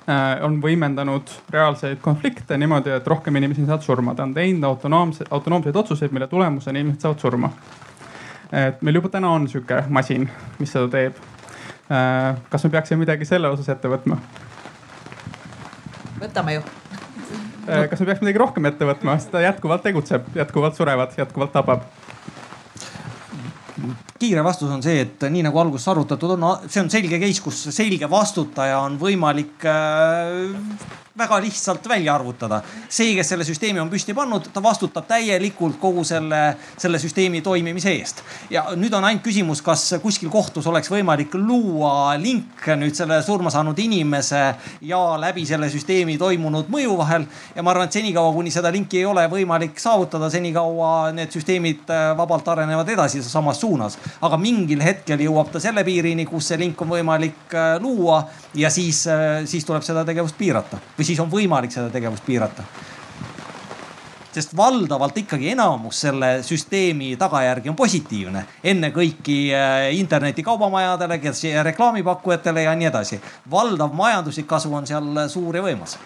[0.09, 4.15] äh, on võimendanud reaalseid konflikte niimoodi, et rohkem inimesi saavad surma.
[4.15, 7.53] ta on teinud autonoomse, autonoomseid otsuseid, mille tulemusena inimesed saavad surma
[8.51, 11.19] et meil juba täna on sihuke masin, mis seda teeb.
[11.89, 14.19] Äh, kas me peaksime midagi selle osas ette võtma?
[16.19, 16.63] võtame ju.
[17.69, 21.55] Äh, kas me peaks midagi rohkem ette võtma, sest ta jätkuvalt tegutseb, jätkuvalt surevad, jätkuvalt
[21.55, 21.87] tapab
[24.19, 27.61] kiire vastus on see, et nii nagu alguses arutatud on, see on selge case, kus
[27.71, 30.49] selge vastutaja on võimalik äh,
[31.19, 32.61] väga lihtsalt välja arvutada.
[32.89, 37.91] see, kes selle süsteemi on püsti pannud, ta vastutab täielikult kogu selle, selle süsteemi toimimise
[37.91, 38.23] eest.
[38.49, 43.51] ja nüüd on ainult küsimus, kas kuskil kohtus oleks võimalik luua link nüüd selle surma
[43.53, 44.41] saanud inimese
[44.81, 47.25] ja läbi selle süsteemi toimunud mõju vahel.
[47.55, 51.89] ja ma arvan, et senikaua, kuni seda linki ei ole võimalik saavutada, senikaua need süsteemid
[51.93, 53.97] äh, vabalt arenevad edasi samas suunas.
[54.21, 58.23] aga mingil hetkel jõuab ta selle piirini, kus see link on võimalik äh, luua
[58.55, 62.65] ja siis, äh, siis tuleb seda tegevust piirata või siis on võimalik seda tegevust piirata
[64.29, 68.45] sest valdavalt ikkagi enamus selle süsteemi tagajärgi on positiivne.
[68.63, 73.21] enne kõiki äh, internetikaubamajadele, kes reklaamipakkujatele ja nii edasi.
[73.51, 75.97] valdav majanduslik kasu on seal suur ja võimas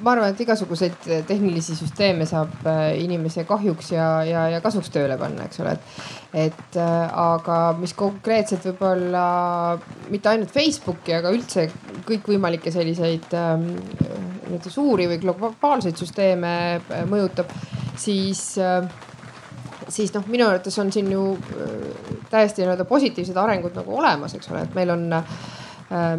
[0.00, 5.16] ma arvan, et igasuguseid tehnilisi süsteeme saab äh, inimese kahjuks ja, ja, ja kasuks tööle
[5.20, 6.00] panna, eks ole, et.
[6.46, 9.24] et äh, aga mis konkreetselt võib-olla
[10.10, 11.68] mitte ainult Facebooki, aga üldse
[12.08, 13.68] kõikvõimalikke selliseid ähm,
[14.48, 17.52] nii-öelda suuri või globaalseid süsteeme äh, mõjutab,
[18.00, 18.52] siis
[19.90, 21.32] siis noh, minu arvates on siin ju
[22.30, 25.69] täiesti nii-öelda positiivsed arengud nagu olemas, eks ole, et meil on Äh,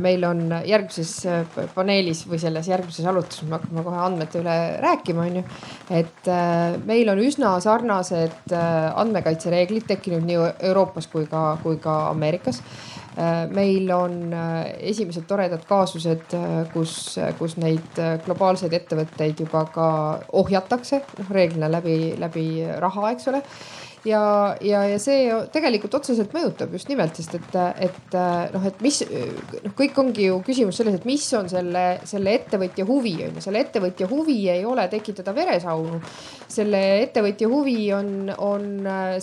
[0.04, 5.28] meil on järgmises äh, paneelis või selles järgmises arutluses, me hakkame kohe andmete üle rääkima,
[5.30, 5.44] onju.
[5.96, 10.42] et äh, meil on üsna sarnased andmekaitsereeglid tekkinud nii
[10.72, 12.62] Euroopas kui ka, kui ka Ameerikas
[13.52, 14.32] meil on
[14.80, 16.32] esimesed toredad kaasused,
[16.72, 16.94] kus,
[17.36, 19.88] kus neid globaalseid ettevõtteid juba ka
[20.40, 22.46] ohjatakse, noh reeglina läbi, läbi
[22.80, 23.44] raha, eks ole
[24.06, 24.22] ja,
[24.62, 27.58] ja, ja see tegelikult otseselt mõjutab just nimelt, sest et,
[27.88, 28.18] et
[28.54, 32.88] noh, et mis noh, kõik ongi ju küsimus selles, et mis on selle, selle ettevõtja
[32.90, 36.02] huvi on ju, selle ettevõtja huvi ei ole tekitada veresaunu.
[36.52, 38.66] selle ettevõtja huvi on, on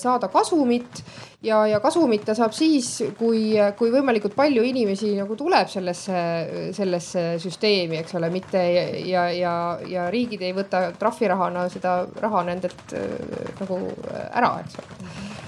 [0.00, 1.02] saada kasumit
[1.42, 6.22] ja, ja kasumit ta saab siis, kui, kui võimalikult palju inimesi nagu tuleb sellesse,
[6.76, 8.62] sellesse süsteemi, eks ole, mitte
[9.08, 9.54] ja, ja,
[9.88, 13.82] ja riigid ei võta trahvirahana seda raha nendelt äh, nagu
[14.28, 15.47] ära, eks ole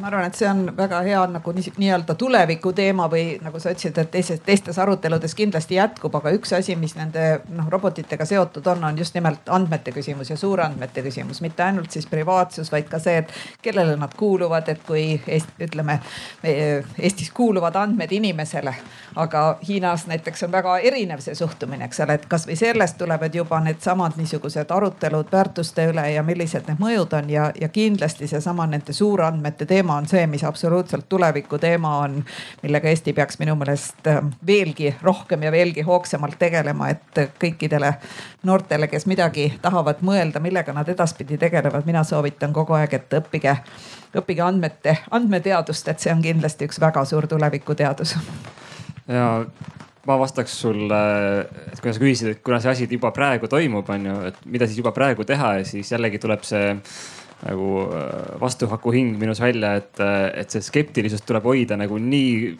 [0.00, 3.98] ma arvan, et see on väga hea nagu nii-öelda tuleviku teema või nagu sa ütlesid,
[3.98, 8.84] et teistes, teistes aruteludes kindlasti jätkub, aga üks asi, mis nende noh, robotitega seotud on,
[8.84, 13.16] on just nimelt andmete küsimus ja suurandmete küsimus, mitte ainult siis privaatsus, vaid ka see,
[13.24, 15.98] et kellele nad kuuluvad, et kui Eest, ütleme
[16.44, 18.74] Eestis kuuluvad andmed inimesele,
[19.16, 23.60] aga Hiinas näiteks on väga erinev see suhtumine, eks ole, et kasvõi sellest tulevad juba
[23.64, 28.92] needsamad niisugused arutelud väärtuste üle ja millised need mõjud on ja, ja kindlasti seesama nende
[28.92, 32.24] suurandmete teema teema on see, mis absoluutselt tuleviku teema on,
[32.62, 37.94] millega Eesti peaks minu meelest äh, veelgi rohkem ja veelgi hoogsamalt tegelema, et kõikidele
[38.44, 43.56] noortele, kes midagi tahavad mõelda, millega nad edaspidi tegelevad, mina soovitan kogu aeg, et õppige,
[44.14, 48.16] õppige andmete, andmeteadust, et see on kindlasti üks väga suur tulevikuteadus.
[49.08, 49.28] ja
[50.06, 51.00] ma vastaks sulle,
[51.72, 54.68] et kui sa küsisid, et kuna see asi juba praegu toimub, on ju, et mida
[54.68, 56.76] siis juba praegu teha ja siis jällegi tuleb see
[57.44, 60.00] nagu äh, vastuhakuhing minus välja, et,
[60.34, 62.56] et see skeptilisus tuleb hoida nagu nii,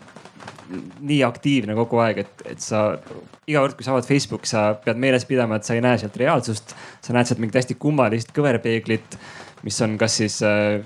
[1.00, 2.92] nii aktiivne kogu aeg, et, et sa
[3.48, 6.16] iga kord, kui sa avad Facebooki, sa pead meeles pidama, et sa ei näe sealt
[6.20, 6.76] reaalsust.
[7.02, 9.18] sa näed sealt mingit hästi kummalist kõverpeeglit,
[9.64, 10.82] mis on kas siis äh,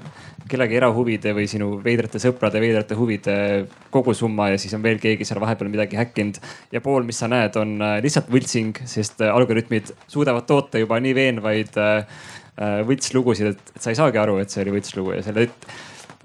[0.51, 3.35] kellegi erahuvide või sinu veidrate sõprade veidrate huvide
[3.95, 6.39] kogusumma ja siis on veel keegi seal vahepeal midagi häkkinud.
[6.73, 11.01] ja pool, mis sa näed, on äh, lihtsalt võltsing, sest äh, algoritmid suudavad toota juba
[11.03, 11.83] nii veenvaid
[12.61, 15.47] võltslugusid, et, et sa ei saagi aru, et see oli võltslugu ja selle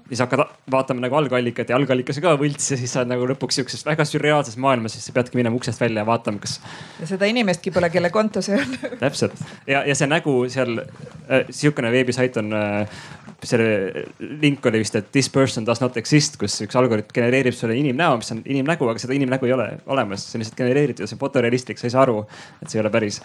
[0.08, 3.28] siis hakkad vaatama nagu algallikat ja algallikas on ka võlts ja siis sa oled nagu
[3.32, 6.58] lõpuks sihukeses väga sürreaalses maailmas, siis sa peadki minema uksest välja ja vaatama, kas.
[7.00, 8.76] ja seda inimestki pole, kelle konto see on.
[9.04, 9.36] täpselt
[9.68, 13.00] ja, ja see nägu seal äh,, sihukene veebisait on äh,
[13.46, 17.76] selle link oli vist, et this person does not exist, kus üks algoritm genereerib sulle
[17.78, 21.10] inimnäo, mis on inimnägu, aga seda inimnägu ei ole olemas, see on lihtsalt genereeritud ja
[21.10, 22.24] see on fotorealistlik, sa ei saa aru,
[22.62, 23.20] et see ei ole päris.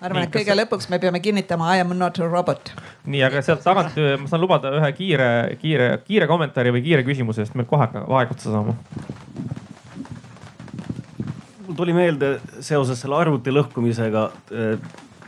[0.00, 2.72] ma arvan, et kõige lõpuks me peame kinnitama I am not a robot.
[3.06, 5.28] Nii, aga sealt tagant ma saan lubada ühe kiire,
[5.62, 8.76] kiire, kiire kommentaari või kiire küsimuse, sest meil kohe hakkab aeg otsa saama
[11.66, 14.28] mul tuli meelde seoses selle arvuti lõhkumisega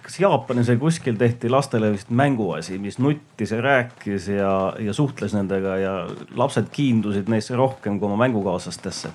[0.05, 5.33] kas Jaapanis või kuskil tehti lastele vist mänguasi, mis nuttis ja rääkis ja, ja suhtles
[5.33, 5.95] nendega ja
[6.37, 9.09] lapsed kiindusid neisse rohkem kui oma mängukaaslastesse.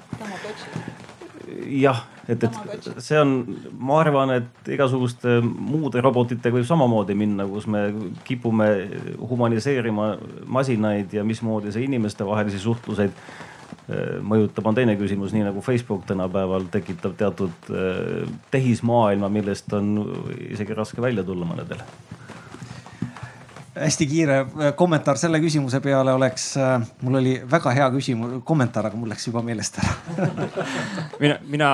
[1.77, 3.35] jah, et, et see on,
[3.79, 7.87] ma arvan, et igasuguste muude robotitega võib samamoodi minna, kus me
[8.27, 8.69] kipume
[9.19, 10.11] humaniseerima
[10.45, 13.15] masinaid ja mismoodi see inimestevahelisi suhtluseid
[13.89, 19.95] Äh, mõjutab, on teine küsimus, nii nagu Facebook tänapäeval tekitab teatud äh, tehismaailma, millest on
[20.45, 21.81] isegi raske välja tulla mõnedel
[23.79, 26.51] hästi kiire äh, kommentaar selle küsimuse peale oleks,
[27.01, 29.95] mul oli väga hea küsimus, kommentaar, aga mul läks juba meelest ära.
[31.21, 31.69] Mina, mina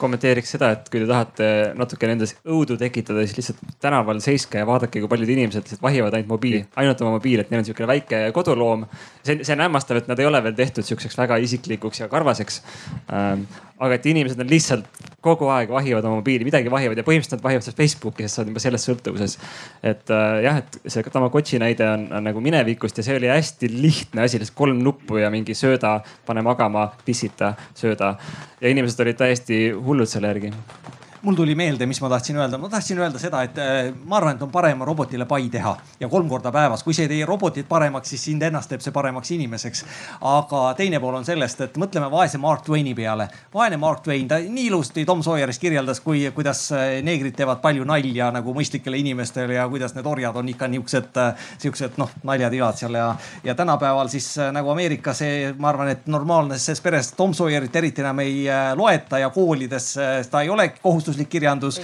[0.00, 1.46] kommenteeriks seda, et kui te tahate
[1.78, 6.16] natuke nendes õudu tekitada, siis lihtsalt tänaval seiske ja vaadake, kui paljud inimesed lihtsalt vahivad
[6.16, 8.86] ainult mobiili, ainult oma mobiili, et neil on niisugune väike koduloom.
[9.22, 12.62] see, see on hämmastav, et nad ei ole veel tehtud sihukeseks väga isiklikuks ja karvaseks.
[13.12, 13.44] Ähm,
[13.80, 17.44] aga et inimesed on lihtsalt kogu aeg vahivad oma mobiili, midagi vahivad ja põhimõtteliselt nad
[17.44, 19.36] vahivad sellest Facebooki, sest sa oled juba selles sõltuvuses.
[19.82, 23.72] et äh, jah, et see Tamagotši näide on, on nagu minevikust ja see oli hästi
[23.72, 28.14] lihtne asi, lihtsalt kolm nuppu ja mingi sööda, pane magama, pissita, sööda.
[28.60, 30.54] ja inimesed olid täiesti hullud selle järgi
[31.22, 34.36] mul tuli meelde, mis ma tahtsin öelda, ma tahtsin öelda seda, et äh, ma arvan,
[34.36, 37.68] et on parem robotile pai teha ja kolm korda päevas, kui see ei tee robotit
[37.68, 39.84] paremaks, siis sind ennast teeb see paremaks inimeseks.
[40.30, 43.28] aga teine pool on sellest, et mõtleme vaese Mark Twaini peale.
[43.54, 47.84] vaene Mark Twain, ta nii ilusti Tom Sawyeris kirjeldas, kui, kuidas äh, neegrid teevad palju
[47.84, 52.80] nalja nagu mõistlikele inimestele ja kuidas need orjad on ikka niuksed, äh, siuksed noh, naljad-ilad
[52.80, 53.10] seal ja,
[53.44, 58.24] ja tänapäeval siis nagu Ameerika see, ma arvan, et normaalses peres Tom Sawyerit eriti enam
[58.24, 59.92] ei loeta ja koolides
[60.30, 61.80] ta ei ole kohustuslik kohustuslik kirjandus.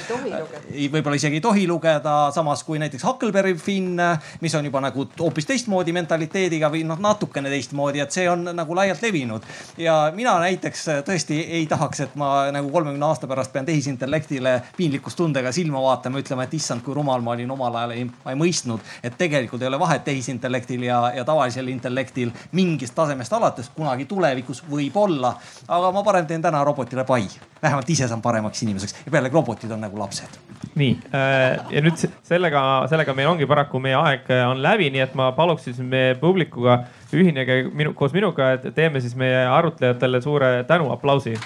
[0.92, 3.98] võib-olla isegi ei tohi lugeda, samas kui näiteks Huckleberry Finn,
[4.40, 8.76] mis on juba nagu hoopis teistmoodi mentaliteediga või noh, natukene teistmoodi, et see on nagu
[8.76, 9.42] laialt levinud.
[9.78, 15.52] ja mina näiteks tõesti ei tahaks, et ma nagu kolmekümne aasta pärast pean tehisintellektile piinlikkustundega
[15.52, 18.80] silma vaatama, ütlema, et issand, kui rumal ma olin omal ajal, ei, ma ei mõistnud,
[19.02, 24.62] et tegelikult ei ole vahet tehisintellektil ja, ja tavalisel intellektil mingist tasemest alates, kunagi tulevikus
[24.70, 25.34] võib-olla.
[25.68, 27.26] aga ma parem teen täna robotile pai,
[27.62, 30.38] vähemalt ise saan paremaks inimeseks ja pealegi robotid on nagu lapsed.
[30.76, 32.60] nii äh, ja nüüd sellega,
[32.90, 36.14] sellega meil ongi paraku meie aeg äh, on läbi, nii et ma paluks siis meie
[36.20, 36.82] publikuga
[37.16, 41.36] ühinege minu, koos minuga, et teeme siis meie arutlejatele suure tänuaplausi.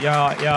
[0.00, 0.56] ja, ja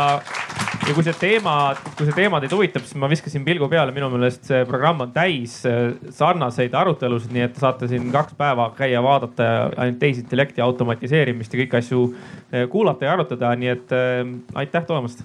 [0.88, 1.54] ja kui see teema,
[1.98, 5.14] kui see teema teid huvitab, siis ma viskasin pilgu peale, minu meelest see programm on
[5.16, 11.56] täis äh, sarnaseid arutelusid, nii et saate siin kaks päeva käia, vaadata ainult tehisintellekti automatiseerimist
[11.56, 15.24] ja kõiki asju äh, kuulata ja arutada, nii et äh, aitäh tulemast